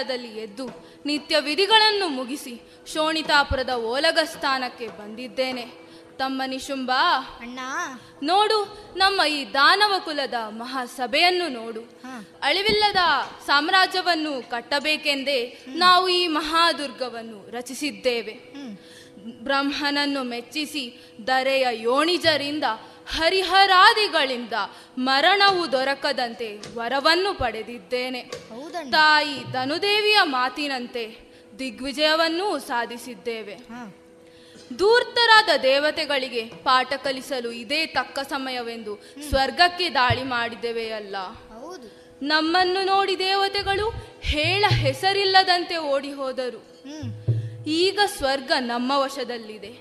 ಕಾಲದಲ್ಲಿ 0.00 0.28
ಎದ್ದು 0.28 0.66
ನಿತ್ಯ 1.06 1.40
ವಿಧಿಗಳನ್ನು 1.40 2.08
ಮುಗಿಸಿ 2.08 2.60
ಶೋಣಿತಾಪುರದ 2.92 3.70
ಓಲಗ 3.74 4.18
ಸ್ಥಾನಕ್ಕೆ 4.24 4.88
ಬಂದಿದ್ದೇನೆ. 4.88 5.62
ತಮ್ಮ 6.18 6.42
ನಿಶುಂಬ 6.46 6.92
ಅಣ್ಣ. 7.40 7.58
ನೋಡು 8.22 8.58
ನಮ್ಮ 8.96 9.22
ಈ 9.22 9.52
ದಾನವ 9.52 9.94
ಕುಲದ 9.98 10.34
ಮಹಾಸಭೆಯನ್ನು 10.48 11.48
ನೋಡು. 11.48 11.80
ಅಳಿವಿಲ್ಲದ 12.42 12.96
ಸಾಮ್ರಾಜ್ಯವನ್ನು 13.46 14.50
ಕಟ್ಟಬೇಕೆಂದೇ 14.50 15.58
ನಾವು 15.68 16.08
ಈ 16.08 16.26
ಮಹಾದುರ್ಗವನ್ನು 16.26 17.50
ರಚಿಸಿದ್ದೇವೆ. 17.50 18.34
ಬ್ರಹ್ಮನನ್ನು 19.44 20.22
ಮೆಚ್ಚಿಸಿ 20.22 21.04
ದರೆಯ 21.26 21.66
ಯೋಣಿಜರಿಂದ 21.72 22.64
ಹರಿಹರಾದಿಗಳಿಂದ 23.10 24.52
ಮರಣವು 24.98 25.72
ದೊರಕದಂತೆ 25.72 26.48
ವರವನ್ನು 26.74 27.32
ಪಡೆದಿದ್ದೇನೆ. 27.38 28.22
ತಾಯಿ 28.90 29.36
ಧನುದೇವಿಯ 29.52 30.18
ಮಾತಿನಂತೆ 30.22 31.04
ದಿಗ್ವಿಜಯವನ್ನೂ 31.58 32.58
ಸಾಧಿಸಿದ್ದೇವೆ. 32.58 33.56
ದೂರ್ತರಾದ 34.78 35.50
ದೇವತೆಗಳಿಗೆ 35.62 36.42
ಪಾಠ 36.64 36.92
ಕಲಿಸಲು 36.94 37.50
ಇದೇ 37.52 37.86
ತಕ್ಕ 37.86 38.18
ಸಮಯವೆಂದು 38.28 38.94
ಸ್ವರ್ಗಕ್ಕೆ 39.28 39.88
ದಾಳಿ 39.90 40.24
ಮಾಡಿದೆವೆಯಲ್ಲ 40.24 41.16
ನಮ್ಮನ್ನು 42.22 42.80
ನೋಡಿ 42.84 43.18
ದೇವತೆಗಳು 43.18 43.86
ಹೇಳ 44.22 44.64
ಹೆಸರಿಲ್ಲದಂತೆ 44.68 45.76
ಓಡಿ 45.92 46.12
ಹೋದರು 46.12 46.60
ಈಗ 47.66 47.98
ಸ್ವರ್ಗ 48.06 48.52
ನಮ್ಮ 48.60 48.92
ವಶದಲ್ಲಿದೆ. 48.96 49.72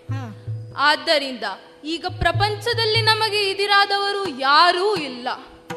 ಆದ್ದರಿಂದ 0.78 1.44
ಈಗ 1.84 2.06
ಪ್ರಪಂಚದಲ್ಲಿ 2.20 3.02
ನಮಗೆ 3.02 3.52
ಇದಿರಾದವರು 3.52 4.40
ಯಾರೂ 4.40 4.96
ಇಲ್ಲ. 4.96 5.28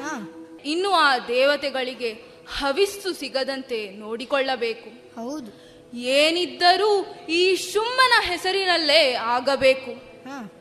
ಹಾ. 0.02 0.28
ಇನ್ನು 0.64 0.90
ಆ 0.90 1.18
ದೇವತೆಗಳಿಗೆ 1.18 2.12
ಹವಿಸ್ಸು 2.58 3.12
ಸಿಗದಂತೆ 3.12 3.90
ನೋಡಿಕೊಳ್ಳಬೇಕು. 3.90 5.20
ಹೌದು. 5.20 5.72
ಏನಿದ್ದರೂ 5.96 7.16
ಈ 7.28 7.56
ಶುಮ್ಮನ 7.56 8.12
ಹೆಸರಿನಲ್ಲೇ 8.20 9.12
ಆಗಬೇಕು. 9.12 9.90
ಹಾ. 10.28 10.52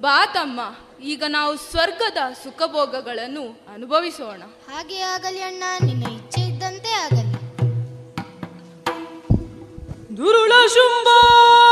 ಬಾ 0.00 0.26
ತಮ್ಮ 0.26 0.60
ಈಗ 1.04 1.22
ನಾವು 1.28 1.56
ಸ್ವರ್ಗದ 1.56 2.16
ಸುಖಭೋಗಗಳನ್ನು 2.44 3.60
ಅನುಭವಿಸೋಣ. 3.74 4.42
ಹಾಗೆ 4.42 5.00
ಆಗಲಿ 5.00 5.40
ಅಣ್ಣ 5.40 5.62
ನಿನ್ನ 5.84 6.02
ಇಚ್ಛೆ 6.02 6.40
ಇದ್ದಂತೆ 6.40 6.90
ಆಗಲಿ. 6.92 7.40
ದುರುಳ 10.16 10.52
ಶುಂಭಾಸುರ 10.66 11.69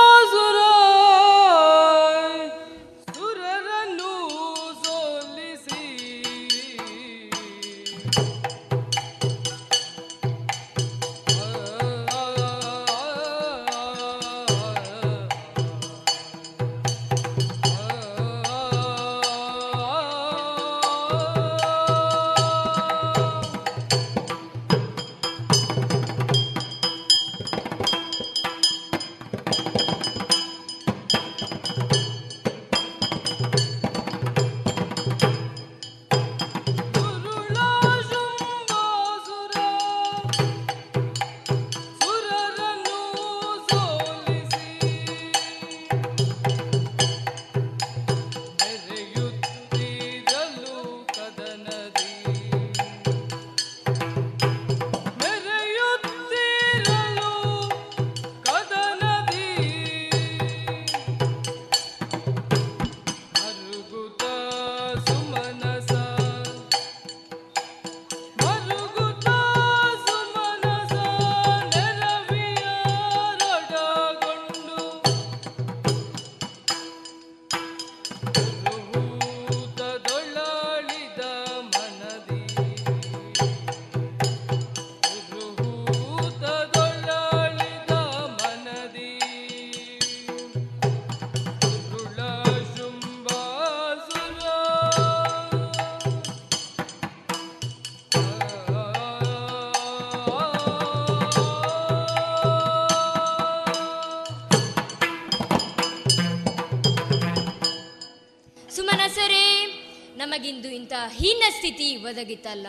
ಸ್ಥಿತಿ 111.51 111.96
ಒದಗಿತಲ್ಲ. 111.96 112.66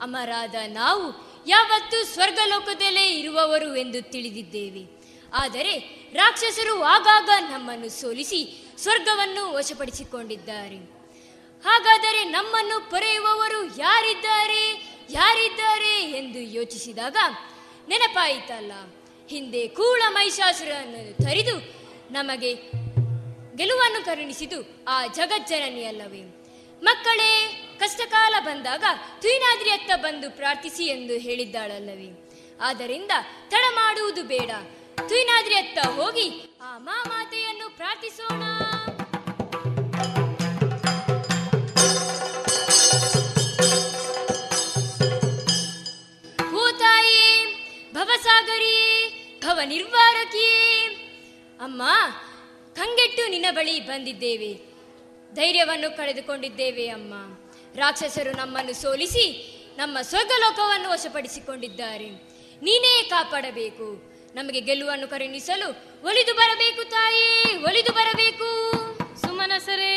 ಅಮರಾದ 0.00 0.54
ನಾವು 0.68 1.34
ಯಾವತ್ತೂ 1.46 2.04
ಸ್ವರ್ಗಲೋಕದಲ್ಲೇ 2.04 3.20
ಇರುವವರು 3.20 3.76
ಎಂದು 3.76 4.10
ತಿಳಿದಿದ್ದೇವೆ. 4.10 5.04
ಆದರೆ 5.34 5.78
ರಾಕ್ಷಸರು 6.12 6.82
ಆಗಾಗ 6.82 7.28
ನಮ್ಮನ್ನು 7.50 7.88
ಸೋಲಿಸಿ 7.88 8.64
ಸ್ವರ್ಗವನ್ನು 8.78 9.52
ವಶಪಡಿಸಿಕೊಂಡಿದ್ದಾರೆ. 9.52 10.76
ಹಾಗಾದರೆ 11.64 12.24
ನಮ್ಮನ್ನು 12.24 12.90
ಪೊರೆಯುವವರು 12.90 13.64
ಯಾರಿದ್ದಾರೆ 13.78 14.94
ಯಾರಿದ್ದಾರೆ 15.10 16.02
ಎಂದು 16.18 16.38
ಯೋಚಿಸಿದಾಗ 16.38 17.16
ನೆನಪಾಯಿತಲ್ಲ. 17.88 18.72
ಹಿಂದೆ 19.28 19.68
ಕೂಳ 19.68 20.02
ಮಹಿಷಾಸುರನ್ನು 20.08 21.24
ತರಿದು 21.24 21.74
ನಮಗೆ 22.12 22.54
ಗೆಲುವನ್ನು 23.56 24.04
ಕರುಣಿಸಿದು 24.04 24.84
ಆ 24.88 25.06
ಜಗಜ್ಜನನಿಯಲ್ಲವೇ. 25.06 26.22
ಮಕ್ಕಳೇ 26.82 27.60
ಕಷ್ಟಕಾಲ 27.78 28.34
ಬಂದಾಗ 28.40 28.84
ತುಯಿನಾದ್ರಿಯತ್ತ 29.22 29.90
ಬಂದು 29.96 30.30
ಪ್ರಾರ್ಥಿಸಿ 30.30 30.84
ಎಂದು 30.84 31.12
ಹೇಳಿದ್ದಾಳಲ್ಲವೇ. 31.12 32.08
ಆದ್ದರಿಂದ 32.60 33.10
ತಡ 33.48 33.64
ಮಾಡುವುದು 33.74 34.22
ಬೇಡ. 34.22 34.50
ತುಯಿನಾದ್ರಿಯತ್ತ 35.08 35.86
ಹೋಗಿ 35.86 36.56
ಆ 36.62 36.78
ಮಾಮಾತೆಯನ್ನು 36.78 37.76
ಪ್ರಾರ್ಥಿಸೋಣ. 37.76 38.42
ಭೂತಾಯೇ 46.50 47.24
ಭವಸಾಗರಿಯೇ 47.94 48.90
ಭವ 49.44 49.60
ನಿರ್ವಾರಕಿಯೇ 49.64 50.86
ಅಮ್ಮ, 51.60 51.82
ಕಂಗೆಟ್ಟು 52.74 53.30
ನಿನ್ನ 53.30 53.46
ಬಳಿ 53.50 53.80
ಬಂದಿದ್ದೇವೆ. 53.80 54.74
ಧೈರ್ಯವನ್ನು 55.34 55.96
ಕಳೆದುಕೊಂಡಿದ್ದೇವೆ, 55.96 56.88
ಅಮ್ಮ. 56.88 57.14
ರಾಕ್ಷಸರು 57.76 58.32
ನಮ್ಮನ್ನು 58.32 58.72
ಸೋಲಿಸಿ 58.72 59.50
ನಮ್ಮ 59.76 59.98
ಸ್ವರ್ಗಲೋಕವನ್ನು 60.02 60.90
ವಶಪಡಿಸಿಕೊಂಡಿದ್ದಾರೆ. 60.90 62.08
ನೀನೇ 62.62 63.02
ಕಾಪಾಡಬೇಕು. 63.02 64.14
ನಮಗೆ 64.34 64.60
ಗೆಲುವನ್ನು 64.60 65.08
ಕರುಣಿಸಲು 65.08 65.70
ಒಲಿದು 66.04 66.34
ಬರಬೇಕು 66.34 66.90
ತಾಯಿ 66.90 67.56
ಒಲಿದು 67.56 67.92
ಬರಬೇಕು. 67.92 68.72
ಸುಮನಸರೇ 69.20 69.94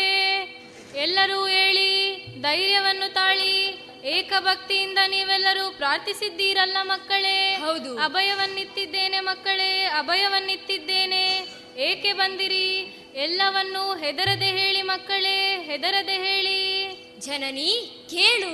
ಎಲ್ಲರೂ 0.96 1.48
ಹೇಳಿ 1.48 2.16
ಧೈರ್ಯವನ್ನು 2.42 3.14
ತಾಳಿ 3.14 3.84
ಏಕಭಕ್ತಿಯಿಂದ 4.04 4.98
ನೀವೆಲ್ಲರೂ 5.08 5.72
ಪ್ರಾರ್ಥಿಸಿದ್ದೀರಲ್ಲ 5.72 6.78
ಮಕ್ಕಳೇ? 6.82 7.56
ಹೌದು. 7.56 8.00
ಅಭಯವನ್ನಿತ್ತಿದ್ದೇನೆ 8.00 9.20
ಮಕ್ಕಳೇ 9.20 9.84
ಅಭಯವನ್ನಿತ್ತಿದ್ದೇನೆ. 9.84 11.48
ಏಕೆ 11.78 12.14
ಬಂದಿರಿ? 12.14 12.80
ಎಲ್ಲವನ್ನೂ 13.16 13.96
ಹೆದರದೆ 13.96 14.46
ಹೇಳಿ 14.46 14.82
ಮಕ್ಕಳೇ 14.82 15.64
ಹೆದರದೆ 15.66 16.14
ಹೇಳಿ. 16.14 16.87
ಜನನಿ 17.20 17.70
ಕೇಳು. 18.10 18.54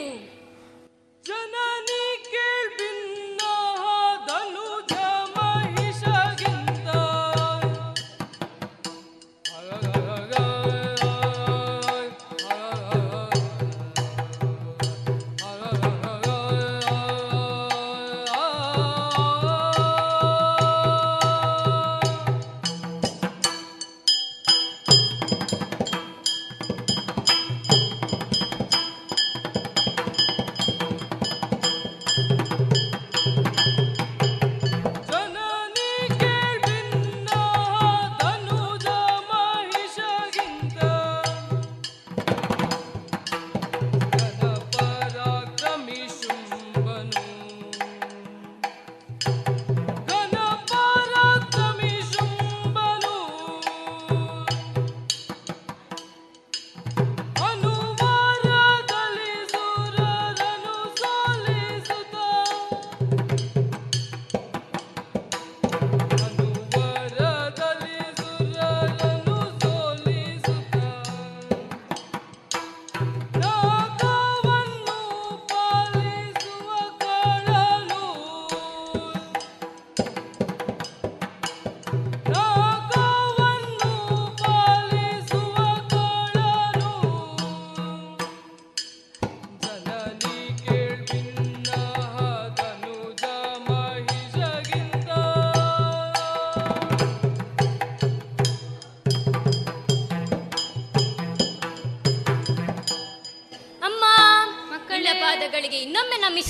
ಜನನಿ 1.24 2.24
ಕೇಳ್ಬಿನ್ನ 2.24 3.42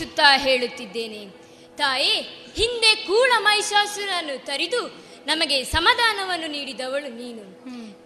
ಇನ್ನೊಮ್ಮೆ 0.01 0.37
ಹೇಳುತ್ತಿದ್ದೇನೆ. 0.37 1.25
ತಾಯಿ 1.77 2.13
ಹಿಂದೆ 2.55 2.95
ಕೂಳ 2.95 3.31
ಮಹಿಷಾಸುರನ್ನು 3.39 4.45
ತರಿದು 4.45 5.03
ನಮಗೆ 5.25 5.63
ಸಮಾಧಾನವನ್ನು 5.63 6.47
ನೀಡಿದವಳು 6.47 7.15
ನೀನು. 7.15 7.53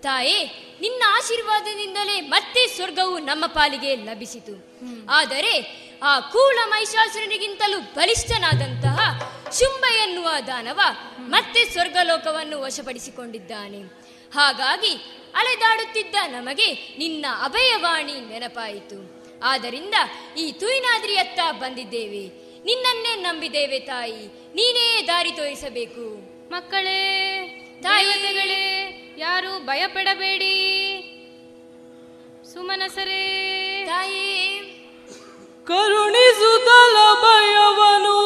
ತಾಯೇ 0.02 0.44
ನಿನ್ನ 0.82 1.04
ಆಶೀರ್ವಾದದಿಂದಲೇ 1.08 2.22
ಮತ್ತೆ 2.22 2.68
ಸ್ವರ್ಗವು 2.68 3.20
ನಮ್ಮ 3.20 3.46
ಪಾಲಿಗೆ 3.46 3.96
ಲಭಿಸಿತು. 3.96 4.80
ಆದರೆ 5.10 5.88
ಆ 6.04 6.20
ಕೂಳ 6.20 6.58
ಮಹಿಷಾಸುರನಿಗಿಂತಲೂ 6.66 7.80
ಬಲಿಷ್ಠನಾದಂತಹ 7.80 9.00
ಶುಂಭ 9.60 9.84
ಎನ್ನುವ 9.84 10.30
ದಾನವ 10.48 10.80
ಮತ್ತೆ 11.20 11.66
ಸ್ವರ್ಗಲೋಕವನ್ನು 11.66 12.62
ವಶಪಡಿಸಿಕೊಂಡಿದ್ದಾನೆ. 12.62 13.80
ಹಾಗಾಗಿ 14.36 14.92
ಅಲೆದಾಡುತ್ತಿದ್ದ 15.36 16.16
ನಮಗೆ 16.28 16.96
ನಿನ್ನ 16.98 17.26
ಅಭಯವಾಣಿ 17.44 18.14
ನೆನಪಾಯಿತು. 18.14 19.16
ಆದ್ದರಿಂದ 19.44 19.94
ಈ 20.38 20.52
ತುಯಿನಾದ್ರಿಯತ್ತ 20.52 21.40
ಬಂದಿದ್ದೇವೆ. 21.52 22.48
ನಿನ್ನನ್ನೇ 22.66 23.16
ನಂಬಿದ್ದೇವೆ 23.16 23.80
ತಾಯಿ. 23.80 24.28
ನೀನೇ 24.56 25.08
ದಾರಿ 25.08 25.32
ತೋರಿಸಬೇಕು. 25.32 26.38
ಮಕ್ಕಳೇ 26.50 27.24
ತಾಯಿಗಳೇ 27.84 28.22
ದೇವತೆಗಳೇ 28.22 29.16
ಯಾರು 29.18 29.66
ಭಯಪಡಬೇಡಿ. 29.66 30.54
ಸುಮನಸರೇ. 32.54 33.84
ತಾಯಿ. 33.88 34.48
ಕರುಣಿಸುತ್ತಲ 35.68 36.98
ಭಯವನು 37.22 38.18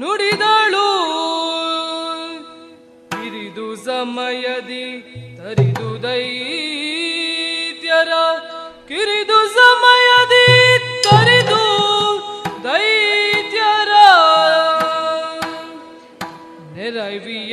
ನುಡಿದಳು 0.00 0.61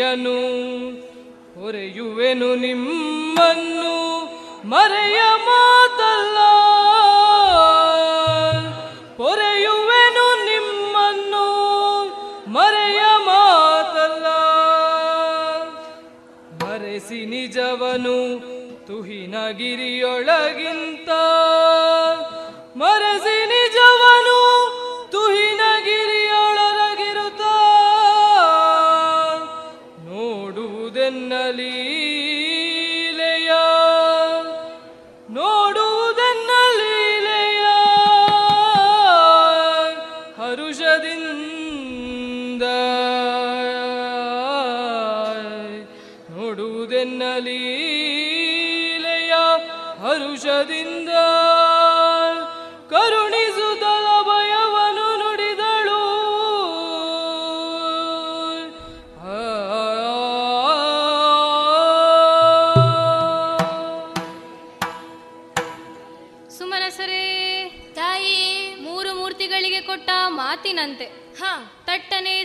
ನೆರವಿಯನು 0.09 1.61
ಹೊರೆಯುವೆನು 1.61 2.55
ನಿಮ್ಮನ್ನು 2.55 3.93
ಮರೆಯ 4.67 5.19
ಮಾತಲ್ಲ. 5.45 6.37
ಹೊರೆಯುವೆನು 9.17 10.45
ನಿಮ್ಮನ್ನು 10.45 11.45
ಮರೆಯ 12.49 13.01
ಮಾತಲ್ಲ. 13.25 14.25
ಮರೆಸಿ 16.63 17.25
ನಿಜವನು 17.25 18.39
ತುಹಿನಗಿರಿಯೊಳಗಿಂತ 18.87 21.08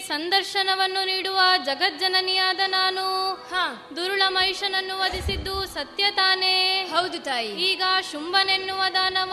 ಸಂದರ್ಶನವನ್ನು 0.09 1.05
ನೀಡುವ 1.05 1.41
ಜಗಜ್ಜನನಿಯಾದ 1.65 2.61
ನಾನು. 2.67 3.35
ಹ. 3.35 3.55
ದುರುಳ 3.97 4.23
ಮಹಿಷನನ್ನು 4.29 4.99
ವಧಿಸಿದ್ದು 4.99 5.67
ಸತ್ಯ 5.67 6.11
ತಾನೇ. 6.11 6.89
ಹೌದು 6.91 7.19
ತಾಯಿ. 7.19 7.49
ಈಗ 7.49 7.83
ಶುಂಭನೆನ್ನುವ 8.13 8.83
ದಾನವ 8.95 9.33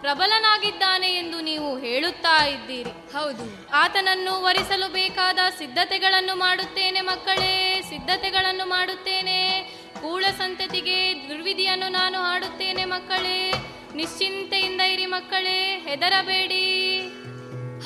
ಪ್ರಬಲನಾಗಿದ್ದಾನೆ 0.00 1.06
ಎಂದು 1.06 1.40
ನೀವು 1.40 1.78
ಹೇಳುತ್ತಾ 1.78 2.46
ಇದ್ದೀರಿ. 2.46 2.90
ಹೌದು. 2.90 3.70
ಆತನನ್ನು 3.72 4.42
ವರಿಸಲು 4.42 4.92
ಬೇಕಾದ 4.92 5.38
ಸಿದ್ಧತೆಗಳನ್ನು 5.58 6.34
ಮಾಡುತ್ತೇನೆ 6.34 7.00
ಮಕ್ಕಳೇ 7.00 7.82
ಸಿದ್ಧತೆಗಳನ್ನು 7.88 8.68
ಮಾಡುತ್ತೇನೆ. 8.68 9.62
ಕೂಳ 10.02 10.24
ಸಂತತಿಗೆ 10.38 11.28
ದುರ್ವಿಧಿಯನ್ನು 11.28 11.88
ನಾನು 11.88 12.18
ಆಡುತ್ತೇನೆ 12.18 12.84
ಮಕ್ಕಳೇ. 12.84 13.52
ನಿಶ್ಚಿಂತೆಯಿಂದ 13.94 14.80
ಇರಿ 14.80 15.06
ಮಕ್ಕಳೇ 15.06 15.78
ಹೆದರಬೇಡಿ. 15.88 16.95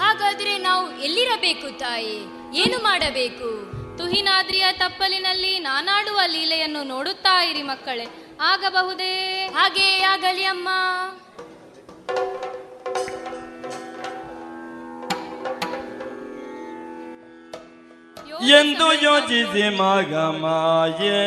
ಹಾಗಾದ್ರೆ 0.01 0.59
ನಾವು 0.59 1.01
ಎಲ್ಲಿರಬೇಕು 1.01 1.79
ತಾಯಿ? 1.79 2.17
ಏನು 2.59 2.83
ಮಾಡಬೇಕು? 2.83 3.49
ತುಹಿನಾದ್ರಿಯ 3.99 4.67
ತಪ್ಪಲಿನಲ್ಲಿ 4.73 5.59
ನಾನಾಡುವ 5.59 6.21
ಲೀಲೆಯನ್ನು 6.27 6.83
ನೋಡುತ್ತಾ 6.83 7.45
ಇರಿ 7.45 7.63
ಮಕ್ಕಳೇ. 7.63 8.37
ಆಗಬಹುದೇ? 8.41 9.47
ಹಾಗೇ 9.55 10.01
ಆಗಲಿ 10.01 10.45
ಅಮ್ಮ. 10.45 10.69
ಎಂದು 18.45 18.93
ಯೋಚಿಸಿ 18.93 19.69
ಮಗ 19.77 20.15
ಮಾಯೆ. 20.15 21.21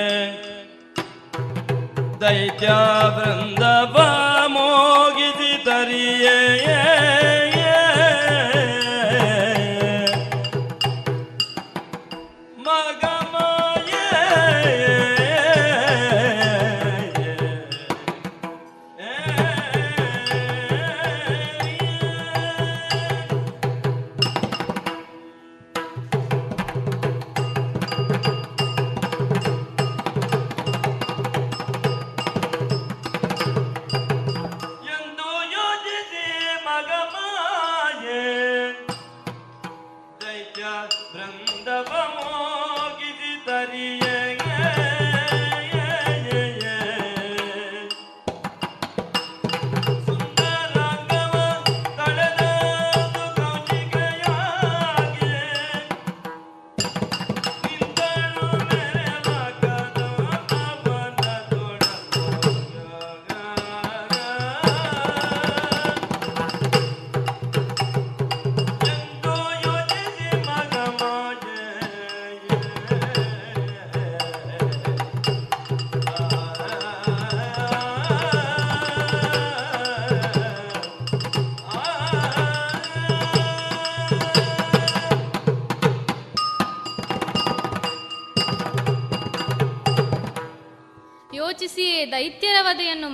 ದೈತ್ಯ 2.22 2.70
ವೃಂದವ 3.06 3.98
ಮೋಗಿಸಿ 4.48 5.66
ತರಿಯೇ. 5.66 7.43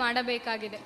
ಮಾಡಬೇಕಾಗಿದೆ. 0.10 0.78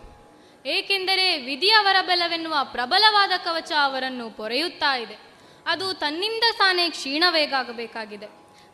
ಏಕೆಂದರೆ 0.66 1.38
ವಿಧಿಯವರ 1.38 1.96
ವರಬಲವೆನ್ನುವ 2.00 2.56
ಪ್ರಬಲವಾದ 2.64 3.32
ಕವಚ 3.46 3.72
ಅವರನ್ನು 3.84 4.30
ಪೊರೆಯುತ್ತಾ 4.30 4.98
ಇದೆ. 4.98 5.18
ಅದು 5.68 5.94
ತನ್ನಿಂದ 5.94 6.44
ತಾನೇ 6.58 6.90
ಕ್ಷೀಣವೇಗಾಗಬೇಕಾಗಿದೆ. 6.90 8.26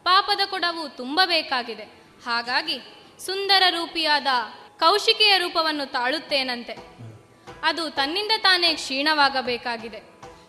ಪಾಪದ 0.03 0.39
ಕೊಡವು 0.49 0.89
ತುಂಬಬೇಕಾಗಿದೆ. 0.89 1.83
ಹಾಗಾಗಿ 2.25 2.79
ಸುಂದರ 3.25 3.63
ರೂಪಿಯಾದ 3.69 4.27
ಕೌಶಿಕೆಯ 4.79 5.37
ರೂಪವನ್ನು 5.37 5.85
ತಾಳುತ್ತೇನಂತೆ. 5.85 6.73
ಅದು 7.63 7.89
ತನ್ನಿಂದ 7.89 8.31
ತಾನೇ 8.37 8.73
ಕ್ಷೀಣವಾಗಬೇಕಾಗಿದೆ. 8.73 9.97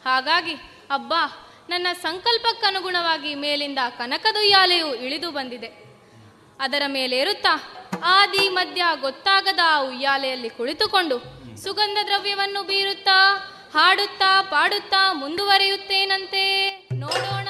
ಹಾಗಾಗಿ, 0.04 0.54
ಅಬ್ಬಾ, 0.90 1.48
ನನ್ನ 1.68 1.86
ಸಂಕಲ್ಪಕ್ಕನುಗುಣವಾಗಿ 2.02 3.34
ಮೇಲಿಂದ 3.34 3.78
ಕನಕದುಯ್ಯಾಲೆಯು 3.98 4.94
ಇಳಿದು 4.94 5.30
ಬಂದಿದೆ. 5.30 5.90
ಅದರ 6.60 6.82
ಮೇಲೇರುತ್ತಾ 6.86 7.79
ಆದಿ 8.04 8.48
ಮಧ್ಯ 8.48 8.82
ಗೊತ್ತಾಗದ 9.00 9.58
ಉಯ್ಯಾಲೆಯಲ್ಲಿ 9.88 10.48
ಕುಳಿತುಕೊಂಡು 10.48 11.18
ಸುಗಂಧ 11.56 11.98
ದ್ರವ್ಯವನ್ನು 12.04 12.62
ಬೀರುತ್ತಾ 12.62 13.18
ಹಾಡುತ್ತಾ 13.74 14.42
ಪಾಡುತ್ತಾ 14.42 15.12
ಮುಂದುವರಿಯುತ್ತೇನಂತೆ? 15.12 16.68
ನೋಡೋಣ. 16.92 17.48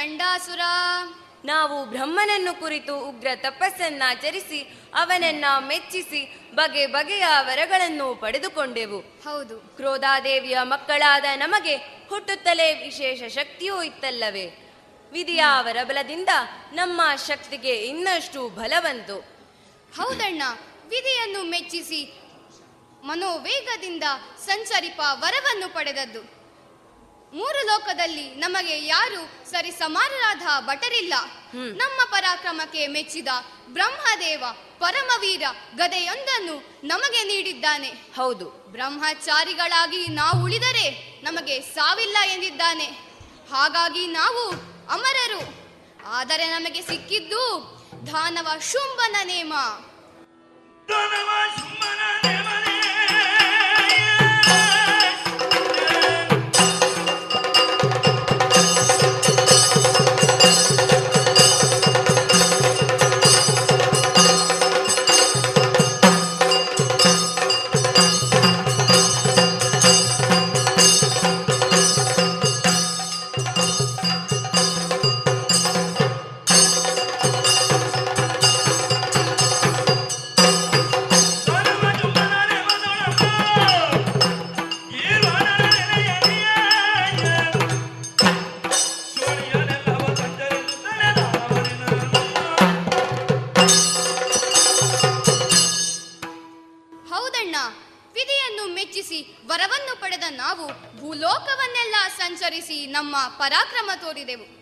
ಚಂಡಾಸುರ. 0.00 0.60
ನಾವು 1.44 1.86
ಬ್ರಹ್ಮನನ್ನು 1.86 2.60
ಕುರಿತು 2.60 3.00
ಉಗ್ರ 3.00 3.26
ತಪಸ್ಸನ್ನಾಚರಿಸಿ 3.34 4.78
ಅವನನ್ನ 4.94 5.44
ಮೆಚ್ಚಿಸಿ 5.58 6.40
ಬಗೆ 6.54 6.86
ಬಗೆಯ 6.86 7.24
ವರಗಳನ್ನು 7.38 8.14
ಪಡೆದುಕೊಂಡೆವು. 8.14 9.00
ಹೌದು. 9.00 9.56
ಕ್ರೋಧಾದೇವಿಯ 9.58 10.58
ಮಕ್ಕಳಾದ 10.62 11.24
ನಮಗೆ 11.34 11.76
ಹುಟ್ಟುತ್ತಲೇ 12.08 12.74
ವಿಶೇಷ 12.74 13.34
ಶಕ್ತಿಯೂ 13.34 13.82
ಇತ್ತಲ್ಲವೇ? 13.82 14.74
ವಿಧಿಯ 15.12 15.44
ವರಬಲದಿಂದ 15.58 16.28
ನಮ್ಮ 16.72 17.02
ಶಕ್ತಿಗೆ 17.26 17.74
ಇನ್ನಷ್ಟು 17.74 18.48
ಬಲವಂತು. 18.48 19.18
ಹೌದಣ್ಣ 19.96 20.42
ವಿಧಿಯನ್ನು 20.88 21.50
ಮೆಚ್ಚಿಸಿ 21.50 22.20
ಮನೋವೇಗದಿಂದ 23.04 24.02
ಸಂಚರಿಪ 24.46 25.00
ವರವನ್ನು 25.12 25.74
ಪಡೆದದ್ದು. 25.74 26.39
ಮೂರು 27.32 27.66
ಲೋಕದಲ್ಲಿ 27.66 28.34
ನಮಗೆ 28.34 28.86
ಯಾರು 28.86 29.50
ಸರಿ 29.50 29.70
ಸಮಾನರಾದ 29.70 30.42
ಭಟರಿಲ್ಲ 30.64 31.14
ನಮ್ಮ 31.54 32.00
ಪರಾಕ್ರಮಕ್ಕೆ 32.10 32.86
ಮೆಚ್ಚಿದ 32.86 33.28
ಬ್ರಹ್ಮದೇವ 33.68 34.44
ಪರಮವೀರ 34.78 35.42
ಗದೆಯೊಂದನ್ನು 35.76 36.80
ನಮಗೆ 36.84 37.24
ನೀಡಿದ್ದಾನೆ. 37.24 37.88
ಹೌದು. 37.88 38.44
ಬ್ರಹ್ಮಚಾರಿಗಳಾಗಿ 38.44 40.06
ನಾವು 40.06 40.44
ಉಳಿದರೆ 40.44 41.18
ನಮಗೆ 41.24 41.60
ಸಾವಿಲ್ಲ 41.60 42.16
ಎಂದಿದ್ದಾನೆ. 42.34 42.86
ಹಾಗಾಗಿ 43.52 44.06
ನಾವು 44.06 44.48
ಅಮರರು. 44.90 45.54
ಆದರೆ 46.06 46.46
ನಮಗೆ 46.46 46.82
ಸಿಕ್ಕಿದ್ದು 46.82 47.42
ದಾನವ 48.06 48.48
ಶುಂಭನ 48.58 49.16
ನೇಮ. 49.24 49.54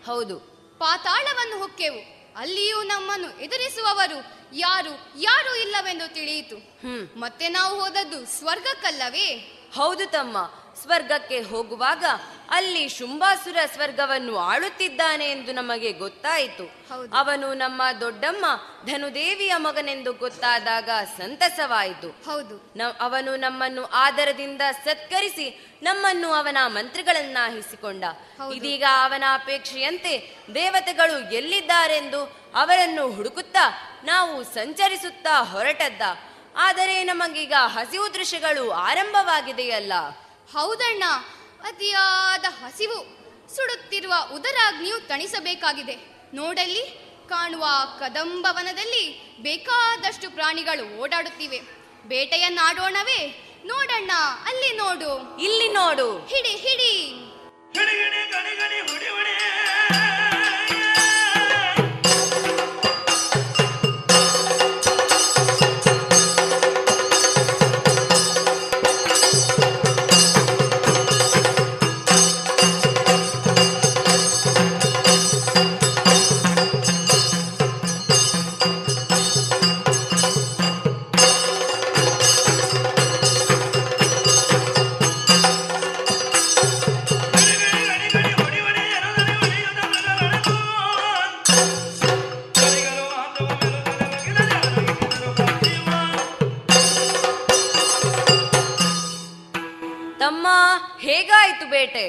ಹೌದು 0.09 0.35
ಪಾತಾಳವನ್ನು 0.79 1.57
ಹೊಕ್ಕೆವು. 1.57 2.01
ಅಲ್ಲಿಯೂ 2.35 2.83
ನಮ್ಮನ್ನು 2.83 3.29
ಎದುರಿಸುವವರು 3.39 4.19
ಯಾರು 4.53 4.93
ಯಾರು 5.21 5.51
ಇಲ್ಲವೆಂದು 5.61 6.13
ತಿಳಿಯಿತು. 6.13 6.57
ಮತ್ತೆ 7.19 7.49
ನಾವು 7.49 7.79
ಹೋದದ್ದು 7.81 8.19
ಸ್ವರ್ಗಕ್ಕಲ್ಲವೇ? 8.25 9.27
ಹೌದು 9.75 10.11
ತಮ್ಮ. 10.11 10.37
ಸ್ವರ್ಗಕ್ಕೆ 10.89 11.41
ಹೋಗುವಾಗ 11.41 12.05
ಅಲ್ಲಿ 12.49 12.89
ಶುಂಭಾಸುರ 12.89 13.57
ಸ್ವರ್ಗವನ್ನು 13.73 14.37
ಆಳುತ್ತಿದ್ದಾನೆ 14.37 15.25
ಎಂದು 15.25 15.51
ನಮಗೆ 15.51 15.91
ಗೊತ್ತಾಯಿತು. 15.91 16.63
ಅವನು 17.13 17.53
ನಮ್ಮ 17.53 17.81
ದೊಡ್ಡಮ್ಮ 18.01 18.45
ಧನುದೇವಿಯ 18.85 19.53
ಮಗನೆಂದು 19.57 20.13
ಗೊತ್ತಾದಾಗ 20.13 20.89
ಸಂತಸವಾಯಿತು. 21.17 22.09
ಹೌದು. 22.09 22.73
ಅವನು 22.99 23.35
ನಮ್ಮನ್ನು 23.35 23.85
ಆದರದಿಂದ 23.85 24.61
ಸತ್ಕರಿಸಿ 24.85 25.77
ನಮ್ಮನ್ನು 25.83 26.33
ಅವನ 26.33 26.57
ಮಂತ್ರಿಗಳನ್ನ 26.67 27.37
ಹಿಸಿಕೊಂಡ 27.49 28.03
ಇದೀಗ 28.53 28.83
ಅವನ 29.03 29.23
ಅಪೇಕ್ಷೆಯಂತೆ 29.33 30.37
ದೇವತೆಗಳು 30.55 31.33
ಎಲ್ಲಿದ್ದಾರೆಂದು 31.33 32.23
ಅವರನ್ನು 32.55 33.11
ಹುಡುಕುತ್ತಾ 33.11 33.99
ನಾವು 34.05 34.43
ಸಂಚರಿಸುತ್ತಾ 34.43 35.43
ಹೊರಟದ್ದ. 35.43 36.01
ಆದರೆ 36.55 37.03
ನಮಗೀಗ 37.03 37.53
ಹಸಿವು 37.57 38.13
ದೃಶ್ಯಗಳು 38.13 38.71
ಆರಂಭವಾಗಿದೆಯಲ್ಲ. 38.71 39.93
ಹೌದಣ್ಣ 40.53 41.03
ಅತಿಯಾದ 41.67 42.45
ಹಸಿವು 42.63 43.19
ಸುಡುತ್ತಿರುವ 43.55 44.13
ಉದರಾಗ್ನಿಯು 44.33 44.99
ತಣಿಸಬೇಕಾಗಿದೆ. 44.99 45.95
ನೋಡಲ್ಲಿ 46.33 46.83
ಕಾಣುವ 47.29 47.65
ಕದಂಬವನದಲ್ಲಿ 47.99 49.33
ಬೇಕಾದಷ್ಟು 49.41 50.31
ಪ್ರಾಣಿಗಳು 50.31 50.99
ಓಡಾಡುತ್ತಿವೆ. 50.99 51.59
ಬೇಟೆಯನ್ನಾಡೋಣವೇ 52.07 53.45
ನೋಡಣ್ಣ 53.65 54.11
ಅಲ್ಲಿ 54.45 54.77
ನೋಡು. 54.77 55.37
ಇಲ್ಲಿ 55.41 55.69
ನೋಡು. 55.69 56.19
ಹಿಡಿ 56.25 56.55
ಹಿಡಿ. 56.55 57.25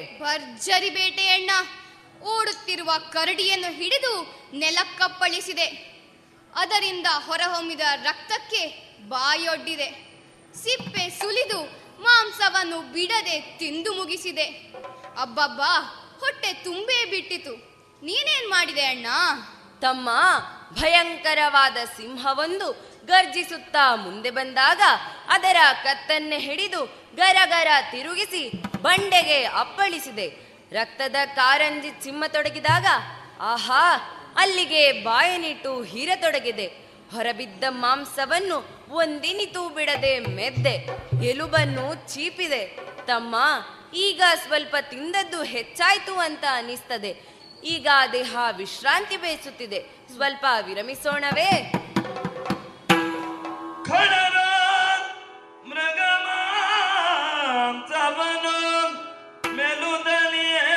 ಭರ್ಜರಿ 0.04 0.90
ಬೇಟೆಯಣ್ಣ 0.90 1.50
ಓಡುತ್ತಿರುವ 2.22 2.92
ಕರಡಿಯನ್ನು 3.12 3.72
ಹಿಡಿದು 3.72 4.40
ನೆಲಕ್ಕಪ್ಪಳಿಸಿದೆ. 4.54 5.90
ಅದರಿಂದ 6.54 7.06
ಹೊರಹೊಮ್ಮಿದ 7.26 7.80
ರಕ್ತಕ್ಕೆ 8.02 8.90
ಬಾಯೊಡ್ಡಿದೆ. 9.08 9.90
ಸಿಪ್ಪೆ 10.54 11.10
ಸುಲಿದು 11.10 11.80
ಮಾಂಸವನ್ನು 12.02 12.92
ಬಿಡದೆ 12.92 13.40
ತಿಂದು 13.40 13.94
ಮುಗಿಸಿದೆ. 13.94 14.44
ಅಬ್ಬಬ್ಬಾ, 15.20 15.80
ಹೊಟ್ಟೆ 16.20 16.52
ತುಂಬೇ 16.52 17.04
ಬಿಟ್ಟಿತು. 17.04 17.52
ನೀನೇನ್ 18.02 18.50
ಮಾಡಿದೆ 18.50 18.84
ಅಣ್ಣ? 18.84 19.06
ತಮ್ಮ 19.80 20.08
ಭಯಂಕರವಾದ 20.72 21.76
ಸಿಂಹವೊಂದು 21.96 22.89
ಗರ್ಜಿಸುತ್ತಾ 23.06 23.94
ಮುಂದೆ 23.94 24.30
ಬಂದಾಗ 24.30 24.80
ಅದರ 25.28 25.56
ಕತ್ತನ್ನೆ 25.84 26.38
ಹಿಡಿದು 26.38 26.84
ಗರಗರ 27.16 27.68
ತಿರುಗಿಸಿ 27.90 28.42
ಬಂಡೆಗೆ 28.82 29.44
ಅಪ್ಪಳಿಸಿದೆ. 29.44 30.28
ರಕ್ತದ 30.72 31.16
ಕಾರಂಜಿ 31.34 31.90
ಚಿಮ್ಮತೊಡಗಿದಾಗ 31.90 32.86
ಆಹಾ, 33.40 33.96
ಅಲ್ಲಿಗೆ 34.36 34.92
ಬಾಯನಿಟ್ಟು 34.92 35.82
ಹೀರತೊಡಗಿದೆ 35.82 36.66
ಹೊರಬಿದ್ದ 37.12 37.64
ಮಾಂಸವನ್ನು 37.68 38.86
ಒಂದಿನಿತೂ 38.90 39.68
ಬಿಡದೆ 39.68 40.18
ಮೆದ್ದೆ, 40.18 40.74
ಎಲುಬನ್ನು 41.26 42.14
ಚೀಪಿದೆ. 42.14 42.78
ತಮ್ಮ, 43.06 43.36
ಈಗ 43.94 44.22
ಸ್ವಲ್ಪ 44.46 44.76
ತಿಂದದ್ದು 44.80 45.42
ಹೆಚ್ಚಾಯ್ತು 45.42 46.14
ಅಂತ 46.14 46.44
ಅನಿಸ್ತದೆ 46.52 47.30
ಈಗ 47.64 47.88
ದೇಹ 48.12 48.36
ವಿಶ್ರಾಂತಿ 48.56 49.16
ಬಯಸುತ್ತಿದೆ. 49.16 49.80
ಸ್ವಲ್ಪ 50.14 50.46
ವಿರಮಿಸೋಣವೇ. 50.66 51.72
ಖಡರ 53.90 54.38
ಮೃಗಮಾಂಸವನು 55.68 56.46
ಮೆಲುದಲಿಯೇ. 59.56 60.76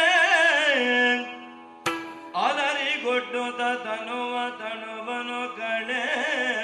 ಅಲರಿಗೊಡ್ಡುತ್ತ 2.45 3.61
ತನುವ 3.85 4.33
ತನುವನು 4.59 5.41
ಕಳೆ 5.57 6.03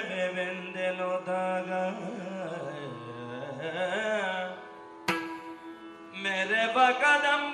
ಬೆವೆಂದೆಲುದಾಗ. 0.10 1.70
ಮೆರೆಬ 6.24 6.78
ಕದಂಬವನದೆಡೆಗೆ 6.92 7.49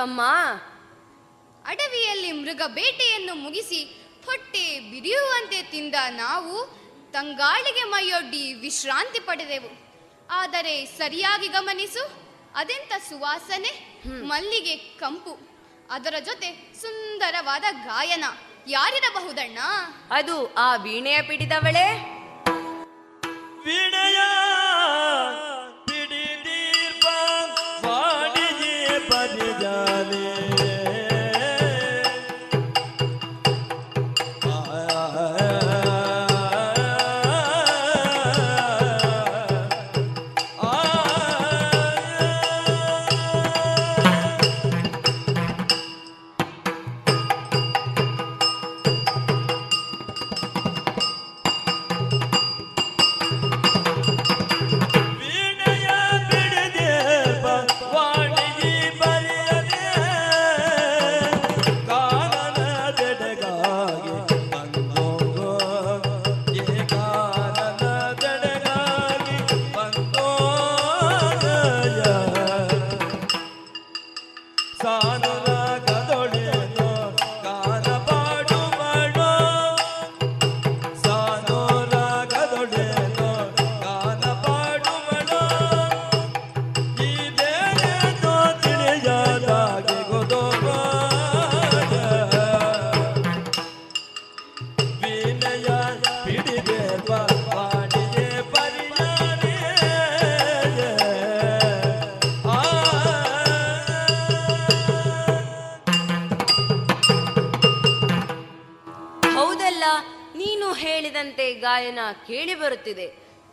ತಮ್ಮ 0.00 0.20
ಅಡವಿಯಲ್ಲಿ 1.66 2.32
ಮೃಗ 2.32 2.62
ಬೇಟೆಯನ್ನು 2.66 3.34
ಮುಗಿಸಿ 3.34 3.80
ಹೊಟ್ಟೆ 4.26 4.80
ಬಿರಿಯುವಂತೆ 4.80 5.62
ತಿಂದ 5.62 5.94
ನಾವು 6.10 6.54
ತಂಗಾಳಿಗೆ 7.12 7.84
ಮೈಯೊಡ್ಡಿ 7.84 8.52
ವಿಶ್ರಾಂತಿ 8.52 9.20
ಪಡೆದೆವು. 9.20 9.70
ಆದರೆ 10.30 10.74
ಸರಿಯಾಗಿ 10.98 11.48
ಗಮನಿಸು 11.48 12.04
ಅದೆಂತ 12.56 12.92
ಸುವಾಸನೆ? 13.08 13.72
ಮಲ್ಲಿಗೆ 14.22 14.76
ಕಂಪು. 14.76 15.34
ಅದರ 15.90 16.14
ಜೊತೆ 16.24 16.48
ಸುಂದರವಾದ 16.80 17.62
ಗಾಯನ. 17.84 18.24
ಯಾರಿರಬಹುದಣ್ಣ? 18.68 19.58
ಅದು 20.10 20.54
ಆ 20.54 20.76
ವೀಣೆಯ 20.76 21.22
ಪಿಡಿದವಳೇ 21.22 21.86
ವಿನಯ 23.64 24.18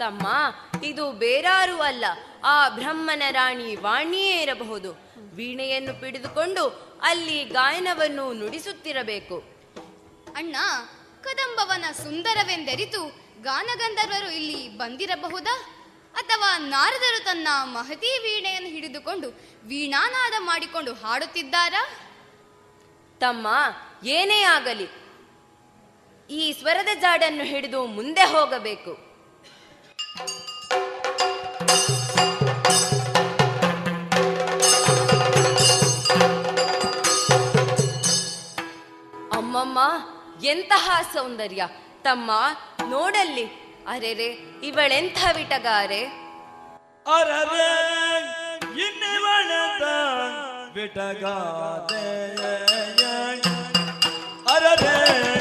ತಮ್ಮ 0.07 0.27
ಇದು 0.83 1.11
ಬೇರಾರೂ 1.11 1.77
ಅಲ್ಲ. 1.77 2.05
ಆ 2.43 2.69
ಬ್ರಹ್ಮನ 2.69 3.23
ರಾಣಿ 3.31 3.75
ವಾಣಿಯೇ 3.75 4.41
ಇರಬಹುದು. 4.41 4.91
ವೀಣೆಯನ್ನು 5.35 6.01
ಪಿಡಿದುಕೊಂಡು 6.01 6.95
ಅಲ್ಲಿ 7.01 7.43
ಗಾಯನವನ್ನು 7.43 8.33
ನುಡಿಸುತ್ತಿರಬೇಕು. 8.33 9.37
ಅಣ್ಣ 10.35 10.55
ಕದಂಬವನ 11.21 11.85
ಸುಂದರವೆಂದರಿತು 12.03 13.07
ಗಾನಗಂಧರ್ವರು 13.41 14.31
ಇಲ್ಲಿ 14.31 14.69
ಬಂದಿರಬಹುದಾ? 14.69 15.61
ಅಥವಾ 16.13 16.57
ನಾರದರು 16.57 17.23
ತನ್ನ 17.23 17.47
ಮಹತಿ 17.63 18.19
ವೀಣೆಯನ್ನು 18.19 18.69
ಹಿಡಿದುಕೊಂಡು 18.69 19.29
ವೀಣಾನಾದ 19.63 20.33
ಮಾಡಿಕೊಂಡು 20.39 20.93
ಹಾಡುತ್ತಿದ್ದಾರಾ? 20.93 21.87
ತಮ್ಮ 23.19 23.47
ಏನೇ 24.05 24.41
ಆಗಲಿ 24.41 24.87
ಈ 26.29 26.53
ಸ್ವರದ 26.53 26.99
ಜಾಡನ್ನು 26.99 27.43
ಹಿಡಿದು 27.43 27.85
ಮುಂದೆ 27.85 28.21
ಹೋಗಬೇಕು. 28.21 29.06
ಅಮ್ಮಮ್ಮ 39.33 39.79
ಎಂತಹ 40.43 41.01
ಸೌಂದರ್ಯ. 41.13 41.67
ತಮ್ಮ 42.01 42.31
ನೋಡಲ್ಲಿ. 42.89 43.45
ಅರೆರೆ 43.87 44.25
ಇವಳೆಂಥ 44.63 45.17
ವಿಟಗಾರೆ. 45.35 46.27
ಅರರೆ 47.15 47.97
ಇನ್ನಿವಳದ 48.57 49.83
ಅರರೆ 50.71 52.07
ಅರರೆ 54.55 55.36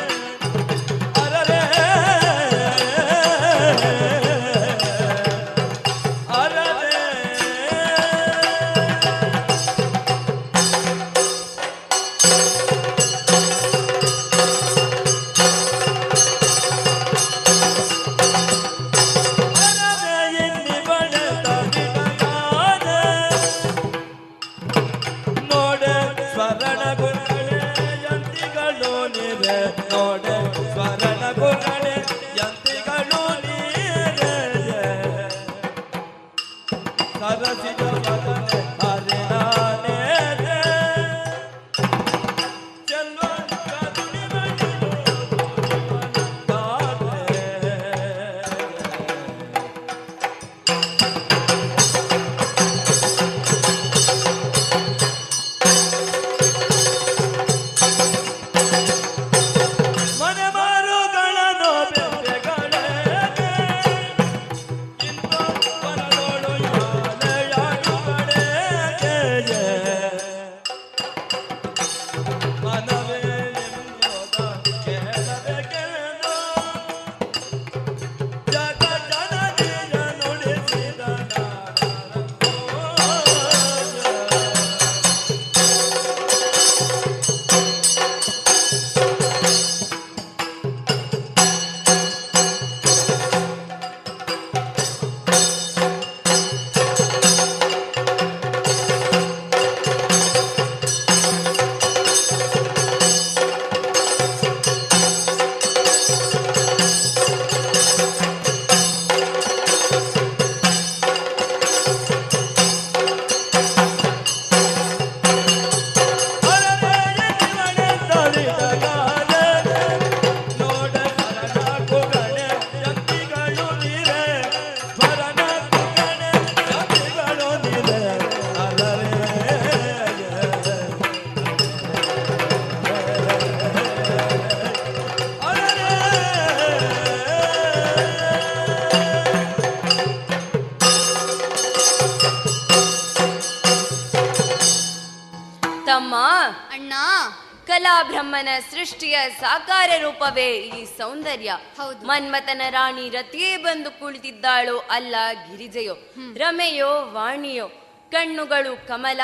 ಕಲಾಬ್ರಹ್ಮನ 148.16 148.48
ಸೃಷ್ಟಿಯ 148.70 149.18
ಸಾಕಾರ 149.40 149.90
ರೂಪವೇ 149.98 150.56
ಈ 150.56 150.84
ಸೌಂದರ್ಯ. 150.84 151.52
ಹೌದು. 151.76 152.06
ಮನ್ಮಥನ 152.06 152.62
ರಾಣಿ 152.70 153.08
ರತಿಯೇ 153.08 153.56
ಬಂದು 153.56 153.90
ಕುಳಿತಿದ್ದಾಳು. 153.90 154.78
ಅಲ್ಲ 154.78 155.14
ಗಿರಿಜೆಯೋ 155.32 155.94
ರಮೆಯೋ 156.36 156.88
ವಾಣಿಯೋ 157.12 157.68
ಕಣ್ಣುಗಳು 158.12 158.88
ಕಮಲ 158.88 159.20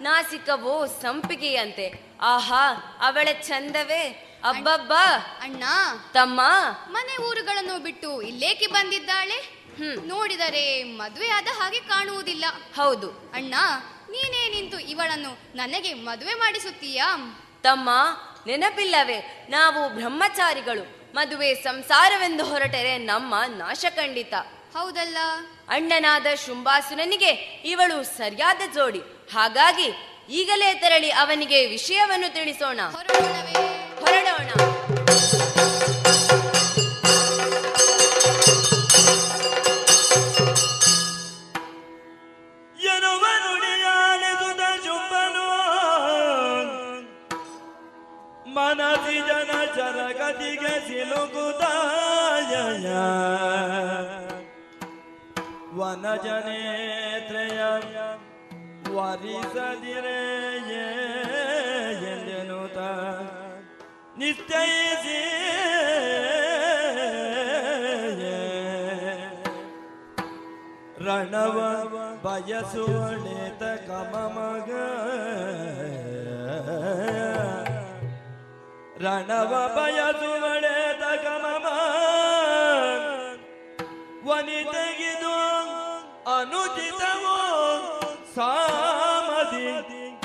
ನಾಸಿಕವೋ 0.00 0.86
ಸಂಪಿಗೆಯಂತೆ. 0.86 2.16
ಆಹಾ 2.20 2.72
ಅವಳ 3.02 3.28
ಚಂದವೇ 3.42 4.02
ಅಬ್ಬಬ್ಬಾ. 4.44 5.04
ಅಣ್ಣ 5.42 5.64
ತಮ್ಮ. 6.12 6.40
ಮನೆ 6.90 7.22
ಊರುಗಳನ್ನು 7.22 7.82
ಬಿಟ್ಟು 7.82 8.22
ಇಲ್ಲೇಕೆ 8.22 8.66
ಬಂದಿದ್ದಾಳೆ? 8.66 9.38
ನೋಡಿದರೆ 10.06 10.82
ಮದುವೆ 10.84 11.28
ಆದ 11.28 11.48
ಹಾಗೆ 11.58 11.80
ಕಾಣುವುದಿಲ್ಲ. 11.80 12.44
ಹೌದು. 12.76 13.10
ಅಣ್ಣ 13.10 13.54
ನೀನೇ 14.10 14.60
ನಿಂತು 14.60 14.78
ಇವಳನ್ನು 14.78 15.56
ನನಗೆ 15.56 15.94
ಮದುವೆ 15.94 16.34
ಮಾಡಿಸುತ್ತೀಯಾ? 16.34 17.42
ತಮ್ಮ 17.62 17.90
ನೆನಪಿಲ್ಲವೇ 18.46 19.46
ನಾವು 19.50 19.88
ಬ್ರಹ್ಮಚಾರಿಗಳು 19.88 21.12
ಮದುವೆ 21.14 21.54
ಸಂಸಾರವೆಂದು 21.54 22.44
ಹೊರಟರೆ 22.44 22.98
ನಮ್ಮ 22.98 23.34
ನಾಶ 23.56 23.84
ಖಂಡಿತ. 23.96 24.34
ಹೌದಲ್ಲ? 24.76 25.18
ಅಣ್ಣನಾದ 25.68 26.26
ಶುಂಭಾಸುರನಿಗೆ 26.46 27.30
ಇವಳು 27.64 28.04
ಸರಿಯಾದ 28.04 28.74
ಜೋಡಿ 28.74 29.00
ಹಾಗಾಗಿ 29.32 29.88
ಈಗಲೇ 30.28 30.74
ತೆರಳಿ 30.74 31.10
ಅವನಿಗೆ 31.10 31.66
ವಿಷಯವನ್ನು 31.66 32.32
ತಿಳಿಸೋಣ. 32.34 32.80
ಹೊರಡೋಣ. 34.00 34.75
ಮನದಿ 48.56 49.18
ಜನ 49.28 49.52
ಚರಗತಿಗೆ 49.76 50.74
ಸಿಲುಕುದಾಯ 50.86 52.52
ವನಜನೇತ್ರಯ 55.78 57.60
ವರಿಸದಿರೆ 58.96 60.20
ಎಂದೆನುತ 62.04 62.78
ನಿಶ್ಚಯಿಸಿ 64.18 65.20
ರಣವ 71.06 71.58
ಬಯಸುವಳೆತ 72.24 73.62
ಕಮಮಗ 73.88 74.70
ರಣವ 79.04 79.52
ಬಯಸುವಳೆತ 79.76 81.02
ಕಮಮ 81.24 81.66
ವನಿತೆಗಿದು 84.28 85.34
ಅನುಚಿತವೋ. 86.36 87.36
ಸಾಮದಿ 88.34 89.66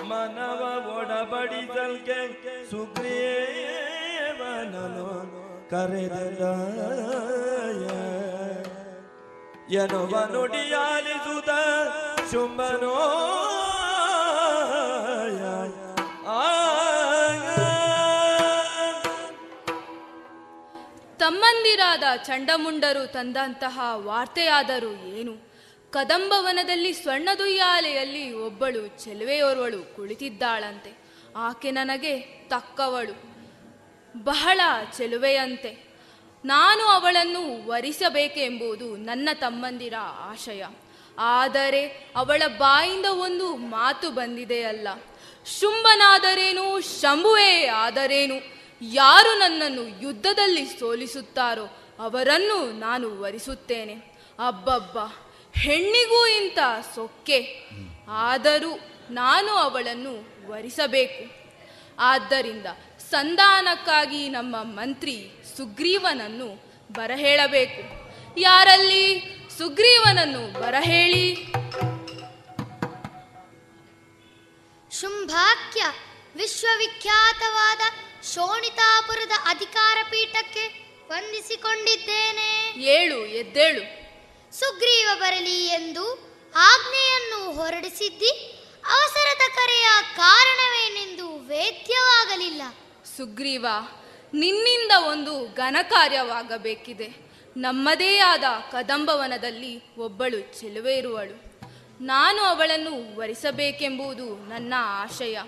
ಮನವ 0.03 0.61
ಒಡಬಡಿಸಲ್ಗೆ 0.98 2.19
ಸುಗ್ರೀವನನು 2.72 3.10
ಕರೆದ 5.69 6.43
ಎನ್ನುವ 9.76 10.14
ನುಡಿಯಾಲಿಸುತ್ತ 10.34 11.52
ಶುಂಭನೋ 12.31 12.95
ತಮ್ಮಂದಿರಾದ 21.31 22.03
ಚಂಡಮುಂಡರು 22.15 23.11
ತಂದಂತಹ 23.11 23.79
ವಾರ್ತೆಯಾದರೂ 23.93 24.91
ಏನು? 24.91 25.51
ಕದಂಬವನದಲ್ಲಿ 25.91 26.93
ಸ್ವರ್ಣದುಯ್ಯಾಲೆಯಲ್ಲಿ 26.93 28.33
ಒಬ್ಬಳು 28.33 28.87
ಚೆಲುವೆಯೋರ್ವಳು 28.87 29.95
ಕುಳಿತಿದ್ದಾಳಂತೆ. 29.95 30.97
ಆಕೆ 31.35 31.71
ನನಗೆ 31.71 32.19
ತಕ್ಕವಳು. 32.47 33.13
ಬಹಳ 34.23 34.59
ಚೆಲುವೆಯಂತೆ. 34.97 35.97
ನಾನು 36.45 36.85
ಅವಳನ್ನು 36.85 37.67
ವರಿಸಬೇಕೆಂಬುದು 37.67 38.97
ನನ್ನ 38.97 39.29
ತಮ್ಮಂದಿರ 39.33 39.93
ಆಶಯ. 40.01 40.65
ಆದರೆ 41.19 42.11
ಅವಳ 42.15 42.41
ಬಾಯಿಂದ 42.47 43.05
ಒಂದು 43.05 43.55
ಮಾತು 43.55 44.11
ಬಂದಿದೆಯಲ್ಲ. 44.11 44.87
ಶುಂಭನಾದರೇನು, 45.59 46.81
ಶಂಭುವೇ 47.01 47.65
ಆದರೇನು? 47.65 48.60
ಯಾರು 48.81 49.37
ನನ್ನನ್ನು 49.37 50.01
ಯುದ್ಧದಲ್ಲಿ 50.01 50.65
ಸೋಲಿಸುತ್ತಾರೋ 50.65 51.65
ಅವರನ್ನು 51.99 52.79
ನಾನು 52.79 53.21
ವರಿಸುತ್ತೇನೆ. 53.21 53.93
ಅಬ್ಬಬ್ಬ, 54.47 54.97
ಹೆಣ್ಣಿಗೂ 55.59 56.27
ಇಂಥ 56.27 56.59
ಸೊಕ್ಕೆ. 56.95 57.69
ಆದರೂ 58.09 58.79
ನಾನು 59.11 59.51
ಅವಳನ್ನು 59.51 60.27
ವರಿಸಬೇಕು. 60.47 61.41
ಆದ್ದರಿಂದ 61.99 62.65
ಸಂಧಾನಕ್ಕಾಗಿ 63.09 64.29
ನಮ್ಮ 64.29 64.63
ಮಂತ್ರಿ 64.63 65.31
ಸುಗ್ರೀವನನ್ನು 65.57 66.73
ಬರಹೇಳಬೇಕು. 66.91 68.11
ಯಾರಲ್ಲಿ? 68.39 69.23
ಸುಗ್ರೀವನನ್ನು 69.57 70.61
ಬರಹೇಳಿ. 70.61 71.35
ಶುಂಭಾಕ್ಯ 74.91 75.85
ವಿಶ್ವವಿಖ್ಯಾತವಾದ 76.35 77.79
ಶೋಣಿತಾಪುರದ 78.23 79.31
ಅಧಿಕಾರ 79.45 79.98
ಪೀಠಕ್ಕೆ 80.10 80.65
ವಂದಿಸಿಕೊಂಡಿದ್ದೇನೆ. 81.11 82.73
ಏಳು 82.84 83.26
ಎದ್ದೇಳು. 83.26 84.02
ಸುಗ್ರೀವ 84.60 85.10
ಬರಲಿ 85.14 85.68
ಎಂದು 85.68 86.11
ಆಜ್ಞೆಯನ್ನು 86.56 87.52
ಹೊರಡಿಸಿದ್ದಿ 87.52 88.64
ಅವಸರದ 88.89 89.56
ಕರೆಯ 89.56 89.88
ಕಾರಣವೇನೆಂದು 90.15 91.38
ವೇದ್ಯವಾಗಲಿಲ್ಲ. 91.38 92.61
ಸುಗ್ರೀವ 93.18 93.65
ನಿನ್ನಿಂದ 94.34 94.91
ಒಂದು 94.98 95.53
ಘನಕಾರ್ಯವಾಗಬೇಕಿದೆ. 95.53 97.31
ನಮ್ಮದೇ 97.57 98.18
ಆದ 98.18 98.43
ಕದಂಬವನದಲ್ಲಿ 98.72 99.95
ಒಬ್ಬಳು 99.95 100.39
ಚೆಲುವೆ 100.60 100.95
ಇರುವಳು 100.95 101.60
ನಾನು 102.02 102.43
ಅವಳನ್ನು 102.43 103.19
ವರಿಸಬೇಕೆಂಬುದು 103.19 104.49
ನನ್ನ 104.49 104.73
ಆಶಯ. 104.77 105.39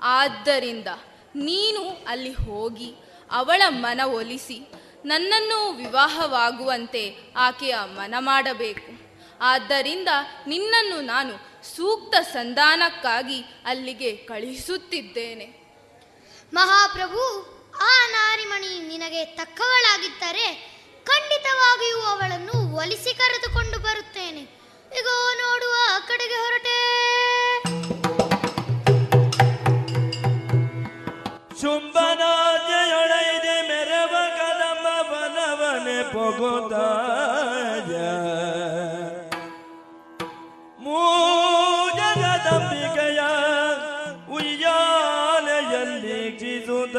ಆದ್ದರಿಂದ 0.00 0.86
ನೀನು 1.34 2.04
ಅಲ್ಲಿ 2.08 2.32
ಹೋಗಿ 2.32 2.94
ಅವಳ 3.30 3.62
ಮನ 3.68 4.00
ಒಲಿಸಿ 4.04 4.72
ನನ್ನನ್ನು 5.04 5.72
ವಿವಾಹವಾಗುವಂತೆ 5.72 7.32
ಆಕೆಯ 7.36 7.74
ಮನ 7.84 8.14
ಮಾಡಬೇಕು. 8.18 9.04
ಆದ್ದರಿಂದ 9.40 10.08
ನಿನ್ನನ್ನು 10.46 11.00
ನಾನು 11.00 11.64
ಸೂಕ್ತ 11.76 12.14
ಸಂಧಾನಕ್ಕಾಗಿ 12.20 13.44
ಅಲ್ಲಿಗೆ 13.66 14.16
ಕಳುಹಿಸುತ್ತಿದ್ದೇನೆ. 14.16 15.64
ಮಹಾಪ್ರಭು, 16.54 17.54
ಆ 17.80 18.06
ನಾರಿಮಣಿ 18.06 18.88
ನಿನಗೆ 18.88 19.24
ತಕ್ಕವಳಾಗಿದ್ದರೆ 19.24 20.74
ಖಂಡಿತವಾಗಿಯೂ 21.06 22.00
ಅವಳನ್ನು 22.00 22.76
ಒಲಿಸಿ 22.76 23.14
ಕರೆದುಕೊಂಡು 23.14 23.78
ಬರುತ್ತೇನೆ. 23.78 24.40
ಇಗೋ 25.00 25.34
ನೋಡುವ 25.34 25.74
ಕಡೆಗೆ 26.08 26.34
ಹೊರಟೆ. 26.34 27.73
ಶುಂಭನಾದ್ಯೊಳೈದೆ 31.63 33.29
ಮೆರವ 33.69 34.13
ಕದಮ 34.37 34.85
ಬನವನೆ 35.09 35.99
ಪೊಗುದಾಯ 36.11 37.93
ಮೂಜಗದಂಬಿಕೆಯ 41.91 43.21
ಉಯ್ಯಾಲೆಯಲ್ಲಿ 44.37 46.19
ಕ್ಷಿಸುತ್ತ 46.37 46.97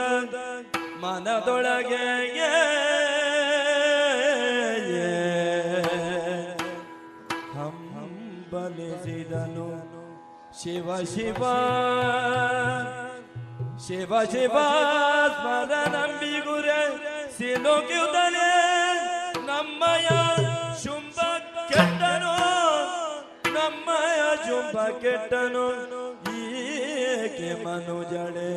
ಮನದೊಳಗೆ 1.02 2.04
ಹಂಬಲಿಸಿದನು 8.32 9.66
ಶಿವ 10.60 10.88
ಶಿವ 11.04 11.42
ಶಿವ 13.84 14.12
ಶಿವ 14.32 14.56
ಸ್ಮರಣಂಬಿಗುರೆ 15.36 16.80
ಸಿಲುಕಿಯುತ್ತಲೇ 17.36 18.50
ನಮ್ಮಯ 19.46 20.08
ಶುಂಭ 20.82 21.18
ಕೆಟ್ಟನು 21.70 22.34
ನಮ್ಮಯ 23.56 24.22
ಶುಂಭ 24.46 24.76
ಕೆಟ್ಟನು 25.02 25.64
ಏಕೆ 26.42 27.50
ಮನುಜಳೆ 27.64 28.52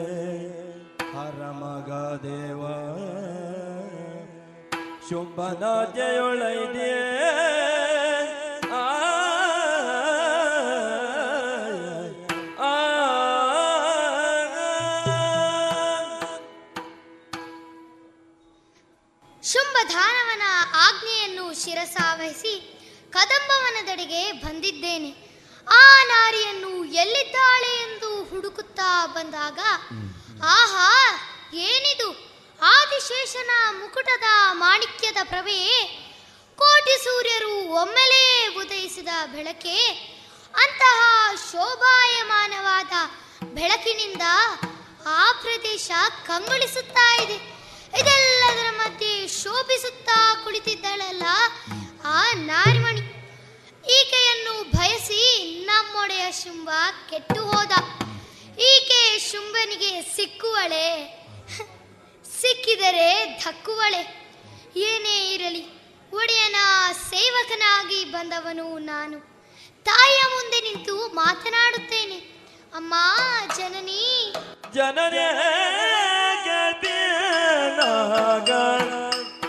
ಹರಮಗ 1.13 1.89
ದೇವ 2.23 2.61
ಶುಂಭನಾದ್ಯೊಳೈದೆಯೇ 5.07 6.93
ಶುಂಭಧಾನವನ 19.52 20.42
ಆಜ್ಞೆಯನ್ನು 20.76 21.44
ಶಿರಸಾವಹಿಸಿ 21.64 22.52
ಕದಂಬವನದೆಡೆಗೆ 23.10 24.32
ಬಂದಿದ್ದೇನೆ. 24.32 25.10
ಆ 25.74 25.84
ನಾರಿಯನ್ನು 26.04 26.72
ಎಲ್ಲಿದ್ದಾಳೆ 26.84 27.70
ಎಂದು 27.82 28.24
ಹುಡುಕುತ್ತಾ 28.24 29.06
ಬಂದಾಗ 29.06 29.58
ಆಹಾ 30.44 30.88
ಏನಿದು? 31.54 32.08
ಆದಿಶೇಷನ 32.62 33.50
ಮುಕುಟದ 33.70 34.28
ಮಾಣಿಕ್ಯದ 34.52 35.16
ಪ್ರಭೆಯೇ 35.24 35.80
ಕೋಟಿ 36.58 37.04
ಸೂರ್ಯರು 37.04 37.54
ಒಮ್ಮೆಲೇ 37.80 38.24
ಉದಯಿಸಿದ 38.56 39.08
ಬೆಳಕೆ 39.32 39.76
ಅಂತಹ 40.54 40.98
ಶೋಭಾಯಮಾನವಾದ 41.50 42.92
ಬೆಳಕಿನಿಂದ 43.44 44.24
ಆ 45.06 45.32
ಪ್ರದೇಶ 45.32 45.90
ಕಂಗೊಳಿಸುತ್ತಾ 46.26 47.06
ಇದೆ. 47.22 47.38
ಇದೆಲ್ಲ 48.00 48.37
ಶೋಭಿಸುತ್ತಾ 49.40 50.18
ಕುಳಿತಿದ್ದಳಲ್ಲ, 50.44 51.24
ಆ 52.16 52.20
ನಾರಿಮಣಿ. 52.50 53.02
ಈಕೆಯನ್ನು 53.96 54.54
ಭಯಸಿ 54.76 55.22
ನಮ್ಮೊಡೆಯ 55.68 56.24
ಶುಂಭ 56.42 56.70
ಕೆಟ್ಟು 57.10 57.40
ಹೋದ 57.48 57.72
ಈಕೆ 58.70 59.00
ಶುಂಭನಿಗೆ 59.28 59.90
ಸಿಕ್ಕುವಳೆ, 60.16 60.86
ಸಿಕ್ಕಿದರೆ 62.40 63.08
ಧಕ್ಕುವಳೆ. 63.42 64.02
ಏನೇ 64.88 65.16
ಇರಲಿ, 65.34 65.62
ಒಡೆಯನ 66.12 66.58
ಸೇವಕನಾಗಿ 67.10 68.00
ಬಂದವನು 68.14 68.66
ನಾನು. 68.92 69.18
ತಾಯಿಯ 69.88 70.22
ಮುಂದೆ 70.34 70.60
ನಿಂತು 70.68 70.96
ಮಾತನಾಡುತ್ತೇನೆ. 71.20 72.18
ಅಮ್ಮ, 72.78 72.94
ಜನನಿ. 73.58 74.02
ಜನನೇ 74.74 75.26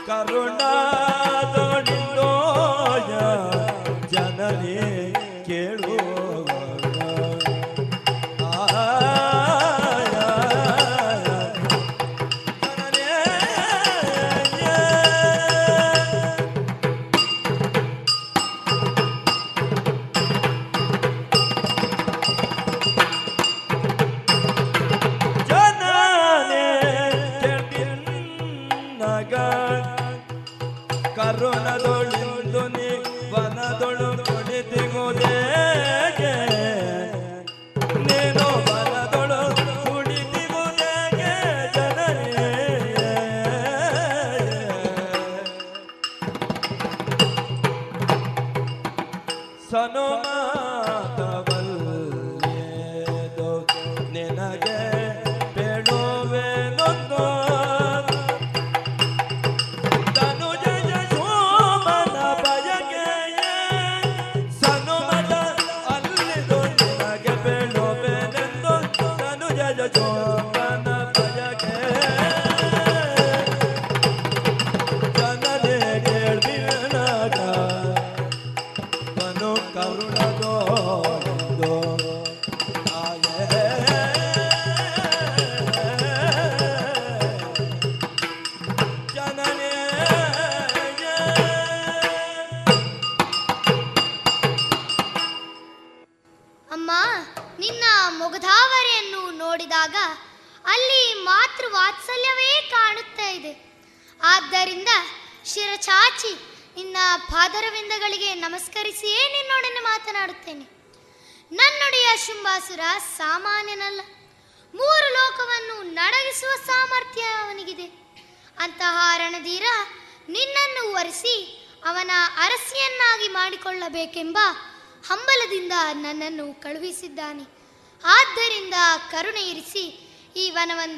কারণ 0.09 0.58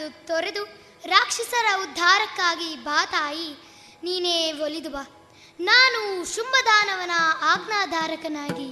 ತೊರೆದು 0.10 0.64
ರಾಕ್ಷಸರ 1.06 1.66
ಉದ್ಧಾರಕ್ಕಾಗಿ 1.82 2.76
ಬಾತಾಯಿ 2.76 3.56
ನೀನೇ 4.04 4.52
ಒಲಿದು 4.52 4.90
ಬಾ. 4.90 5.32
ನಾನು 5.60 6.26
ಶುಂಭದಾನವನ 6.36 7.12
ಆಜ್ಞಾಧಾರಕನಾಗಿ 7.42 8.68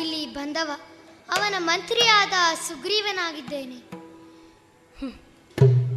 ಇಲ್ಲಿ 0.00 0.26
ಬಂದವ. 0.26 0.70
ಅವನ 1.30 1.54
ಮಂತ್ರಿಯಾದ 1.58 2.54
ಸುಗ್ರೀವನಾಗಿದ್ದೇನೆ. 2.54 4.02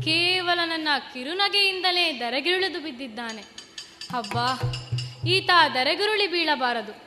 ಕೇವಲ 0.03 0.59
ನನ್ನ 0.65 0.87
ಕಿರುನಗೆಯಿಂದಲೇ 1.13 2.19
ದರಗಿರುಳಿದು 2.19 2.79
ಬಿದ್ದಿದ್ದಾನೆ. 2.79 3.41
ಅಬ್ಬಾ 4.17 4.59
ಈತ 5.27 5.49
ದರೆಗುರುಳಿ 5.73 6.27
ಬೀಳಬಾರದು. 6.27 7.05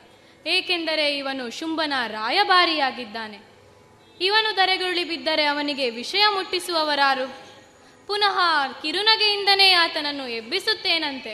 ಏಕೆಂದರೆ 0.49 1.17
ಇವನು 1.17 1.49
ಶುಂಭನ 1.49 1.93
ರಾಯಭಾರಿಯಾಗಿದ್ದಾನೆ. 2.07 3.49
ಇವನು 4.21 4.55
ದರೆಗುರುಳಿ 4.55 5.03
ಬಿದ್ದರೆ 5.03 5.45
ಅವನಿಗೆ 5.45 5.89
ವಿಷಯ 5.89 6.25
ಮುಟ್ಟಿಸುವವರಾರು 6.27 7.48
ಪುನಃ 8.09 8.37
ಕಿರುನಗೆಯಿಂದನೇ 8.81 9.71
ಆತನನ್ನು 9.71 10.27
ಎಬ್ಬಿಸುತ್ತೇನಂತೆ. 10.27 11.33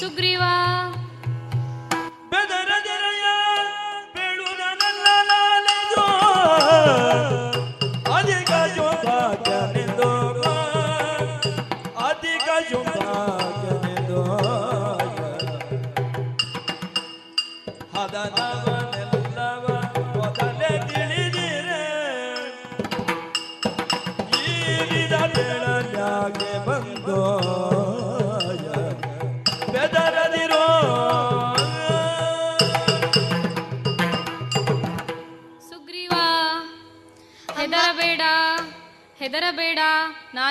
ಸುಗ್ರೀವ. 0.00 0.42
ಅಧಿಕ 8.16 8.52
ಶುಭಾಗ್ಯನೆಂದು 8.74 10.10
ಅಧಿಕ 12.08 12.48
ಶುಭಾಗ್ಯನೆಂದು 12.68 13.61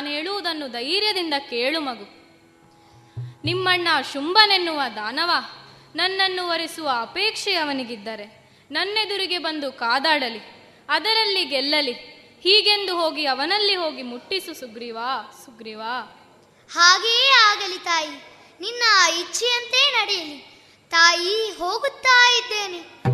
ನಾನು 0.01 0.13
ಹೇಳುವುದನ್ನು 0.13 0.67
ಧೈರ್ಯದಿಂದ 0.67 1.33
ಕೇಳು 1.49 1.79
ಮಗು. 1.81 2.05
ನಿಮ್ಮಣ್ಣ 3.45 3.87
ಶುಂಭನೆನ್ನುವ 4.13 4.81
ದಾನವ, 4.95 5.31
ನನ್ನನ್ನು 5.95 6.43
ಒರೆಸುವ 6.47 6.89
ಅಪೇಕ್ಷೆ 7.01 7.53
ಅವನಿಗಿದ್ದರೆ 7.55 8.25
ನನ್ನೆದುರಿಗೆ 8.71 9.37
ಬಂದು 9.37 9.71
ಕಾದಾಡಲಿ, 9.71 10.41
ಅದರಲ್ಲಿ 10.89 11.45
ಗೆಲ್ಲಲಿ, 11.45 11.93
ಹೀಗೆಂದು 12.41 12.95
ಹೋಗಿ 12.97 13.25
ಅವನಲ್ಲಿ 13.25 13.75
ಹೋಗಿ 13.75 14.01
ಮುಟ್ಟಿಸು 14.01 14.53
ಸುಗ್ರೀವಾ 14.53 15.41
ಸುಗ್ರೀವಾ. 15.45 15.93
ಹಾಗೆಯೇ 16.69 17.29
ಆಗಲಿ 17.45 17.77
ತಾಯಿ, 17.77 18.11
ನಿನ್ನ 18.61 18.83
ಇಚ್ಛೆಯಂತೆ 19.19 19.83
ನಡೆಯಲಿ. 19.91 20.39
ತಾಯಿ, 20.89 21.57
ಹೋಗುತ್ತಾ 21.57 22.37
ಇದ್ದೇನೆ. 22.37 23.10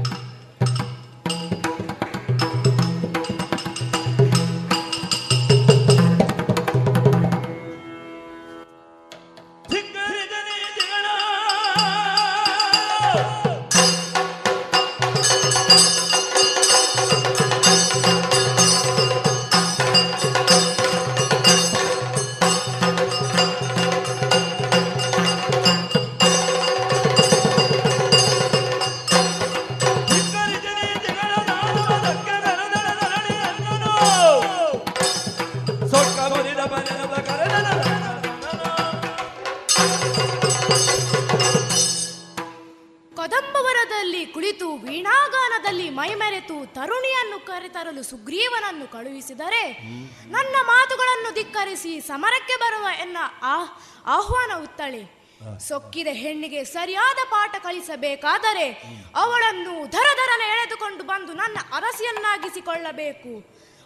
ಸೊಕ್ಕಿದ 55.67 56.09
ಹೆಣ್ಣಿಗೆ 56.13 56.61
ಸರಿಯಾದ 56.75 57.19
ಪಾಠ 57.29 57.55
ಕಲಿಸಬೇಕಾದರೆ 57.63 58.67
ಅವಳನ್ನು 59.15 59.73
ಧರಧರನೆ 59.85 60.47
ಎಳೆದುಕೊಂಡು 60.53 61.03
ಬಂದು 61.03 61.33
ನನ್ನ 61.33 61.57
ಅರಸಿಯನ್ನಾಗಿಸಿಕೊಳ್ಳಬೇಕು. 61.75 63.33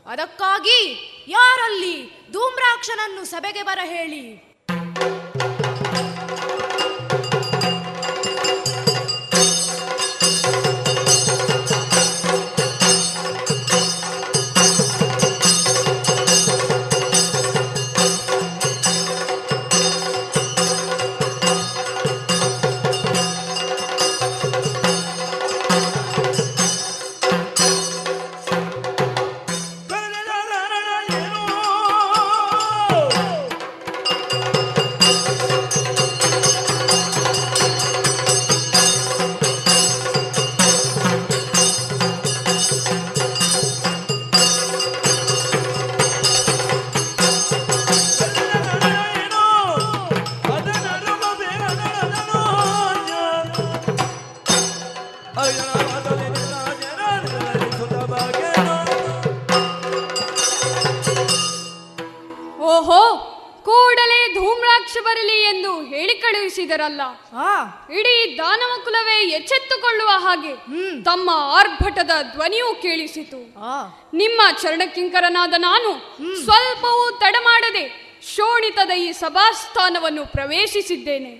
ಅದಕ್ಕಾಗಿ 0.05 0.79
ಯಾರಲ್ಲಿ 1.27 1.95
ಧೂಮ್ರಾಕ್ಷನನ್ನು 2.31 3.23
ಸಭೆಗೆ 3.25 3.63
ಬರ 3.63 3.79
ಹೇಳಿ 3.83 4.23
ಧ್ವನಿಯೂ 72.33 72.81
ಕೇಳಿಸಿತು. 72.81 73.37
ನಿಮ್ಮ 74.13 74.41
ಚರಣಕಿಂಕರನಾದ 74.61 75.53
ನಾನು 75.57 76.17
ಸ್ವಲ್ಪವೂ 76.43 77.17
ತಡಮಾಡದೆ 77.17 78.17
ಶೋಣಿತದ 78.35 78.89
ಈ 78.89 79.11
ಸಭಾಸ್ಥಾನವನ್ನು 79.11 80.25
ಪ್ರವೇಶಿಸಿದ್ದೇನೆ. 80.25 81.31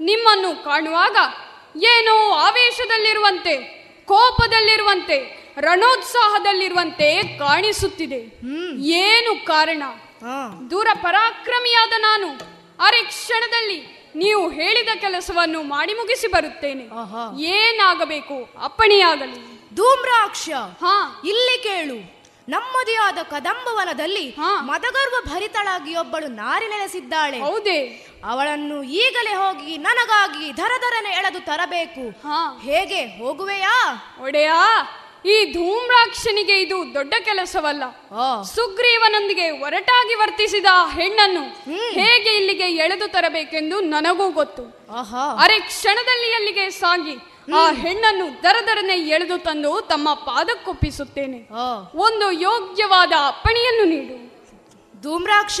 ನಿಮ್ಮನ್ನು 0.00 0.64
ಕಾಣುವಾಗ 0.64 1.16
ಏನೋ 1.82 2.30
ಆವೇಶದಲ್ಲಿರುವಂತೆ 2.30 3.56
ಕೋಪದಲ್ಲಿರುವಂತೆ 4.06 5.46
ರಣೋತ್ಸಾಹದಲ್ಲಿರುವಂತೆ 5.60 7.22
ಕಾಣಿಸುತ್ತಿದೆ. 7.38 8.20
ಏನು 8.80 9.46
ಕಾರಣ? 9.46 9.82
ದೂರ 10.70 10.88
ಪರಾಕ್ರಮಿಯಾದ 10.94 11.92
ನಾನು 11.98 12.28
ಅರೆ 12.80 13.02
ಕ್ಷಣದಲ್ಲಿ 13.02 13.96
ನೀವು 14.16 14.50
ಹೇಳಿದ 14.50 14.88
ಕೆಲಸವನ್ನು 15.00 15.62
ಮಾಡಿ 15.62 15.94
ಮುಗಿಸಿ 15.94 16.26
ಬರುತ್ತೇನೆ. 16.26 16.84
ಏನಾಗಬೇಕು? 17.42 18.48
ಅಪ್ಪಣೆಯಾಗಲಿ. 18.62 19.55
ಧೂಮ್ರಾಕ್ಷ. 19.76 20.50
ಹಾ. 20.80 21.22
ಇಲ್ಲಿ 21.24 21.62
ಕೇಳು. 21.62 22.16
ನಮ್ಮದೇ 22.48 22.94
ಆದ 22.94 23.18
ಕದಂಬವನದಲ್ಲಿ 23.22 24.36
ಮದಗರ್ವ 24.60 25.14
ಭರಿತಳಾಗಿ 25.24 25.96
ಒಬ್ಬಳು 25.96 26.26
ನಾರಿ 26.26 26.68
ನೆಲೆಸಿದ್ದಾಳೆ. 26.68 27.40
ಹೌದೇ. 27.40 27.86
ಅವಳನ್ನು 28.24 28.82
ಈಗಲೇ 28.82 29.34
ಹೋಗಿ 29.34 29.78
ನನಗಾಗಿ 29.78 30.52
ಧರಧರನೆ 30.52 31.10
ಎಳೆದು 31.10 31.40
ತರಬೇಕು. 31.40 32.28
ಹೇಗೆ 32.60 33.04
ಹೋಗುವೆಯಾ? 33.04 33.94
ಒಡೆಯಾ. 34.20 34.82
ಈ 35.24 35.52
ಧೂಮ್ರಾಕ್ಷನಿಗೆ 35.52 36.60
ಇದು 36.60 36.94
ದೊಡ್ಡ 36.94 37.14
ಕೆಲಸವಲ್ಲ. 37.24 37.82
ಸುಗ್ರೀವನೊಂದಿಗೆ 38.42 39.50
ಒರಟಾಗಿ 39.50 40.14
ವರ್ತಿಸಿದ 40.14 40.66
ಹೆಣ್ಣನ್ನು 40.88 41.42
ಹೇಗೆ 41.90 42.36
ಇಲ್ಲಿಗೆ 42.36 42.62
ಎಳೆದು 42.62 43.08
ತರಬೇಕೆಂದು 43.08 43.80
ನನಗೂ 43.80 44.30
ಗೊತ್ತು. 44.30 44.62
ಅರೆ 45.38 45.58
ಕ್ಷಣದಲ್ಲಿ 45.58 46.34
ಅಲ್ಲಿಗೆ 46.34 46.70
ಸಾಗಿ 46.70 47.16
ಆ 47.56 47.70
ಹೆಣ್ಣನ್ನು 47.72 48.42
ದರದರನೆ 48.42 48.94
ಎಳೆದು 48.94 49.38
ತಂದು 49.38 49.80
ತಮ್ಮ 49.80 50.14
ಪಾದಕ್ಕೊಪ್ಪಿಸುತ್ತೇನೆ. 50.14 51.48
ಒಂದು 51.94 52.32
ಯೋಗ್ಯವಾದ 52.32 53.12
ಅಪ್ಪಣೆಯನ್ನು 53.26 53.84
ನೀಡು. 53.84 54.26
ಧೂಮ್ರಾಕ್ಷ 55.02 55.60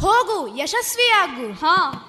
ಹೋಗು 0.00 0.56
ಯಶಸ್ವಿಯಾಗು. 0.56 1.52
ಹಾ. 1.52 2.03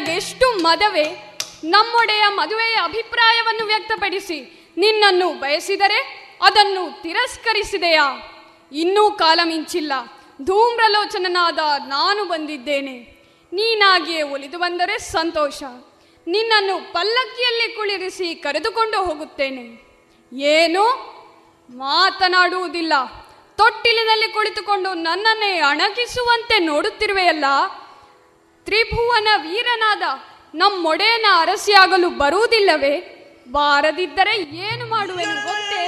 ನಿನಗೆಷ್ಟು 0.00 0.62
ಮದುವೆ? 0.62 1.04
ನಮ್ಮೊಡೆಯ 1.64 2.24
ಮದುವೆಯ 2.28 2.76
ಅಭಿಪ್ರಾಯವನ್ನು 2.84 3.66
ವ್ಯಕ್ತಪಡಿಸಿ. 3.66 4.70
ನಿನ್ನನ್ನು 4.76 5.28
ಬಯಸಿದರೆ 5.28 6.28
ಅದನ್ನು 6.42 7.02
ತಿರಸ್ಕರಿಸಿದೆಯಾ? 7.02 8.14
ಇನ್ನೂ 8.72 9.10
ಕಾಲ 9.10 9.40
ಮಿಂಚಿಲ್ಲ. 9.44 9.92
ಧೂಮ್ರಲೋಚನನಾದ 10.42 11.58
ನಾನು 11.86 12.24
ಬಂದಿದ್ದೇನೆ. 12.24 12.98
ನೀನಾಗಿಯೇ 13.52 14.22
ಒಲಿದು 14.22 14.58
ಬಂದರೆ 14.58 14.98
ಸಂತೋಷ. 14.98 15.62
ನಿನ್ನನ್ನು 16.26 16.92
ಪಲ್ಲಕ್ಕಿಯಲ್ಲಿ 16.92 17.72
ಕುಳಿರಿಸಿ 17.76 18.34
ಕರೆದುಕೊಂಡು 18.34 19.04
ಹೋಗುತ್ತೇನೆ. 19.04 19.82
ಏನು? 20.32 20.84
ಮಾತನಾಡುವುದಿಲ್ಲ. 21.70 22.92
ತೊಟ್ಟಿಲಿನಲ್ಲಿ 23.56 24.28
ಕುಳಿತುಕೊಂಡು 24.28 24.94
ನನ್ನನ್ನೇ 24.94 25.58
ಅಣಗಿಸುವಂತೆ 25.58 26.58
ನೋಡುತ್ತಿರುವೆಯಲ್ಲ? 26.58 27.44
ತ್ರಿಭುವನ 28.68 29.28
ವೀರನಾದ 29.36 30.02
ನಮ್ಮೊಡೆಯನ 30.54 31.26
ಅರಸಿಯಾಗಲು 31.40 32.10
ಬರುವುದಿಲ್ಲವೇ? 32.10 32.94
ಬಾರದಿದ್ದರೆ 33.50 34.34
ಏನು 34.66 34.86
ಮಾಡುವೆನು 34.86 35.36
ಗೊತ್ತೇ? 35.46 35.82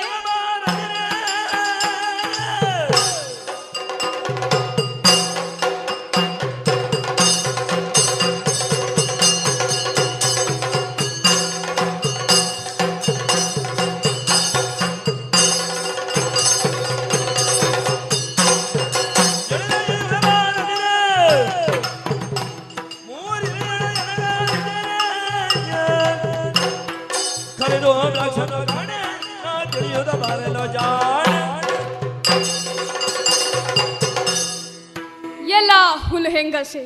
ಹೆಂಗಸೆ 36.41 36.85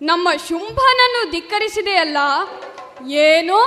ನಮ್ಮ 0.00 0.28
ಶುಂಭನನ್ನು 0.48 1.22
ಧಿಕ್ಕರಿಸಿದೆಯಲ್ಲ, 1.34 2.18
ಏನು 3.28 3.58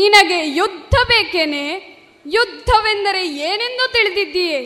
ನಿನಗೆ 0.00 0.38
ಯುದ್ಧ 0.58 0.94
ಬೇಕೇನೆ? 1.10 1.64
ಯುದ್ಧವೆಂದರೆ 2.26 3.22
ಏನೆಂದು 3.48 3.84
ತಿಳಿದಿದ್ದೀಯೇ? 3.96 4.60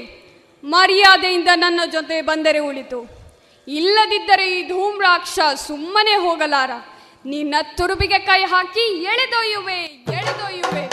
ಮರ್ಯಾದೆಯಿಂದ 0.65 1.51
ನನ್ನ 1.65 1.81
ಜೊತೆ 1.97 2.17
ಬಂದರೆ 2.31 2.61
ಉಳಿತು. 2.69 3.01
ಇಲ್ಲದಿದ್ದರೆ 3.69 4.47
ಈ 4.57 4.61
ಧೂಮ್ರಾಕ್ಷ 4.69 5.39
ಸುಮ್ಮನೆ 5.67 6.15
ಹೋಗಲಾರ. 6.25 6.71
ನಿನ್ನ 7.33 7.55
ತುರುಬಿಗೆ 7.79 8.19
ಕೈ 8.31 8.41
ಹಾಕಿ 8.53 8.87
ಎಳೆದೊಯ್ಯುವೆ 9.13 9.81
ಎಳೆದೊಯ್ಯುವೆ. 10.19 10.85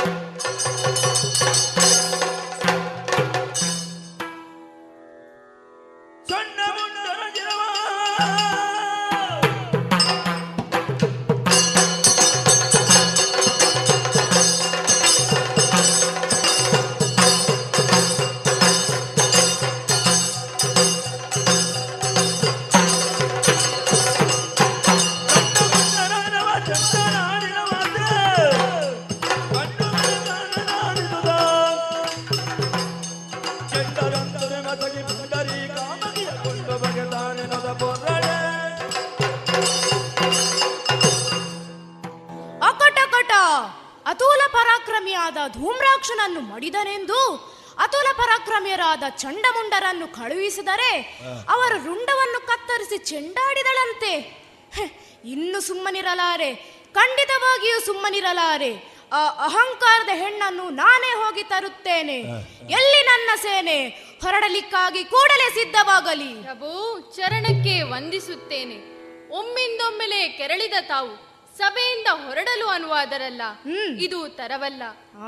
ಸುಮ್ಮನಿರಲಾರೆ 56.16 56.50
ಖಂಡಿತವಾಗಿಯೂ 56.96 57.80
ಸುಮ್ಮನಿರಲಾರೆ. 57.80 58.72
ಆ 59.14 59.22
ಅಹಂಕಾರದ 59.46 60.10
ಹೆಣ್ಣನ್ನು 60.14 60.70
ನಾನೇ 60.70 61.12
ಹೋಗಿ 61.14 61.44
ತರುತ್ತೇನೆ. 61.44 62.18
ಎಲ್ಲಿ 62.72 63.02
ನನ್ನ 63.06 63.30
ಸೇನೆ? 63.42 63.78
ಹೊರಡಲಿಕ್ಕಾಗಿ 64.24 65.04
ಕೂಡಲೇ 65.04 65.48
ಸಿದ್ಧವಾಗಲಿ. 65.50 66.32
ಪ್ರಭು 66.42 66.70
ಚರಣಕ್ಕೆ 67.16 67.76
ವಂದಿಸುತ್ತೇನೆ. 67.92 68.78
ಒಮ್ಮಿಂದೊಮ್ಮೆಲೆ 69.30 70.28
ಕೆರಳಿದ 70.28 70.74
ತಾವು 70.88 71.12
ಸಭೆಯಿಂದ 71.58 72.08
ಹೊರಡಲು 72.26 72.68
ಅನುವಾದರಲ್ಲ. 72.68 73.42
ಇದು 74.00 74.30
ತರವಲ್ಲ. 74.30 74.84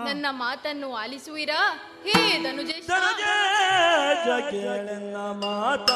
ನನ್ನ 0.08 0.26
ಮಾತನ್ನು 0.30 0.96
ಆಲಿಸುವಿರಾ? 0.96 1.62
ಹೇ 2.08 2.44
ಧನುಜೇಶ. 2.44 2.90
ಮಾತ 5.44 5.90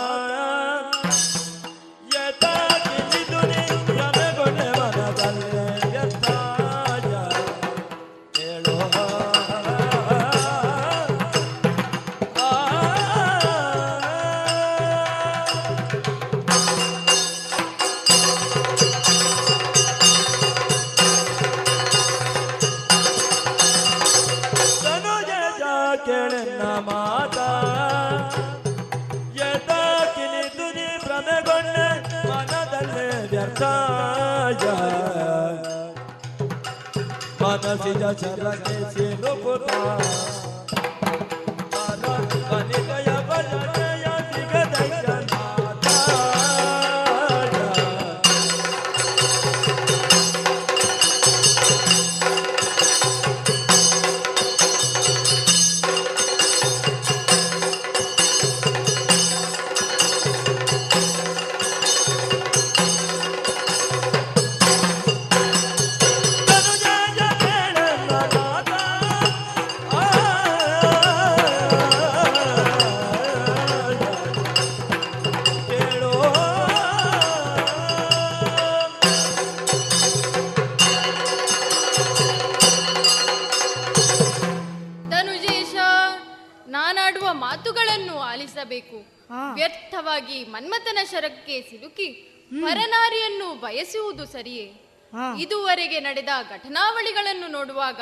ನಡೆದ 96.12 96.30
ಘಟನಾವಳಿಗಳನ್ನು 96.50 97.48
ನೋಡುವಾಗ 97.48 98.02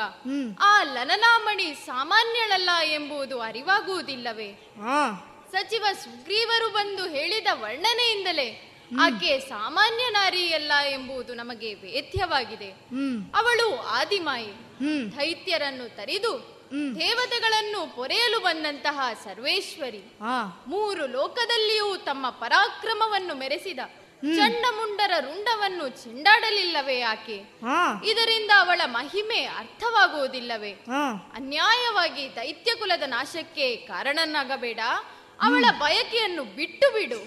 ಆ 0.59 0.83
ಲಲನಾಮಣಿ 0.83 1.73
ಸಾಮಾನ್ಯಳಲ್ಲ 1.73 2.69
ಎಂಬುದು 2.83 3.41
ಅರಿವಾಗುವುದಿಲ್ಲವೇ? 3.41 4.73
ಸಚಿವ 5.51 5.85
ಸುಗ್ರೀವರು 6.03 6.69
ಬಂದು 6.69 7.09
ಹೇಳಿದ 7.09 7.47
ವರ್ಣನೆಯಿಂದಲೇ 7.51 8.65
ಆಕೆ 8.99 9.39
ಸಾಮಾನ್ಯ 9.39 10.09
ನಾರಿಯಲ್ಲ 10.09 10.71
ಎಂಬುದು 10.89 11.33
ನಮಗೆ 11.33 11.73
ವೇದ್ಯವಾಗಿದೆ. 11.73 12.69
ಅವಳು 13.35 13.79
ಆದಿಮಾಯಿ. 13.79 14.51
ದೈತ್ಯರನ್ನು 15.17 15.95
ತರಿದು 15.95 16.33
ದೇವತೆಗಳನ್ನು 16.99 17.95
ಪೊರೆಯಲು 17.95 18.39
ಬಂದಂತಹ 18.39 18.99
ಸರ್ವೇಶ್ವರಿ. 19.23 20.03
ಮೂರು 20.67 21.07
ಲೋಕದಲ್ಲಿಯೂ 21.07 21.95
ತಮ್ಮ 21.95 22.29
ಪರಾಕ್ರಮವನ್ನು 22.29 23.35
ಮೆರೆಸಿದ. 23.35 23.79
ಚಂಡಮುಂಡರ 24.23 25.11
ರುಂಡವನ್ನು 25.19 25.89
ಚೆಂಡಾಡಲಿಲ್ಲವೇ 25.89 27.01
ಆಕೆ? 27.01 27.37
ಇದರಿಂದ 28.05 28.51
ಅವಳ 28.59 28.81
ಮಹಿಮೆ 28.85 29.43
ಅರ್ಥವಾಗುವುದಿಲ್ಲವೇ? 29.43 30.71
ಅನ್ಯಾಯವಾಗಿ 31.35 32.35
ದೈತ್ಯ 32.35 32.75
ಕುಲದ 32.75 33.03
ನಾಶಕ್ಕೆ 33.05 33.75
ಕಾರಣನಾಗಬೇಡ. 33.75 34.79
ಅವಳ 35.41 35.65
ಬಯಕೆಯನ್ನು 35.79 36.43
ಬಿಟ್ಟು 36.43 36.93
ಬಿಡು 36.93 37.21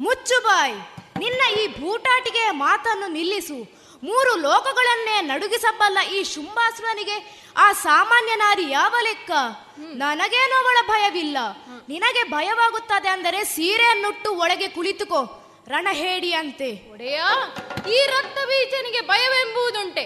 ಮುಚ್ಚು 0.00 0.42
ಬಾಯ್. 0.42 0.76
ನಿನ್ನ 1.18 1.60
ಈ 1.60 1.66
ಭೂಟಾಟಿಗೆ 1.66 2.50
ಮಾತನ್ನು 2.50 3.06
ನಿಲ್ಲಿಸು. 3.06 3.86
ಮೂರು 4.04 4.36
ಲೋಕಗಳನ್ನೇ 4.36 5.20
ನಡುಗಿಸಬಲ್ಲ 5.20 5.98
ಈ 6.00 6.22
ಶುಂಭಾಸುರನಿಗೆ 6.24 7.44
ಆ 7.56 7.72
ಸಾಮಾನ್ಯ 7.72 8.34
ನಾರಿ 8.34 8.70
ಯಾವ 8.70 8.94
ಲೆಕ್ಕ? 9.02 9.30
ನನಗೇನು 9.78 10.54
ಅವಳ 10.58 10.76
ಭಯವಿಲ್ಲ. 10.86 11.38
ನಿನಗೆ 11.88 12.24
ಭಯವಾಗುತ್ತದೆ 12.24 13.08
ಅಂದರೆ 13.08 13.44
ಸೀರೆಯನ್ನುಟ್ಟು 13.44 14.34
ಒಳಗೆ 14.34 14.68
ಕುಳಿತುಕೋ. 14.68 15.45
ರಣಹೇಡಿಯಂತೆ 15.66 16.68
ಒಡೆಯ 16.92 17.20
ಈ 17.90 17.98
ರಕ್ತ 18.12 18.38
ಬೀಜನಿಗೆ 18.50 19.00
ಭಯವೆಂಬುದುಂಟೆ 19.08 20.04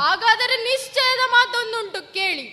ಹಾಗಾದರೆ 0.00 0.56
ನಿಶ್ಚಯದ 0.64 1.22
ಮಾತೊಂದುಂಟು 1.32 2.00
ಕೇಳಿ. 2.14 2.46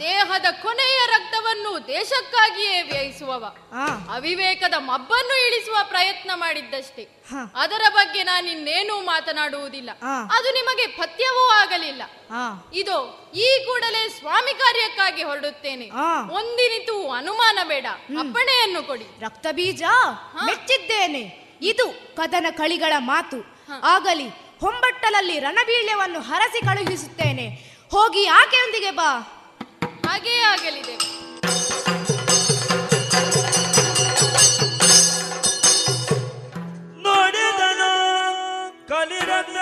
ದೇಹದ 0.00 0.46
ಕೊನೆಯ 0.62 1.06
ರಕ್ತವನ್ನು 1.06 1.86
ದೇಶಕ್ಕಾಗಿಯೇ 1.86 2.82
ವ್ಯಯಿಸುವವ. 2.82 3.44
ಅವಿವೇಕದ 4.14 4.74
ಮಬ್ಬನ್ನು 4.78 5.46
ಇಳಿಸುವ 5.46 5.76
ಪ್ರಯತ್ನ 5.84 6.30
ಮಾಡಿದ್ದಷ್ಟೇ. 6.34 7.02
ಅದರ 7.56 7.82
ಬಗ್ಗೆ 7.92 8.22
ನಾನಿನ್ನೇನೂ 8.22 9.00
ಮಾತನಾಡುವುದಿಲ್ಲ. 9.00 9.90
ಅದು 10.32 10.52
ನಿಮಗೆ 10.52 10.86
ಪಥ್ಯವೂ 10.86 11.48
ಆಗಲಿಲ್ಲ. 11.48 12.02
ಇದು 12.74 13.30
ಈ 13.34 13.64
ಕೂಡಲೇ 13.66 14.08
ಸ್ವಾಮಿ 14.08 14.54
ಕಾರ್ಯಕ್ಕಾಗಿ 14.54 15.22
ಹೊರಡುತ್ತೇನೆ. 15.22 15.90
ಒಂದಿನಿತು 16.32 17.10
ಅನುಮಾನ 17.10 17.58
ಬೇಡ. 17.64 17.86
ಅಪ್ಪಣೆಯನ್ನು 18.18 18.82
ಕೊಡಿ. 18.82 19.06
ರಕ್ತ 19.20 19.46
ಬೀಜ 19.52 19.82
ಮೆಚ್ಚಿದ್ದೇನೆ. 20.44 21.56
ಇದು 21.62 22.16
ಕದನ 22.16 22.46
ಕಳಿಗಳ 22.50 22.92
ಮಾತು. 22.98 23.36
ಆಗಲಿ 23.84 24.28
ಹೊಂಬಟ್ಟಲಲ್ಲಿ 24.60 25.38
ರಣಬೀಳ್ಯವನ್ನು 25.38 26.20
ಹರಸಿ 26.20 26.60
ಕಳುಹಿಸುತ್ತೇನೆ. 26.60 27.46
ಹೋಗಿ 27.90 28.26
ಆಕೆಯೊಂದಿಗೆ 28.26 28.90
ಬಾ. 28.90 29.35
ಹಾಗೇ 30.16 30.34
ಆಗಲಿದೆ. 30.50 30.94
ನೋಡಿದನು 37.04 37.90
ಕಲಿರನ್ನ 38.88 39.58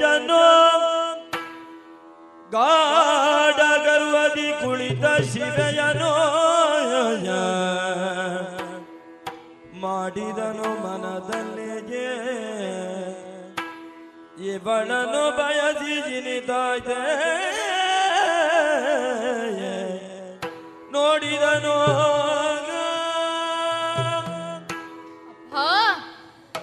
ಜನ 0.00 0.30
ಗರ್ವದಿ 3.86 4.48
ಕುಳಿತ 4.60 5.04
ಶಿವೆಯನು 5.30 6.12
ಮಾಡಿದನು 9.82 10.70
ಮನದಲ್ಲಿಗೆ 10.82 12.08
ಇವಳನು 14.50 15.24
ಬಯಸಿ 15.38 15.94
ಜಿನಿತಾಯ್ತೆ 16.08 17.00
ನಮ್ಮ 21.42 21.82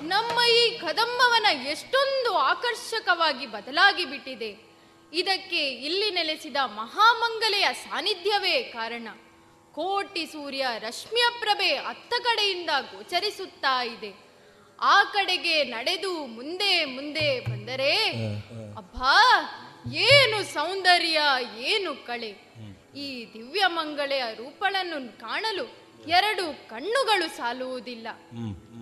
ನಮ್ಮ 0.02 0.40
ಈ 0.42 0.78
ಕದಂಬವನ 0.78 1.46
ಎಷ್ಟೊಂದು 1.68 2.38
ಆಕರ್ಷಕವಾಗಿ 2.38 3.46
ಬದಲಾಗಿ 3.46 4.06
ಬಿಟ್ಟಿದೆ. 4.06 4.52
ಇದಕ್ಕೆ 5.14 5.70
ಇಲ್ಲಿ 5.70 6.12
ನೆಲೆಸಿದ 6.12 6.56
ಮಹಾಮಂಗಲೆಯ 6.66 7.68
ಸಾನ್ನಿಧ್ಯವೇ 7.74 8.62
ಕಾರಣ. 8.62 9.08
ಕೋಟಿ 9.72 10.26
ಸೂರ್ಯ 10.26 10.68
ರಶ್ಮಿಯ 10.80 11.24
ಪ್ರಭೆ 11.40 11.70
ಅತ್ತ 11.70 12.14
ಕಡೆಯಿಂದ 12.24 12.70
ಗೋಚರಿಸುತ್ತಾ 12.70 13.84
ಇದೆ. 13.84 14.30
ಆ 14.82 15.04
ಕಡೆಗೆ 15.04 15.64
ನಡೆದು 15.64 16.14
ಮುಂದೆ 16.26 16.86
ಮುಂದೆ 16.86 17.40
ಬಂದರೆ 17.40 17.96
ಅಬ್ಬಾ 18.78 19.18
ಏನು 19.94 20.54
ಸೌಂದರ್ಯ 20.54 21.20
ಏನು 21.58 21.96
ಕಳೆ. 22.08 22.32
ಈ 22.96 23.34
ದಿವ್ಯ 23.34 23.68
ಮಂಗಳೆಯ 23.68 24.24
ರೂಪಳನ್ನು 24.36 25.20
ಕಾಣಲು 25.20 25.90
ಎರಡು 26.08 26.70
ಕಣ್ಣುಗಳು 26.70 27.38
ಸಾಲುವುದಿಲ್ಲ. 27.38 28.08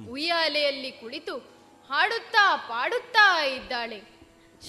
ಉಯ್ಯಾಲೆಯಲ್ಲಿ 0.09 0.91
ಕುಳಿತು 0.91 1.37
ಹಾಡುತ್ತಾ 1.89 2.55
ಪಾಡುತ್ತಾ 2.55 3.45
ಇದ್ದಾಳೆ. 3.45 4.01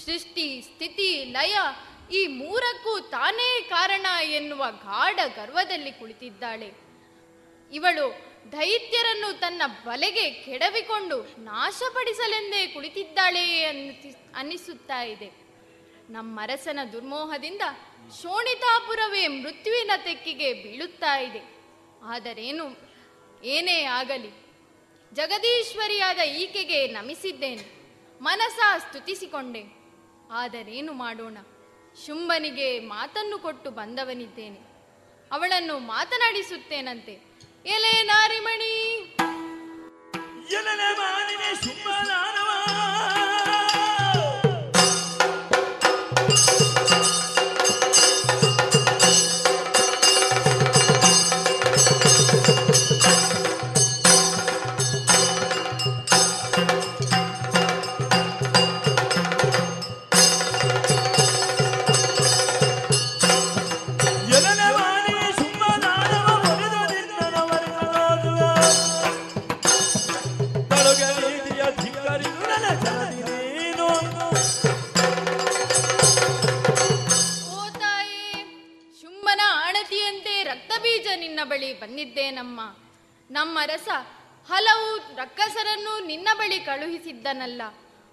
ಸೃಷ್ಟಿ 0.05 0.61
ಸ್ಥಿತಿ 0.61 1.23
ಲಯ 1.23 1.57
ಈ 2.13 2.27
ಮೂರಕ್ಕೂ 2.27 2.99
ತಾನೇ 2.99 3.61
ಕಾರಣ 3.61 4.05
ಎನ್ನುವ 4.23 4.65
ಗಾಢ 4.71 5.19
ಗರ್ವದಲ್ಲಿ 5.35 5.91
ಕುಳಿತಿದ್ದಾಳೆ. 5.91 6.73
ಇವಳು 7.73 8.29
ದೈತ್ಯರನ್ನು 8.51 9.39
ತನ್ನ 9.39 9.61
ಬಲೆಗೆ 9.85 10.29
ಕೆಡವಿಕೊಂಡು 10.29 11.43
ನಾಶಪಡಿಸಲೆಂದೇ 11.43 12.67
ಕುಳಿತಿದ್ದಾಳೆ 12.67 13.63
ಅನ್ನಿ 13.63 14.15
ಅನ್ನಿಸುತ್ತಾ 14.35 15.01
ಇದೆ. 15.01 15.48
ನಮ್ಮರಸನ 16.09 16.79
ದುರ್ಮೋಹದಿಂದ 16.93 17.61
ಶೋಣಿತಾಪುರವೇ 18.21 19.27
ಮೃತ್ಯುವಿನ 19.27 19.91
ತೆಕ್ಕಿಗೆ 19.97 20.53
ಬೀಳುತ್ತಾ 20.53 21.19
ಇದೆ. 21.19 21.41
ಆದರೇನು? 22.03 22.65
ಏನೇ 23.43 23.83
ಆಗಲಿ, 23.83 24.31
ಜಗದೀಶ್ವರಿಯಾದ 25.13 26.17
ಈಕೆಗೆ 26.17 26.87
ನಮಿಸಿದ್ದೇನೆ 26.87 27.65
ಮನಸ 28.21 28.59
ಸ್ತುತಿಸಿಕೊಂಡೆ. 28.77 29.63
ಆದರೇನು 30.31 30.93
ಮಾಡೋಣ? 30.93 31.37
ಶುಂಭನಿಗೆ 32.05 32.79
ಮಾತನ್ನು 32.79 33.39
ಕೊಟ್ಟು 33.39 33.71
ಬಂದವನಿದ್ದೇನೆ. 33.71 34.59
ಅವಳನ್ನು 35.31 35.79
ಮಾತನಾಡಿಸುತ್ತೇನಂತೆ? 35.79 37.13
ಎಲೆ 37.65 38.03
ನಾರಿಮಣಿ! 38.03 38.75
ಬಳಿ 81.99 82.09
ಬಂದಿದ್ದೇನಮ್ಮ 82.09 82.59
ನಮ್ಮ 83.29 83.59
ರಸ 83.65 83.89
ಹಲವು 84.49 84.89
ರಕ್ಕಸರನ್ನು 85.15 85.93
ನಿನ್ನ 86.05 86.29
ಬಳಿ 86.33 86.59
ಕಳುಹಿಸಿದ್ದನಲ್ಲ. 86.59 87.61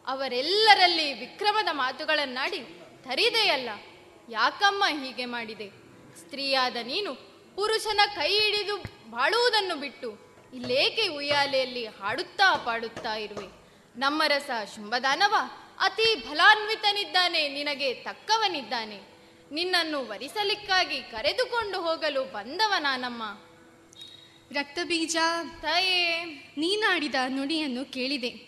ಅವರೆಲ್ಲರಲ್ಲಿ 0.06 1.06
ವಿಕ್ರಮದ 1.20 1.70
ಮಾತುಗಳನ್ನಾಡಿ 1.72 2.60
ತರಿದೆಯಲ್ಲ, 3.06 3.70
ಯಾಕಮ್ಮ 4.28 4.84
ಹೀಗೆ 5.00 5.26
ಮಾಡಿದೆ? 5.34 5.68
ಸ್ತ್ರೀಯಾದ 6.20 6.76
ನೀನು 6.82 7.12
ಪುರುಷನ 7.56 8.00
ಕೈ 8.14 8.32
ಹಿಡಿದು 8.34 8.76
ಬಾಳುವುದನ್ನು 9.10 9.76
ಬಿಟ್ಟು 9.80 10.10
ಇಲ್ಲೇಕೆ 10.54 11.04
ಉಯ್ಯಾಲೆಯಲ್ಲಿ 11.08 11.84
ಹಾಡುತ್ತಾ 11.98 12.48
ಪಾಡುತ್ತಾ 12.66 13.14
ಇರುವೆ? 13.16 13.48
ನಮ್ಮ 13.96 14.22
ರಸ 14.26 14.50
ಶುಂಭದಾನವ? 14.74 15.34
ಅತಿ 15.80 16.08
ಫಲಾನ್ವಿತನಿದ್ದಾನೆ, 16.28 17.42
ನಿನಗೆ 17.48 17.88
ತಕ್ಕವನಿದ್ದಾನೆ. 18.06 18.98
ನಿನ್ನನ್ನು 19.52 19.98
ವರಿಸಲಿಕ್ಕಾಗಿ 20.08 20.98
ಕರೆದುಕೊಂಡು 21.10 21.78
ಹೋಗಲು 21.80 22.22
ಬಂದವ 22.36 22.72
ನಾನಮ್ಮ 22.78 23.22
ರಕ್ತಬೀಜ. 24.52 25.16
ತಾಯೇ. 25.62 26.24
ನೀನಾಡಿದ 26.56 27.14
ನುಡಿಯನ್ನು 27.28 27.85
ಕೇಳಿದೆ. 27.85 28.47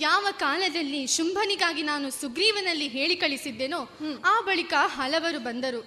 ಯಾವ 0.00 0.26
ಕಾಲದಲ್ಲಿ 0.38 1.06
ಶುಂಭನಿಗಾಗಿ 1.06 1.82
ನಾನು 1.82 2.10
ಸುಗ್ರೀವನಲ್ಲಿ 2.10 2.88
ಹೇಳಿ 2.88 3.16
ಕಳಿಸಿದ್ದೇನೋ 3.16 3.78
ಆ 4.24 4.40
ಬಳಿಕ 4.40 4.72
ಹಲವರು 4.76 5.40
ಬಂದರು. 5.40 5.80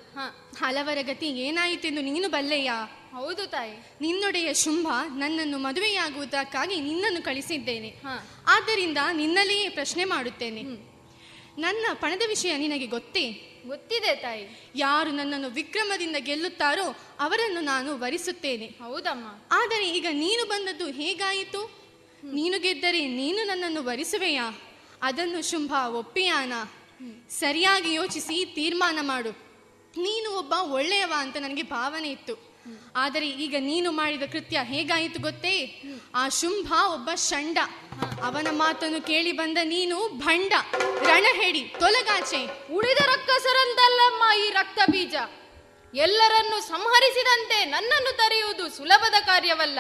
ಹಲವರ 0.60 0.98
ಗತಿ 1.02 1.28
ಏನಾಯಿತೆಂದು 1.28 2.02
ನೀನು 2.02 2.30
ಬಲ್ಲೆಯಾ? 2.30 3.10
ಹೌದು 3.14 3.48
ತಾಯಿ. 3.48 3.72
ನಿನ್ನೊಡೆಯ 4.02 4.54
ಶುಂಭ 4.54 4.88
ನನ್ನನ್ನು 5.16 5.58
ಮದುವೆಯಾಗುವುದಕ್ಕಾಗಿ 5.58 6.82
ನಿನ್ನನ್ನು 6.82 7.22
ಕಳಿಸಿದ್ದೇನೆ. 7.22 7.96
ಆದ್ದರಿಂದ 8.48 8.98
ನಿನ್ನಲ್ಲಿಯೇ 9.14 9.70
ಪ್ರಶ್ನೆ 9.70 10.06
ಮಾಡುತ್ತೇನೆ. 10.06 10.62
ನನ್ನ 11.58 11.86
ಪಣದ 11.94 12.22
ವಿಷಯ 12.28 12.58
ನಿನಗೆ 12.58 12.86
ಗೊತ್ತೇ? 12.86 13.53
ಗೊತ್ತಿದೆ 13.68 14.16
ತಾಯಿ. 14.16 14.72
ಯಾರು 14.76 15.12
ನನ್ನನ್ನು 15.12 15.50
ವಿಕ್ರಮದಿಂದ 15.50 16.16
ಗೆಲ್ಲುತ್ತಾರೋ 16.20 16.96
ಅವರನ್ನು 17.20 17.62
ನಾನು 17.62 18.00
ವರಿಸುತ್ತೇನೆ. 18.00 18.66
ಹೌದಮ್ಮ. 18.66 19.28
ಆದರೆ 19.52 19.90
ಈಗ 19.90 20.08
ನೀನು 20.12 20.46
ಬಂದದ್ದು 20.46 20.88
ಹೇಗಾಯಿತು? 20.88 21.84
ನೀನು 22.24 22.60
ಗೆದ್ದರೆ 22.60 23.08
ನೀನು 23.08 23.48
ನನ್ನನ್ನು 23.48 23.84
ವರಿಸುವೆಯಾ? 23.84 24.60
ಅದನ್ನು 25.02 25.50
ಶುಂಭ 25.50 25.72
ಒಪ್ಪಿಯಾನ? 25.72 26.54
ಸರಿಯಾಗಿ 27.30 27.94
ಯೋಚಿಸಿ 27.94 28.46
ತೀರ್ಮಾನ 28.46 29.00
ಮಾಡು. 29.02 29.30
ನೀನು 29.98 30.38
ಒಬ್ಬ 30.38 30.54
ಒಳ್ಳೆಯವ 30.62 31.14
ಅಂತ 31.18 31.38
ನನಗೆ 31.38 31.64
ಭಾವನೆ 31.64 32.10
ಇತ್ತು. 32.10 32.53
ಆದರೆ 32.96 33.30
ಈಗ 33.30 33.56
ನೀನು 33.60 33.92
ಮಾಡಿದ 33.92 34.24
ಕೃತ್ಯ 34.32 34.60
ಹೇಗಾಯಿತು 34.64 35.20
ಗೊತ್ತೇ? 35.20 35.82
ಆ 36.16 36.30
ಶುಂಭ 36.30 36.74
ಒಬ್ಬ 36.94 37.10
ಷಂಡ. 37.16 37.58
ಅವನ 38.24 38.48
ಮಾತನ್ನು 38.52 39.02
ಕೇಳಿ 39.02 39.32
ಬಂದ 39.32 39.58
ನೀನು 39.64 40.08
ಭಂಡ. 40.18 40.54
ರಣಹೆಡಿ 41.02 41.62
ತೊಲಗಾಚೆ. 41.62 42.72
ಉಳಿದ 42.74 42.98
ರಕ್ತಸರಂದಲ್ಲಮ್ಮ 42.98 44.46
ಈ 44.46 44.50
ರಕ್ತ 44.50 44.80
ಬೀಜ. 44.92 45.16
ಎಲ್ಲರನ್ನು 45.94 46.62
ಸಂಹರಿಸಿದಂತೆ 46.62 47.66
ನನ್ನನ್ನು 47.66 48.18
ತರೆಯುವುದು 48.18 48.70
ಸುಲಭದ 48.70 49.26
ಕಾರ್ಯವಲ್ಲ. 49.26 49.80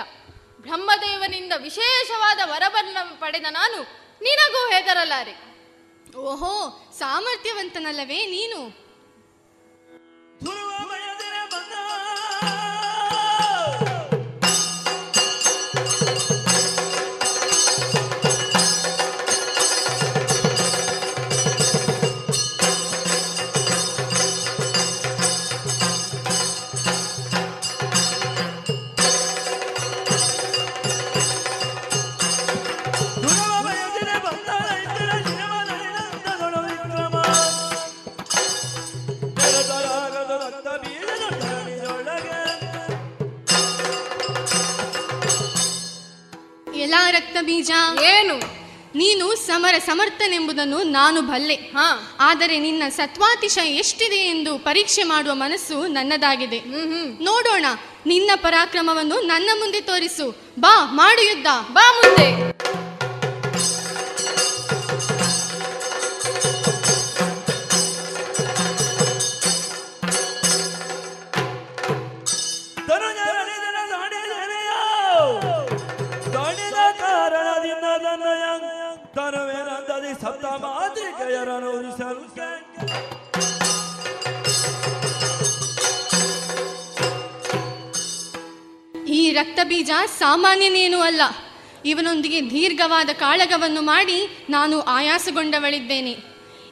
ಬ್ರಹ್ಮದೇವನಿಂದ 0.61 1.51
ವಿಶೇಷವಾದ 1.57 2.39
ವರವನ್ನು 2.45 3.19
ಪಡೆದ 3.19 3.45
ನಾನು 3.49 3.77
ನಿನಗೂ 4.21 4.71
ಹೆದರಲಾರೆ. 4.71 5.53
ಓಹೋ, 6.17 6.91
ಸಾಮರ್ಥ್ಯವಂತನಲ್ಲವೇ 6.99 8.25
ನೀನು? 8.25 8.83
ಬೀಜ? 47.43 47.71
ಏನು? 48.03 48.63
ನೀನು 48.95 49.35
ಸಮರ 49.35 49.75
ಸಮರ್ಥನೆಂಬುದನ್ನು 49.77 50.83
ನಾನು 50.83 51.21
ಬಲ್ಲೆ. 51.21 51.55
ಹಾ. 51.55 52.17
ಆದರೆ 52.19 52.59
ನಿನ್ನ 52.59 52.83
ಸತ್ವಾತಿಶಯ 52.89 53.67
ಎಷ್ಟಿದೆ 53.67 54.15
ಎಂದು 54.15 54.57
ಪರೀಕ್ಷೆ 54.57 55.03
ಮಾಡುವ 55.03 55.33
ಮನಸ್ಸು 55.33 55.87
ನನ್ನದಾಗಿದೆ. 55.87 56.59
ನೋಡೋಣ 57.23 57.65
ನಿನ್ನ 58.05 58.31
ಪರಾಕ್ರಮವನ್ನು 58.35 59.19
ನನ್ನ 59.19 59.49
ಮುಂದೆ 59.59 59.81
ತೋರಿಸು. 59.81 60.53
ಬಾ 60.59 60.89
ಮಾಡು 60.91 61.21
ಯುದ್ಧ. 61.21 61.47
ಬಾ 61.71 62.01
ಮುಂದೆ. 62.03 62.42
ಸಾಮಾನ್ಯನೇನು 89.85 90.19
ಸಾಮಾನ್ಯನೇನೂ 90.19 90.99
ಅಲ್ಲ. 90.99 91.21
ಇವನೊಂದಿಗೆ 91.85 92.49
ದೀರ್ಘವಾದ 92.49 93.09
ಕಾಳಗವನ್ನು 93.09 93.81
ಮಾಡಿ 93.81 94.47
ನಾನು 94.49 94.81
ಆಯಾಸಗೊಂಡವಳಿದ್ದೇನೆ. 94.81 96.17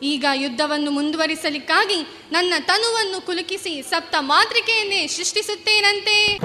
ಈಗ 0.04 0.26
ಯುದ್ಧವನ್ನು 0.34 0.92
ಮುಂದುವರಿಸಲಿಕ್ಕಾಗಿ 0.92 2.08
ನನ್ನ 2.32 2.54
ತನುವನ್ನು 2.60 3.26
ಕುಲುಕಿಸಿ 3.26 3.82
ಸಪ್ತ 3.82 4.16
ಮಾತೃಕೆಯನ್ನೇ 4.20 5.08
ಸೃಷ್ಟಿಸುತ್ತೇನಂತೆ. 5.08 6.38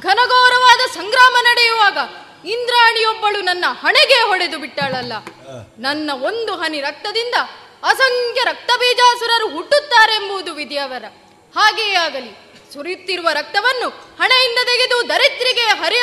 ಘನಘೋರವಾದ 0.00 0.90
ಸಂಗ್ರಾಮ 0.94 1.36
ನಡೆಯುವಾಗ 1.42 1.98
ಇಂದ್ರಾಣಿಯೊಬ್ಬಳು 2.44 3.40
ನನ್ನ 3.40 3.64
ಹಣೆಗೆ 3.82 4.20
ಹೊಡೆದು 4.28 4.58
ಬಿಟ್ಟಾಳಲ್ಲ. 4.58 5.12
ನನ್ನ 5.78 6.10
ಒಂದು 6.14 6.52
ಹನಿ 6.56 6.80
ರಕ್ತದಿಂದ 6.80 7.34
ಅಸಂಖ್ಯ 7.82 8.42
ರಕ್ತಬೀಜಾಸುರರು 8.44 9.48
ಹುಟ್ಟುತ್ತಾರೆಂಬುದು 9.48 10.54
ವಿಧಿಯವರ. 10.54 11.04
ಹಾಗೆಯೇ 11.56 11.94
ಆಗಲಿ 11.94 12.32
ಸುರಿಯುತ್ತಿರುವ 12.74 13.28
ರಕ್ತವನ್ನು 13.32 13.88
ಹಣೆಯಿಂದ 13.88 14.58
ತೆಗೆದು 14.64 15.08
ದರಿದ್ರಿಗೆ 15.08 15.62
ಹರಿಯ 15.62 16.02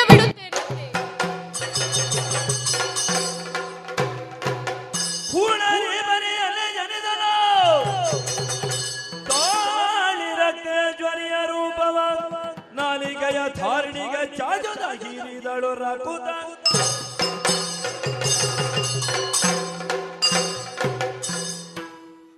ಚಾಜುದ 14.38 14.82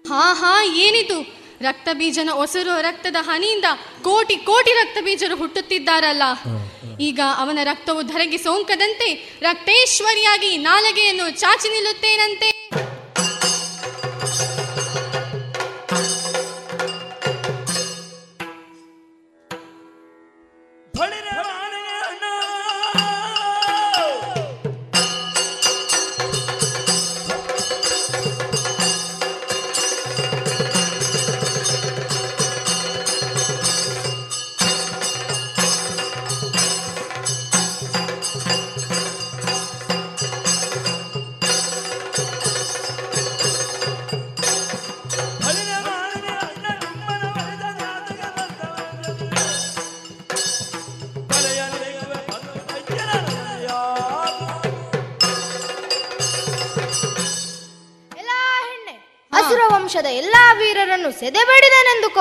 ಹಾ 0.05 0.33
ಹಾ, 0.33 0.65
ಏನಿದು? 0.65 1.19
ರಕ್ತ 1.63 1.89
ಬೀಜನ 1.93 2.31
ಒಸರು 2.35 2.81
ರಕ್ತದ 2.81 3.17
ಹನಿಯಿಂದ 3.21 3.65
ಕೋಟಿ 4.03 4.37
ಕೋಟಿ 4.37 4.73
ರಕ್ತ 4.73 4.99
ಬೀಜರು 5.05 5.37
ಹುಟ್ಟುತ್ತಿದ್ದಾರಲ್ಲ. 5.37 6.23
ಈಗ 7.01 7.21
ಅವನ 7.39 7.59
ರಕ್ತವು 7.63 8.03
ಧರೆಗೆ 8.03 8.39
ಸೋಂಕದಂತೆ 8.39 9.39
ರಕ್ತೇಶ್ವರಿಯಾಗಿ 9.43 10.57
ನಾಲಗೆಯನ್ನು 10.57 11.31
ಚಾಚಿ 11.31 11.69
ನಿಲ್ಲುತ್ತೇನಂತೆ? 11.69 12.51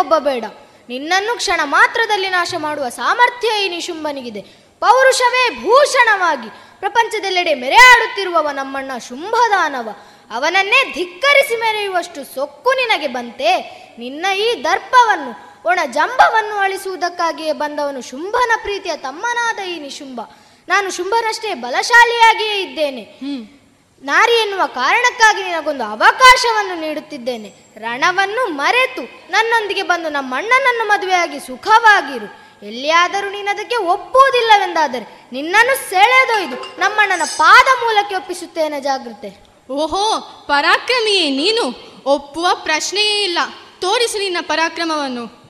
ಸೆದೆಬಡಿದನೆಂದು 0.10 0.20
ಬೇಡ. 0.20 0.46
ನಿನ್ನನ್ನು 0.90 1.36
ಕ್ಷಣ 1.36 1.60
ಮಾತ್ರದಲ್ಲಿ 1.64 2.30
ನಾಶ 2.30 2.54
ಮಾಡುವ 2.58 2.90
ಸಾಮರ್ಥ್ಯ 2.90 3.66
ಈ 3.66 3.70
ನಿಶುಂಭನಿಗಿದೆ. 3.70 4.42
ಪೌರುಷವೇ 4.80 5.50
ಭೂಷಣವಾಗಿ 5.50 6.50
ಪ್ರಪಂಚದೆಲ್ಲೆಡೆ 6.80 7.54
ಮೆರೆಯಾಡುತ್ತಿರುವವ 7.54 8.50
ನಮ್ಮಣ್ಣ 8.50 8.92
ಶುಂಭದಾನವ. 9.10 9.90
ಅವನನ್ನೇ 10.32 10.94
ಧಿಕ್ಕರಿಸಿ 10.94 11.56
ಮೆರೆಯುವಷ್ಟು 11.56 12.36
ಸೊಕ್ಕು 12.36 12.74
ನಿನಗೆ 12.74 13.08
ಬಂತೆ. 13.08 13.52
ನಿನ್ನ 14.00 14.26
ಈ 14.38 14.64
ದರ್ಪವನ್ನು, 14.64 15.62
ಒಣ 15.66 15.80
ಜಂಬವನ್ನು 15.92 16.56
ಅಳಿಸುವುದಕ್ಕಾಗಿಯೇ 16.56 17.52
ಬಂದವನು 17.52 18.02
ಶುಂಭನ 18.02 18.52
ಪ್ರೀತಿಯ 18.62 18.98
ತಮ್ಮನಾದ 18.98 19.60
ಈ 19.60 19.80
ನಿಶುಂಭ. 19.80 20.22
ನಾನು 20.68 20.92
ಶುಂಭನಷ್ಟೇ 20.92 21.54
ಬಲಶಾಲಿಯಾಗಿಯೇ 21.54 22.62
ಇದ್ದೇನೆ. 22.62 23.20
ನಾರಿ 24.04 24.34
ಎನ್ನುವ 24.34 24.66
ಕಾರಣಕ್ಕಾಗಿ 24.66 25.44
ನಿನಗೊಂದು 25.44 25.84
ಅವಕಾಶವನ್ನು 25.84 26.82
ನೀಡುತ್ತಿದ್ದೇನೆ. 26.82 27.54
ರಣವನ್ನು 27.78 28.46
ಮರೆತು 28.46 29.32
ನನ್ನೊಂದಿಗೆ 29.32 29.82
ಬಂದು 29.82 30.10
ನಮ್ಮ 30.10 30.36
ಅಣ್ಣನನ್ನು 30.38 30.88
ಮದುವೆಯಾಗಿ 30.88 31.40
ಸುಖವಾಗಿರು. 31.40 32.50
ಎಲ್ಲಿಯಾದರೂ 32.66 33.30
ನೀನದಕ್ಕೆ 33.30 33.76
ಒಪ್ಪುವುದಿಲ್ಲವೆಂದಾದರೆ 33.76 35.30
ನಿನ್ನನ್ನು 35.32 35.90
ಸೆಳೆದೊಯ್ದು 35.90 36.80
ನಮ್ಮಣ್ಣನ 36.80 37.22
ಪಾದ 37.38 37.84
ಮೂಲಕ್ಕೆ 37.84 38.16
ಒಪ್ಪಿಸುತ್ತೇನೆ 38.16 38.82
ಜಾಗೃತೆ 38.82 39.50
ಓಹೋ, 39.70 40.20
ಪರಾಕ್ರಮಿಯೇ 40.48 41.30
ನೀನು? 41.30 41.64
ಒಪ್ಪುವ 42.06 42.48
ಪ್ರಶ್ನೆಯೇ 42.54 43.24
ಇಲ್ಲ. 43.24 43.40
ತೋರಿಸು 43.82 44.20
ನಿನ್ನ 44.20 44.38
ಪರಾಕ್ರಮವನ್ನು. 44.42 45.50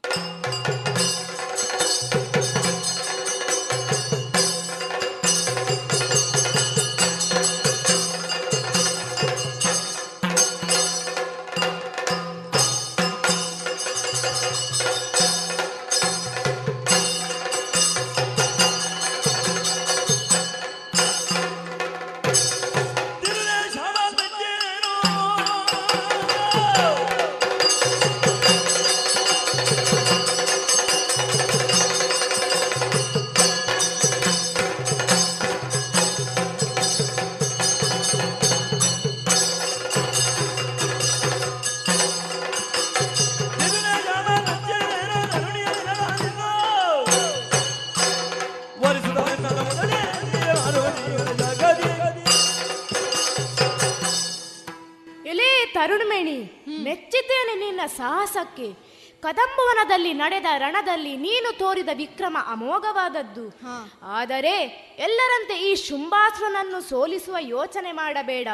ಕದಂಬವನದಲ್ಲಿ 59.79 60.13
ನಡೆದ 60.13 60.45
ರಣದಲ್ಲಿ 60.57 61.17
ನೀನು 61.17 61.57
ತೋರಿದ 61.57 61.89
ವಿಕ್ರಮ 61.93 62.37
ಅಮೋಘವಾದದ್ದು. 62.47 63.59
ಆದರೆ 64.03 64.55
ಎಲ್ಲರಂತೆ 64.99 65.55
ಈ 65.71 65.75
ಶುಂಭಾಸುರನನ್ನು 65.75 66.89
ಸೋಲಿಸುವ 66.89 67.35
ಯೋಚನೆ 67.39 67.91
ಮಾಡಬೇಡ. 67.91 68.47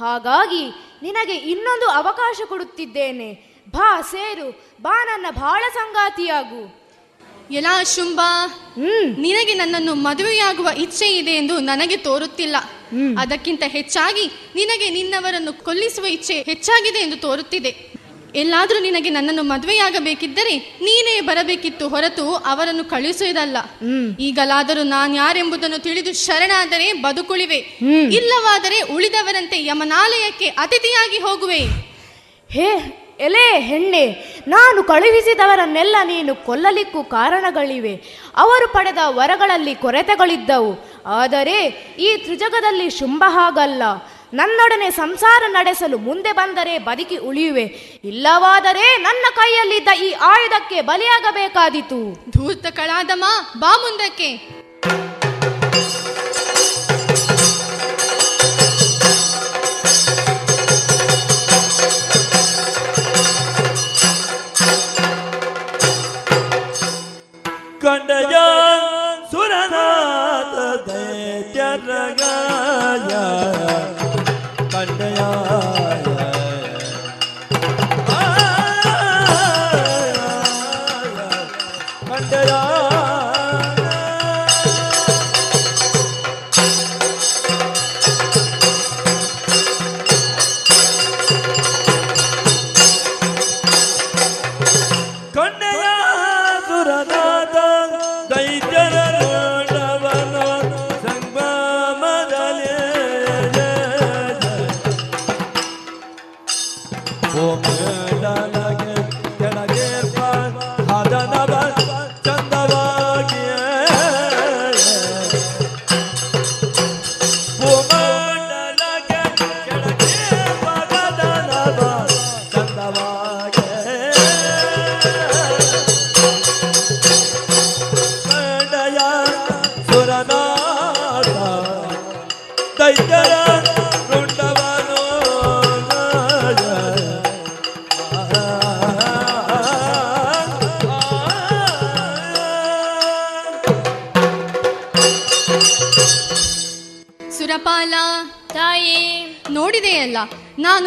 ಹಾಗಾಗಿ 0.00 0.64
ನಿನಗೆ 1.02 1.34
ಇನ್ನೊಂದು 1.34 1.86
ಅವಕಾಶ 1.90 2.40
ಕೊಡುತ್ತಿದ್ದೇನೆ. 2.48 3.32
ಬಾ 3.70 4.00
ಸೇರು. 4.00 4.64
ಬಾ 4.82 5.04
ನನ್ನ 5.04 5.26
ಬಾಳ 5.30 5.62
ಸಂಗಾತಿಯಾಗು. 5.74 6.86
ಎಲ್ಲ 7.50 7.82
ಶುಂಭ 7.94 8.20
ನಿನಗೆ 9.16 9.54
ನನ್ನನ್ನು 9.54 9.94
ಮದುವೆಯಾಗುವ 9.94 10.68
ಇಚ್ಛೆ 10.76 11.08
ಇದೆ 11.16 11.30
ಎಂದು 11.30 11.58
ನನಗೆ 11.60 11.96
ತೋರುತ್ತಿಲ್ಲ. 11.96 12.56
ಅದಕ್ಕಿಂತ 13.20 13.62
ಹೆಚ್ಚಾಗಿ 13.66 14.30
ನಿನಗೆ 14.54 14.90
ನಿನ್ನವರನ್ನು 14.90 15.52
ಕೊಲ್ಲಿಸುವ 15.64 16.06
ಇಚ್ಛೆ 16.06 16.42
ಹೆಚ್ಚಾಗಿದೆ 16.42 16.98
ಎಂದು 16.98 17.16
ತೋರುತ್ತಿದೆ. 17.16 17.95
ಎಲ್ಲಾದರೂ 18.36 18.78
ನಿನಗೆ 18.78 19.10
ನನ್ನನ್ನು 19.10 19.42
ಮದುವೆಯಾಗಬೇಕಿದ್ದರೆ 19.42 20.56
ನೀನೇ 20.82 21.20
ಬರಬೇಕಿತ್ತು 21.20 21.88
ಹೊರತು 21.88 22.34
ಅವರನ್ನು 22.34 22.84
ಕಳುಹಿಸುವುದಲ್ಲ. 22.84 23.56
ಈಗಲಾದರೂ 24.20 24.82
ನಾನು 24.82 25.14
ಯಾರೆಂಬುದನ್ನು 25.14 25.78
ತಿಳಿದು 25.78 26.12
ಶರಣಾದರೆ 26.26 26.92
ಬದುಕುಳಿವೆ. 26.92 27.58
ಇಲ್ಲವಾದರೆ 28.16 28.80
ಉಳಿದವರಂತೆ 28.80 29.64
ಯಮನಾಲಯಕ್ಕೆ 29.64 30.46
ಅತಿಥಿಯಾಗಿ 30.46 31.18
ಹೋಗುವೆ. 31.18 31.58
ಹೇ 32.52 33.02
ಎಲೆ 33.20 33.60
ಹೆಣ್ಣೆ 33.60 34.06
ನಾನು 34.48 34.82
ಕಳುಹಿಸಿದವರನ್ನೆಲ್ಲ 34.82 35.96
ನೀನು 36.04 36.34
ಕೊಲ್ಲಲಿಕ್ಕೂ 36.34 37.04
ಕಾರಣಗಳಿವೆ. 37.04 37.94
ಅವರು 38.36 38.72
ಪಡೆದ 38.72 38.98
ವರಗಳಲ್ಲಿ 39.04 39.74
ಕೊರತೆಗಳಿದ್ದವು. 39.74 41.02
ಆದರೆ 41.06 41.56
ಈ 41.98 42.16
ತ್ರಿಜಗದಲ್ಲಿ 42.16 42.90
ಶುಂಭ 42.90 43.24
ಹಾಗಲ್ಲ. 43.26 43.82
ನನ್ನೊಡನೆ 44.34 44.90
ಸಂಸಾರ 44.90 45.42
ನಡೆಸಲು 45.48 45.98
ಮುಂದೆ 45.98 46.32
ಬಂದರೆ 46.32 46.78
ಬದುಕಿ 46.78 47.16
ಉಳಿಯುವೆ. 47.16 47.62
ಇಲ್ಲವಾದರೆ 48.04 48.96
ನನ್ನ 48.96 49.24
ಕೈಯಲ್ಲಿದ್ದ 49.36 49.88
ಈ 50.00 50.10
ಆಯುಧಕ್ಕೆ 50.12 50.80
ಬಲಿಯಾಗಬೇಕಾದೀತು. 50.80 52.30
ಧೂರ್ತ 52.30 52.66
ಕಳಾದಮ್ಮ 52.66 53.24
ಬಾ 53.58 53.76
ಮುಂದಕ್ಕೆ. 53.76 54.56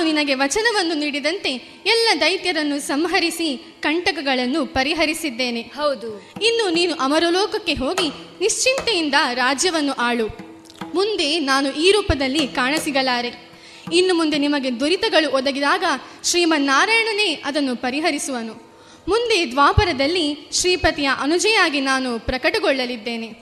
ನಿನಗೆ 0.10 0.34
ವಚನವನ್ನು 0.34 0.95
ನೀಡಿದಂತೆ 0.95 1.52
ಎಲ್ಲ 1.86 2.07
ದೈತ್ಯರನ್ನು 2.19 2.80
ಸಂಹರಿಸಿ 2.80 3.76
ಕಂಟಕಗಳನ್ನು 3.80 4.65
ಪರಿಹರಿಸಿದ್ದೇನೆ. 4.65 5.61
ಹೌದು. 5.61 6.31
ಇನ್ನು 6.41 6.69
ನೀನು 6.69 6.95
ಅಮರಲೋಕಕ್ಕೆ 6.95 7.73
ಹೋಗಿ 7.73 8.07
ನಿಶ್ಚಿಂತೆಯಿಂದ 8.41 9.14
ರಾಜ್ಯವನ್ನು 9.34 9.94
ಆಳು. 9.94 10.27
ಮುಂದೆ 10.95 11.40
ನಾನು 11.40 11.72
ಈ 11.72 11.91
ರೂಪದಲ್ಲಿ 11.91 12.48
ಕಾಣಸಿಗಲಾರೆ. 12.48 13.49
ಇನ್ನು 13.94 14.14
ಮುಂದೆ 14.14 14.38
ನಿಮಗೆ 14.38 14.80
ದುರಿತಗಳು 14.80 15.31
ಒದಗಿದಾಗ 15.31 15.84
ಶ್ರೀಮನ್ನಾರಾಯಣನೇ 16.23 17.41
ಅದನ್ನು 17.45 17.76
ಪರಿಹರಿಸುವನು. 17.76 18.53
ಮುಂದೆ 19.07 19.52
ದ್ವಾಪರದಲ್ಲಿ 19.52 20.49
ಶ್ರೀಪತಿಯ 20.52 21.10
ಅನುಜೆಯಾಗಿ 21.22 21.81
ನಾನು 21.81 22.19
ಪ್ರಕಟಗೊಳ್ಳಲಿದ್ದೇನೆ. 22.19 23.34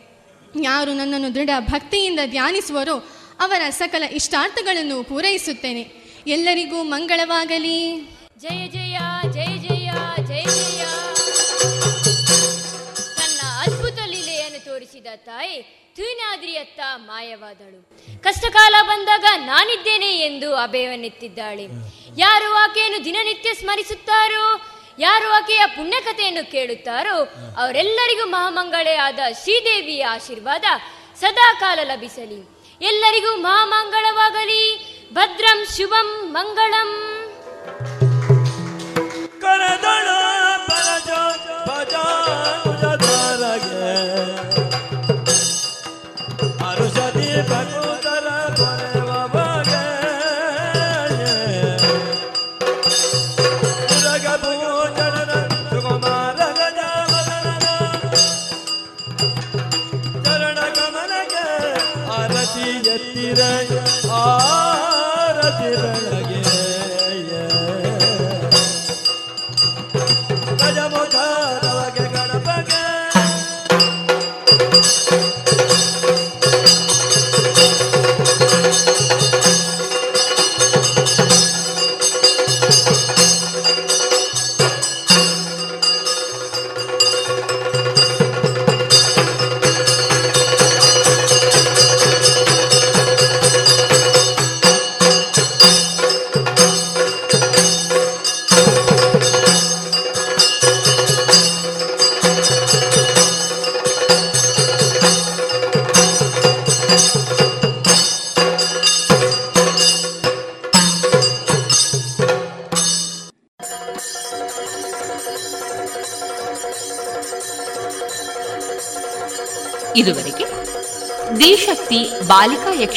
ಯಾರು 0.64 0.94
ನನ್ನನ್ನು 0.94 1.36
ದೃಢ 1.36 1.50
ಭಕ್ತಿಯಿಂದ 1.60 2.20
ಧ್ಯಾನಿಸುವರೋ 2.26 3.10
ಅವರ 3.40 3.62
ಸಕಲ 3.70 4.04
ಇಷ್ಟಾರ್ಥಗಳನ್ನು 4.04 5.04
ಪೂರೈಸುತ್ತೇನೆ. 5.04 6.07
ಎಲ್ಲರಿಗೂ 6.28 6.84
ಮಂಗಳವಾಗಲಿ. 6.84 8.10
ಜಯ 8.38 8.68
ಜಯ 8.68 8.98
ಜಯ 9.34 9.58
ಜಯ 9.58 9.92
ಜಯ 10.28 10.44
ಜಯ. 10.44 10.84
ತನ್ನ 13.16 13.40
ಅದ್ಭುತ 13.62 14.00
ಲೀಲೆಯನ್ನು 14.06 14.66
ತೋರಿಸಿದ 14.66 15.08
ತಾಯಿ 15.16 15.62
ತೂನಾದ್ರಿಯತ್ತ 15.96 16.80
ಮಾಯವಾದಳು. 16.96 17.90
ಕಷ್ಟಕಾಲ 18.22 18.76
ಬಂದಾಗ 18.82 19.26
ನಾನಿದ್ದೇನೆ 19.36 20.20
ಎಂದು 20.20 20.56
ಅಭಯವನ್ನೆತ್ತಿದ್ದಾಳೆ. 20.56 21.68
ಯಾರು 22.18 22.54
ಆಕೆಯನ್ನು 22.54 23.06
ದಿನನಿತ್ಯ 23.06 23.54
ಸ್ಮರಿಸುತ್ತಾರೋ, 23.54 24.62
ಯಾರು 25.00 25.32
ಆಕೆಯ 25.32 25.62
ಪುಣ್ಯಕಥೆಯನ್ನು 25.66 26.52
ಕೇಳುತ್ತಾರೋ, 26.52 27.24
ಅವರೆಲ್ಲರಿಗೂ 27.58 28.30
ಮಹಾಮಂಗಳೇ 28.30 28.96
ಆದ 28.96 29.20
ಶ್ರೀದೇವಿಯ 29.44 30.06
ಆಶೀರ್ವಾದ 30.06 30.64
ಸದಾಕಾಲ 31.20 31.80
ಲಭಿಸಲಿ. 31.84 32.58
ಎಲ್ಲರಿಗೂ 32.82 33.36
ಮಹಾಮಂಗಳವಾಗಲಿ. 33.36 34.97
भद्रं 35.16 35.64
शुभं 35.66 36.08
मङ्गलम्। 36.34 36.96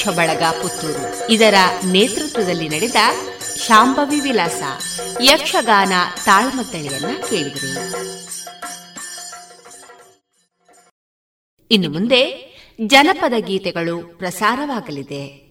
ಯಕ್ಷ 0.00 0.08
ಬಳಗ 0.08 0.42
ಪುತ್ತೂರು. 0.42 1.30
ಇದರ 1.30 1.54
ನೇತೃತ್ವದಲ್ಲಿ 1.86 2.68
ನಡೆದ 2.68 2.96
ಶಾಂಭವಿ 3.56 4.20
ವಿಲಾಸ, 4.20 4.62
ಯಕ್ಷಗಾನ 5.22 5.92
ತಾಳ್ಮದ್ದಳೆಯನ್ನ 6.24 7.16
ಕೇಳಿದರು. 7.30 7.72
ಇನ್ನು 11.70 11.90
ಮುಂದೆ 11.90 12.22
ಜನಪದ 12.86 13.32
ಗೀತೆಗಳು 13.38 14.18
ಪ್ರಸಾರವಾಗಲಿದೆ. 14.18 15.49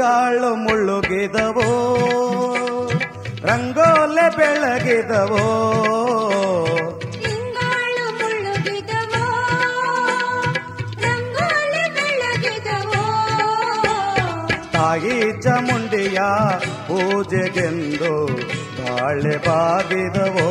ತಿಂಗಾಳು 0.00 0.50
ಮುಳ್ಳುಗಿದವೋ 0.56 1.66
ರಂಗೋಲೆ 3.48 4.24
ಬೆಳಗಿದವೋ 4.36 5.42
ತಿಂಗಾಳು 7.16 8.06
ಮುಳುಗಿದವೋ 8.20 9.24
ರಂಗೋಲಿ 11.04 11.84
ಬೆಳಗಿದವೋ 11.98 13.02
ತಾಯಿ 14.74 15.18
ಚಾಮುಂಡಿಯ 15.42 16.22
ಪೂಜೆಗೆಂದು 16.88 18.14
ಬಾಳೆ 18.80 19.36
ಬಾಗಿದವೋ 19.48 20.50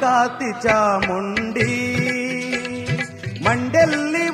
ಮಾಯ್ಕಾತಿ 0.00 0.50
ಚಾಮುಂಡಿ 0.62 1.72
ಮಂಡೆಲ್ಲಿ 3.44 4.24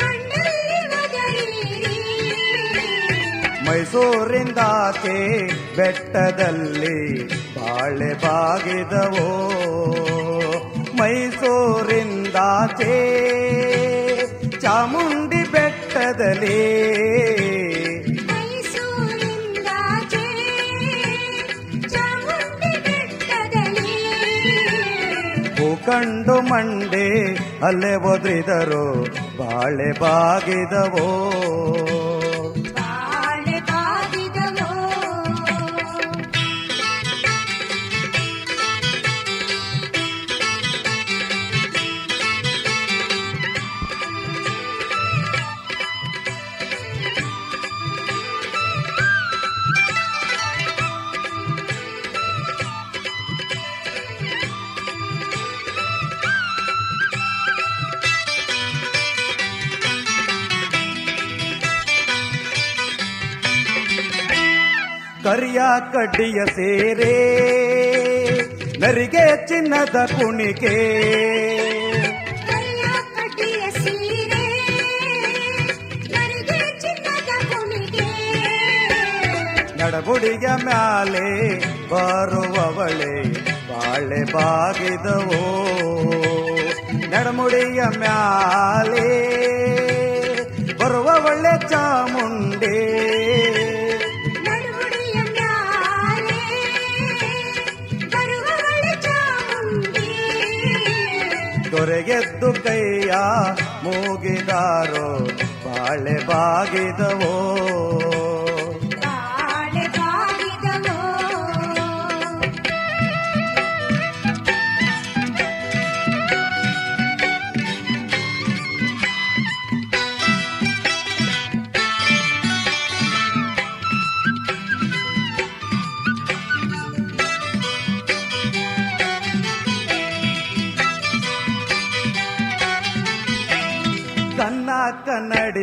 ಮಂಡಲ್ಲಿ 0.00 0.80
ಒದರಿರಿ? 0.96 1.94
ಮೈಸೂರಿಂದಾಚೆ 3.66 5.16
ಬೆಟ್ಟದಲ್ಲಿ 5.76 6.98
ಬಾಳೆ 7.56 8.14
ಬಾಗಿದವೋ? 8.14 9.28
ಮೈಸೂರಿಂದಾಚೆ 10.98 12.94
ಚಾಮುಂಡಿ 14.60 15.42
ಬೆಟ್ಟದಲ್ಲಿ 15.52 16.60
ಭೂಕಂಡು 25.84 26.34
ಮಂಡೆ 26.40 27.08
ಅಲ್ಲೇ 27.64 27.94
ಒದ್ರಿದರು 27.94 28.84
ಬಾಳೆ 29.38 29.88
ಬಾಗಿದವೋ. 30.00 31.08
ಕರಿಯ 65.34 65.60
ಕಡ್ಡಿಯ 65.92 66.44
ಸೇರೆ 66.44 67.14
ನರಿಗೆ 68.80 69.46
ಚಿನ್ನದ 69.46 69.96
ಕುಣಿಕೆ. 70.06 70.76
ನಡಗುಡಿಯ 79.78 80.48
ಮ್ಯಾಲೆ 80.64 81.58
ಬರುವವಳೆ 81.88 83.32
ಬಾಳೆ 83.68 84.32
ಬಾಗಿದವೋ. 84.32 85.42
ನಡಮುಡಿಯ 87.10 87.82
ಮ್ಯಾಲೆ 87.98 89.10
ಬರುವವಳೆ 90.78 91.68
ಚಾಮುಂಡೆ. 91.68 92.93
ದೊರೆಗೆದ್ದು 102.06 102.48
ಕೈಯ 102.64 103.12
ಮೂಗಿದಾರೋ 103.84 105.06
ಬಾಳೆ 105.64 106.16
ಬಾಗಿದವೋ? 106.28 107.32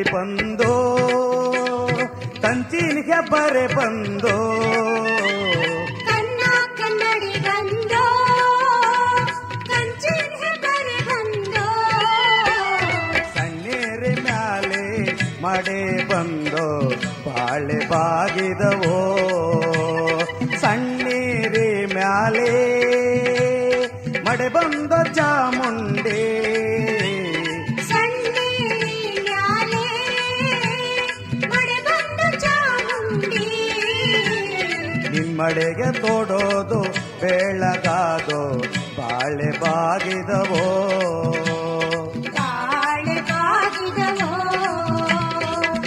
ಕನ್ನಡಿ 0.03 0.37
ಬಂದೋ? 0.37 0.73
ಕಂಚಿನಿಗೆ 2.41 3.31
ಬರೆ 3.31 3.67
ಬಂದೋ? 3.67 4.61
ಕನ್ನ 6.05 6.41
ಕನ್ನಡಿ 6.77 7.39
ಬಂದೋ? 7.39 8.03
ಕಂಚಿನ 9.67 10.43
ಬರೆ 10.61 11.05
ಬಂದೋ? 11.05 11.67
ಸಣ್ಣೇರಿ 13.35 14.21
ಮ್ಯಾಲೆ 14.21 15.11
ಮಡೆ 15.41 16.07
ಬಂದೋ? 16.07 16.89
ಬಾಳೆ 17.29 17.87
ಬಾಗಿದವೋ? 17.87 19.00
ತೋಡೋದು 36.01 36.81
ಬೆಳಗಾದೋ 37.21 38.57
ಬಾಳೆ 38.97 39.59
ಬಾಗಿದವೋ. 39.59 40.63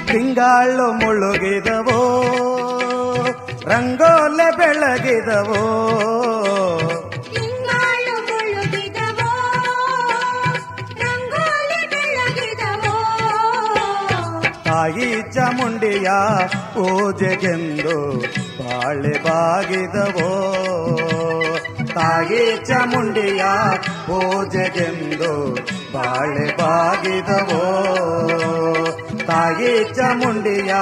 ತಿಂಗಳು 0.06 0.92
ಮುಳುಗಿದವೋ 0.92 2.00
ರಂಗೋಲಿ 3.66 4.56
ಬೆಳಗಿದವೋ. 4.56 5.62
ತಾಯಿ 14.64 15.32
ಚಾಮುಂಡಿಯ 15.32 16.10
ಪೂಜೆಗೆಂದು 16.74 17.98
ಬಾಳೆ 18.74 19.18
ಬಾಗಿದವೋ? 19.18 20.30
ತಾಯಿ 21.94 22.66
ಚಾಮುಂಡಿಯ 22.66 23.44
ಪೂಜೆಗೆಂದು 24.06 25.54
ಬಾಳೆ 25.92 26.56
ಬಾಗಿದವೋ? 26.56 27.62
ತಾಯಿ 29.26 29.94
ಚಾಮುಂಡಿಯ 29.94 30.74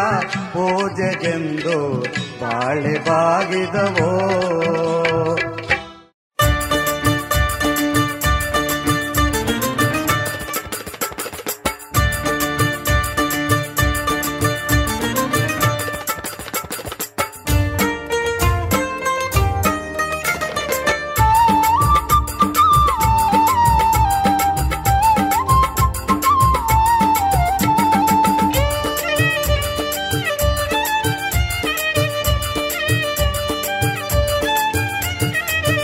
ಪೂಜೆಗೆಂದು 0.53 2.01
ಬಾಳೆ 2.41 2.99
ಬಾಗಿದವೋ? 2.99 4.13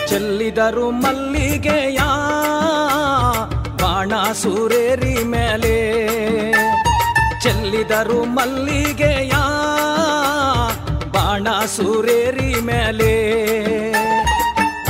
ಚೆಲ್ಲಿದರು 0.09 0.91
ಮಲ್ಲಿಗೆಯ 0.91 1.99
ಬಾಣ 3.83 4.33
ಸೂರೇರಿ 4.33 5.25
ಮೇಲೆ. 5.25 5.77
ಚೆಲ್ಲಿದರು 7.43 8.25
ಮಲ್ಲಿಗೆಯ 8.25 9.33
ಬಾಣ 11.13 11.47
ಸೂರೇರಿ 11.67 12.61
ಮೇಲೆ. 12.61 13.15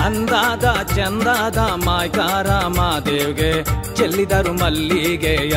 ಅಂದಾದ 0.04 0.92
ಚಂದಾದ 0.96 1.58
ಮಾಯ್ಕಾರ 1.58 2.46
ಮಾದೇವ್ಗೆ 2.66 3.64
ಚೆಲ್ಲಿದರು 3.94 4.52
ಮಲ್ಲಿಗೆಯ. 4.52 5.56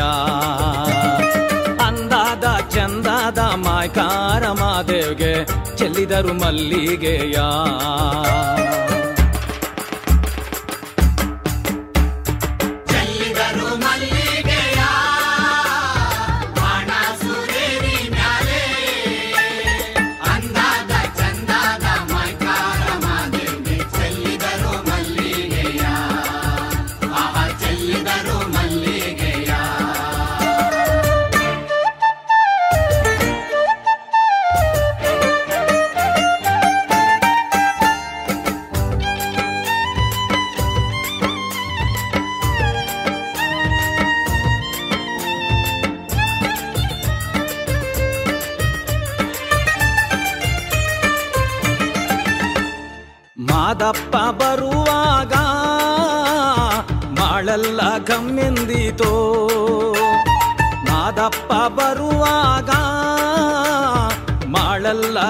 ಅಂದಾದ 1.86 2.68
ಚಂದಾದ 2.70 3.38
ಮಾಯ್ಕಾರ 3.38 4.50
ಮಾದೇವ್ಗೆ 4.50 5.44
ಚೆಲ್ಲಿದರು 5.76 6.34
ಮಲ್ಲಿಗೆಯ. 6.34 7.38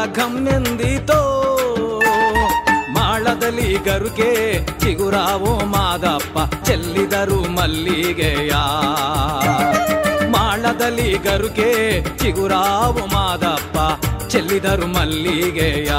ಘಮ್ನೆಂದೀತೋ 0.07 1.21
ಮಾಳದಲ್ಲಿ 2.91 3.79
ಗರುಕೆ 3.79 4.31
ಚಿಗುರಾವೋ 4.81 5.65
ಮಾದಪ್ಪ 5.65 6.65
ಚೆಲ್ಲಿದರು 6.65 7.41
ಮಲ್ಲಿಗೆಯ. 7.51 8.53
ಮಾಳದಲ್ಲಿ 10.31 11.19
ಗರುಕೆ 11.19 11.71
ಚಿಗುರಾವೋ 12.19 13.07
ಮಾದಪ್ಪ 13.07 14.05
ಚೆಲ್ಲಿದರು 14.29 14.87
ಮಲ್ಲಿಗೆಯ. 14.87 15.93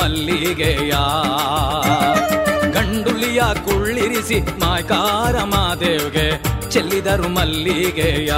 ಮಲ್ಲಿಗೆಯ. 0.00 0.92
ಗಂಡುಲಿಯ 2.72 3.42
ಕುಳ್ಳಿರಿಸಿ 3.64 4.40
ಮಾಯಕಾರ 4.40 5.42
ಮಾದೇವ್ಗೆ 5.44 6.26
ಚೆಲ್ಲಿದರು 6.70 7.28
ಮಲ್ಲಿಗೆಯ. 7.28 8.32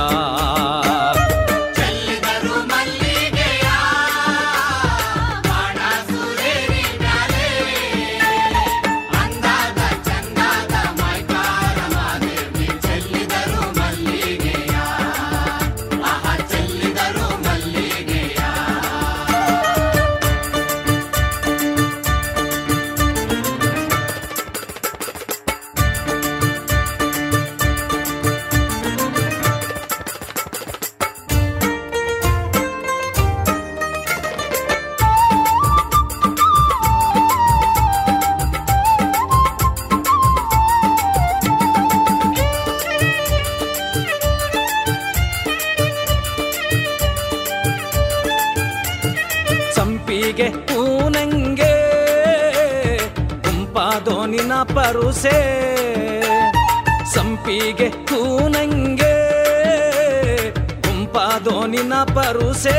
ದೋನಿನ 61.44 61.94
ಪರುಸೆ. 61.94 62.78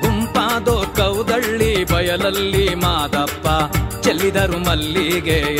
ಗುಂಪಾದೋ 0.00 0.84
ಕೌದಳ್ಳಿ 0.96 1.84
ಬಯಲಲ್ಲಿ 1.84 2.74
ಮಾದಪ್ಪ 2.74 3.46
ಚೆಲ್ಲಿದರು 4.00 4.58
ಮಲ್ಲಿಗೆಯ. 4.58 5.58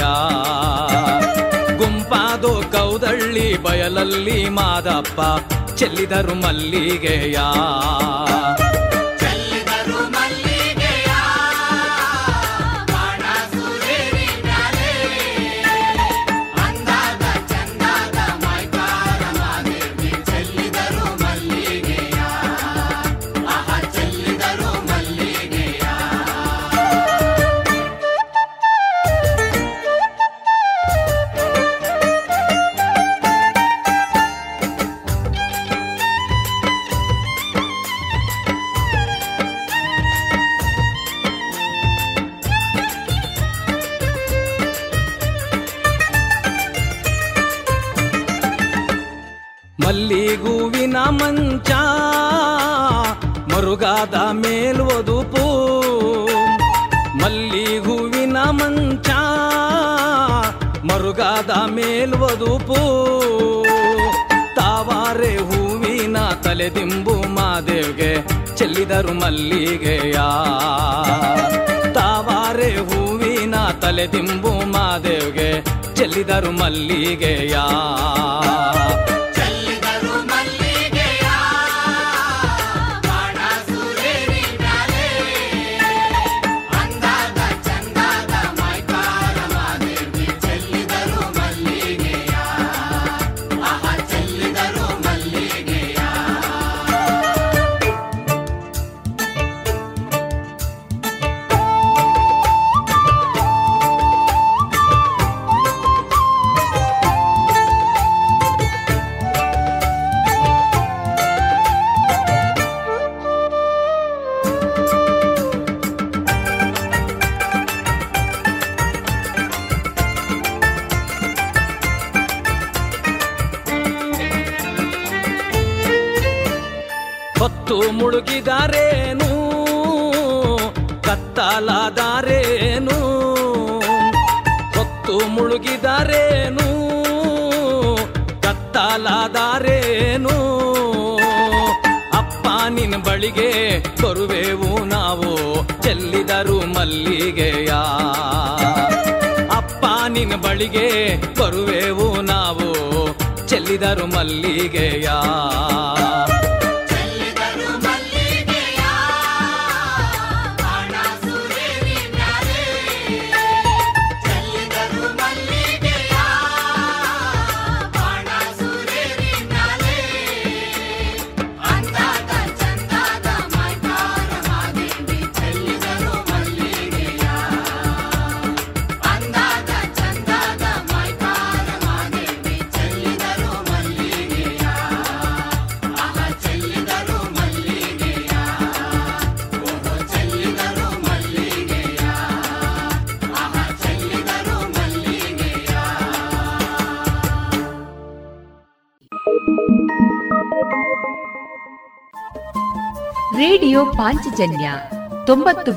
ಗುಂಪಾದೋ 1.77 2.63
ಕೌದಳ್ಳಿ 2.73 3.63
ಬಯಲಲ್ಲಿ 3.63 4.49
ಮಾದಪ್ಪ 4.49 5.21
ಚೆಲ್ಲಿದರು 5.75 6.35
ಮಲ್ಲಿಗೆಯ. 6.35 7.39
ಮಾಡಿದರು 68.83 69.15
ಮಲ್ಲಿಗೆಯ. 69.15 70.13
ತಾವಾರೆ 71.95 72.71
ಹೂವಿನ 72.77 73.55
ತಲೆದಿಂಬು 73.83 74.51
ಮಾದೇವ್ಗೆ 74.51 75.65
ಚೆಲ್ಲಿದರು 75.95 76.53
ಮಲ್ಲಿಗೆಯಾ. 76.53 77.65